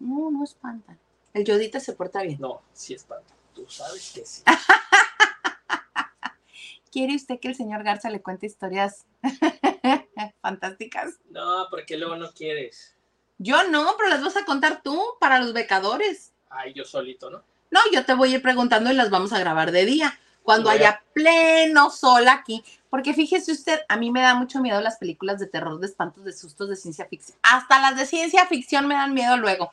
No, 0.00 0.30
no 0.30 0.44
espantan. 0.44 0.98
El 1.34 1.44
Yodita 1.44 1.78
se 1.78 1.92
porta 1.92 2.22
bien. 2.22 2.40
No, 2.40 2.62
sí 2.72 2.94
espanta. 2.94 3.34
Tú 3.54 3.66
sabes 3.68 4.12
que 4.12 4.24
sí. 4.24 4.42
¿Quiere 6.90 7.16
usted 7.16 7.38
que 7.38 7.48
el 7.48 7.56
señor 7.56 7.82
Garza 7.82 8.08
le 8.08 8.22
cuente 8.22 8.46
historias 8.46 9.04
fantásticas? 10.40 11.18
No, 11.28 11.66
porque 11.70 11.96
luego 11.96 12.16
no 12.16 12.32
quieres. 12.32 12.94
Yo 13.38 13.68
no, 13.68 13.94
pero 13.96 14.08
las 14.08 14.22
vas 14.22 14.36
a 14.36 14.44
contar 14.44 14.82
tú 14.82 15.02
para 15.20 15.40
los 15.40 15.52
becadores. 15.52 16.32
Ay, 16.48 16.72
yo 16.72 16.84
solito, 16.84 17.30
¿no? 17.30 17.42
No, 17.70 17.80
yo 17.92 18.04
te 18.04 18.14
voy 18.14 18.32
a 18.32 18.36
ir 18.36 18.42
preguntando 18.42 18.90
y 18.90 18.94
las 18.94 19.10
vamos 19.10 19.32
a 19.32 19.40
grabar 19.40 19.72
de 19.72 19.84
día, 19.84 20.18
cuando 20.44 20.70
haya 20.70 21.02
pleno 21.12 21.90
sol 21.90 22.28
aquí. 22.28 22.62
Porque 22.90 23.12
fíjese 23.12 23.50
usted, 23.50 23.80
a 23.88 23.96
mí 23.96 24.12
me 24.12 24.20
da 24.20 24.34
mucho 24.34 24.60
miedo 24.60 24.80
las 24.80 24.98
películas 24.98 25.40
de 25.40 25.48
terror, 25.48 25.80
de 25.80 25.86
espantos, 25.86 26.22
de 26.24 26.32
sustos, 26.32 26.68
de 26.68 26.76
ciencia 26.76 27.06
ficción. 27.06 27.36
Hasta 27.42 27.80
las 27.80 27.96
de 27.96 28.06
ciencia 28.06 28.46
ficción 28.46 28.86
me 28.86 28.94
dan 28.94 29.14
miedo 29.14 29.36
luego. 29.36 29.72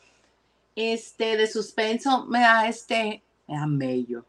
Este, 0.75 1.37
de 1.37 1.45
suspenso, 1.45 2.25
me 2.25 2.39
da 2.39 2.67
este, 2.67 3.21
me 3.47 3.57
da 3.57 3.67
mello. 3.67 4.25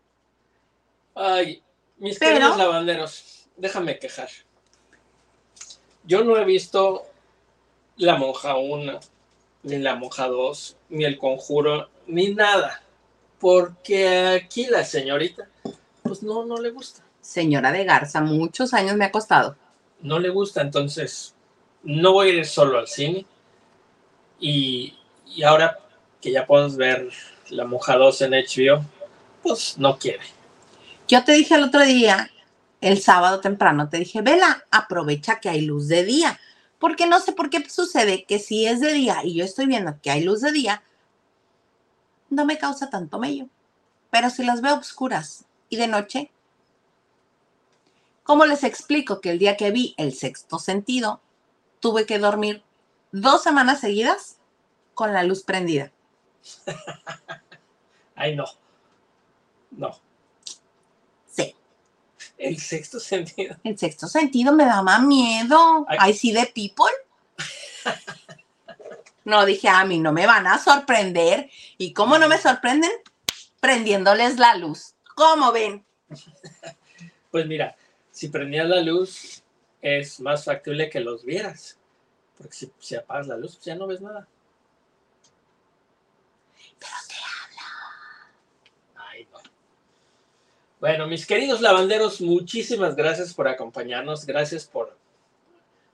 Ay, 1.14 1.62
mis 1.98 2.18
queridos 2.18 2.56
lavanderos, 2.56 3.46
déjame 3.56 3.98
quejar. 3.98 4.28
Yo 6.04 6.24
no 6.24 6.36
he 6.36 6.44
visto 6.44 7.04
La 7.96 8.16
Monja 8.16 8.56
1, 8.56 9.00
ni 9.62 9.78
La 9.78 9.94
Monja 9.94 10.26
2, 10.26 10.76
ni 10.90 11.04
El 11.04 11.16
Conjuro, 11.18 11.88
ni 12.06 12.34
nada. 12.34 12.82
Porque 13.38 14.40
aquí 14.42 14.66
la 14.66 14.84
señorita, 14.84 15.48
pues 16.02 16.22
no, 16.22 16.44
no 16.44 16.58
le 16.58 16.70
gusta. 16.70 17.02
Señora 17.20 17.72
de 17.72 17.84
Garza, 17.84 18.20
muchos 18.20 18.74
años 18.74 18.96
me 18.96 19.04
ha 19.04 19.12
costado. 19.12 19.56
No 20.00 20.18
le 20.18 20.28
gusta, 20.28 20.60
entonces 20.60 21.34
no 21.82 22.12
voy 22.12 22.30
a 22.30 22.32
ir 22.34 22.46
solo 22.46 22.78
al 22.78 22.88
cine. 22.88 23.24
Y, 24.40 24.98
y 25.26 25.42
ahora 25.44 25.78
que 26.20 26.32
ya 26.32 26.46
podemos 26.46 26.76
ver 26.76 27.10
La 27.50 27.64
Monja 27.64 27.96
2 27.96 28.22
en 28.22 28.32
HBO, 28.32 28.84
pues 29.42 29.78
no 29.78 29.98
quiere. 29.98 30.24
Yo 31.06 31.24
te 31.24 31.32
dije 31.32 31.54
el 31.54 31.64
otro 31.64 31.82
día, 31.82 32.30
el 32.80 33.00
sábado 33.00 33.40
temprano, 33.40 33.88
te 33.88 33.98
dije, 33.98 34.22
vela, 34.22 34.64
aprovecha 34.70 35.40
que 35.40 35.48
hay 35.48 35.62
luz 35.62 35.88
de 35.88 36.04
día. 36.04 36.40
Porque 36.78 37.06
no 37.06 37.20
sé 37.20 37.32
por 37.32 37.48
qué 37.48 37.68
sucede 37.70 38.24
que 38.24 38.40
si 38.40 38.66
es 38.66 38.80
de 38.80 38.92
día 38.92 39.20
y 39.22 39.34
yo 39.34 39.44
estoy 39.44 39.66
viendo 39.66 40.00
que 40.02 40.10
hay 40.10 40.24
luz 40.24 40.40
de 40.40 40.50
día, 40.50 40.82
no 42.28 42.44
me 42.44 42.58
causa 42.58 42.90
tanto 42.90 43.20
mello. 43.20 43.46
Pero 44.10 44.30
si 44.30 44.44
las 44.44 44.60
veo 44.62 44.74
oscuras 44.74 45.44
y 45.72 45.76
de 45.76 45.88
noche, 45.88 46.30
¿cómo 48.24 48.44
les 48.44 48.62
explico 48.62 49.22
que 49.22 49.30
el 49.30 49.38
día 49.38 49.56
que 49.56 49.70
vi 49.70 49.94
el 49.96 50.12
sexto 50.12 50.58
sentido, 50.58 51.22
tuve 51.80 52.04
que 52.04 52.18
dormir 52.18 52.62
dos 53.10 53.42
semanas 53.42 53.80
seguidas 53.80 54.36
con 54.92 55.14
la 55.14 55.22
luz 55.22 55.44
prendida? 55.44 55.90
Ay, 58.14 58.36
no. 58.36 58.44
No. 59.70 59.98
El 62.36 62.58
sexto 62.58 63.00
sentido. 63.00 63.56
El 63.64 63.78
sexto 63.78 64.08
sentido 64.08 64.52
me 64.52 64.64
da 64.64 64.82
más 64.82 65.00
miedo. 65.02 65.86
Ay, 65.88 66.12
sí, 66.12 66.32
de 66.32 66.44
people. 66.46 66.92
No, 69.24 69.46
dije, 69.46 69.68
a 69.68 69.84
mí 69.84 70.00
no 70.00 70.12
me 70.12 70.26
van 70.26 70.48
a 70.48 70.58
sorprender. 70.58 71.48
¿Y 71.78 71.92
cómo 71.92 72.18
no 72.18 72.28
me 72.28 72.38
sorprenden? 72.38 72.90
Prendiéndoles 73.60 74.38
la 74.38 74.56
luz. 74.56 74.96
¿Cómo 75.22 75.52
ven? 75.52 75.84
Pues 77.30 77.46
mira, 77.46 77.76
si 78.10 78.28
prendías 78.28 78.68
la 78.68 78.82
luz, 78.82 79.44
es 79.80 80.18
más 80.20 80.44
factible 80.44 80.90
que 80.90 80.98
los 80.98 81.24
vieras. 81.24 81.78
Porque 82.36 82.52
si, 82.52 82.72
si 82.80 82.96
apagas 82.96 83.28
la 83.28 83.36
luz, 83.36 83.54
pues 83.54 83.64
ya 83.64 83.76
no 83.76 83.86
ves 83.86 84.00
nada. 84.00 84.26
Pero 86.78 86.92
te 87.08 87.14
Bueno, 90.80 91.06
mis 91.06 91.24
queridos 91.24 91.60
lavanderos, 91.60 92.20
muchísimas 92.20 92.96
gracias 92.96 93.32
por 93.32 93.46
acompañarnos, 93.46 94.26
gracias 94.26 94.66
por 94.66 94.98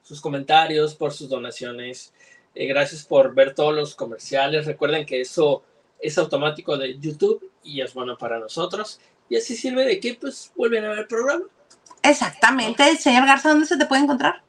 sus 0.02 0.22
comentarios, 0.22 0.94
por 0.94 1.12
sus 1.12 1.28
donaciones, 1.28 2.14
eh, 2.54 2.66
gracias 2.66 3.04
por 3.04 3.34
ver 3.34 3.54
todos 3.54 3.74
los 3.74 3.94
comerciales. 3.94 4.64
Recuerden 4.64 5.04
que 5.04 5.20
eso 5.20 5.62
es 5.98 6.16
automático 6.16 6.78
de 6.78 6.98
YouTube 6.98 7.52
y 7.62 7.82
es 7.82 7.92
bueno 7.92 8.16
para 8.16 8.38
nosotros. 8.38 8.98
Y 9.28 9.36
así 9.36 9.56
sirve 9.56 9.84
de 9.84 10.00
que 10.00 10.14
pues 10.14 10.52
vuelven 10.56 10.84
a 10.84 10.88
ver 10.90 10.98
el 11.00 11.06
programa. 11.06 11.44
Exactamente. 12.02 12.96
Señor 12.96 13.26
Garza, 13.26 13.50
¿dónde 13.50 13.66
se 13.66 13.76
te 13.76 13.86
puede 13.86 14.02
encontrar? 14.02 14.42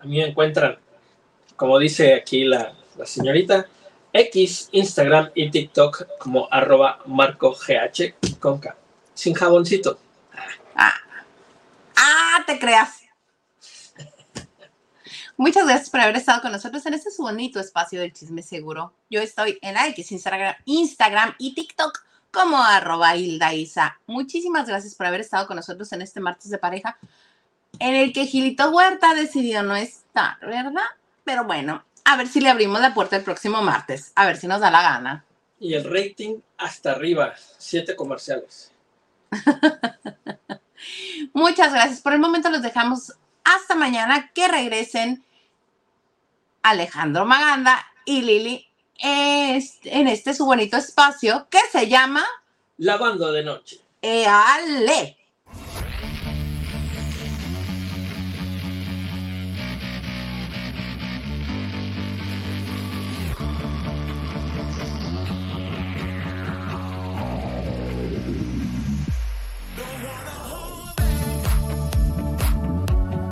A 0.00 0.04
mí 0.04 0.18
me 0.18 0.28
encuentran, 0.28 0.78
como 1.56 1.78
dice 1.78 2.14
aquí 2.14 2.44
la, 2.44 2.74
la 2.96 3.04
señorita, 3.04 3.66
X, 4.12 4.68
Instagram 4.72 5.30
y 5.34 5.50
TikTok 5.50 6.18
como 6.18 6.48
arroba 6.50 7.00
marcogh 7.06 7.58
con 8.38 8.58
K 8.60 8.76
sin 9.18 9.34
jaboncito. 9.34 9.98
Ah, 10.76 10.94
ah 11.96 12.44
te 12.46 12.58
creas. 12.58 13.02
Muchas 15.36 15.66
gracias 15.66 15.90
por 15.90 16.00
haber 16.00 16.16
estado 16.16 16.40
con 16.40 16.52
nosotros 16.52 16.84
en 16.86 16.94
este 16.94 17.10
su 17.10 17.22
bonito 17.22 17.58
espacio 17.58 18.00
del 18.00 18.12
chisme 18.12 18.42
seguro. 18.42 18.92
Yo 19.10 19.20
estoy 19.20 19.58
en 19.62 19.76
X, 19.76 20.12
Instagram, 20.12 20.54
Instagram 20.64 21.34
y 21.38 21.54
TikTok 21.54 21.98
como 22.30 22.62
arroba 22.62 23.16
Hilda 23.16 23.54
Isa. 23.54 24.00
Muchísimas 24.06 24.66
gracias 24.66 24.94
por 24.94 25.06
haber 25.06 25.20
estado 25.20 25.46
con 25.46 25.56
nosotros 25.56 25.92
en 25.92 26.02
este 26.02 26.20
martes 26.20 26.50
de 26.50 26.58
pareja 26.58 26.98
en 27.78 27.94
el 27.94 28.12
que 28.12 28.26
Gilito 28.26 28.70
Huerta 28.70 29.14
decidió 29.14 29.62
no 29.62 29.76
estar, 29.76 30.38
¿verdad? 30.40 30.86
Pero 31.24 31.44
bueno, 31.44 31.84
a 32.04 32.16
ver 32.16 32.28
si 32.28 32.40
le 32.40 32.50
abrimos 32.50 32.80
la 32.80 32.94
puerta 32.94 33.16
el 33.16 33.22
próximo 33.22 33.62
martes, 33.62 34.12
a 34.14 34.26
ver 34.26 34.36
si 34.36 34.46
nos 34.46 34.60
da 34.60 34.70
la 34.70 34.82
gana. 34.82 35.24
Y 35.60 35.74
el 35.74 35.84
rating 35.84 36.36
hasta 36.56 36.92
arriba, 36.92 37.34
siete 37.58 37.96
comerciales. 37.96 38.72
Muchas 41.32 41.72
gracias. 41.72 42.00
Por 42.00 42.12
el 42.12 42.20
momento 42.20 42.50
los 42.50 42.62
dejamos 42.62 43.12
hasta 43.44 43.74
mañana. 43.74 44.30
Que 44.32 44.48
regresen 44.48 45.24
Alejandro 46.62 47.24
Maganda 47.24 47.84
y 48.04 48.22
Lili 48.22 48.67
en 48.98 50.08
este 50.08 50.34
su 50.34 50.44
bonito 50.44 50.76
espacio 50.76 51.46
que 51.50 51.60
se 51.70 51.88
llama 51.88 52.24
Lavando 52.78 53.32
de 53.32 53.44
Noche. 53.44 53.80
¡Eale! 54.02 55.17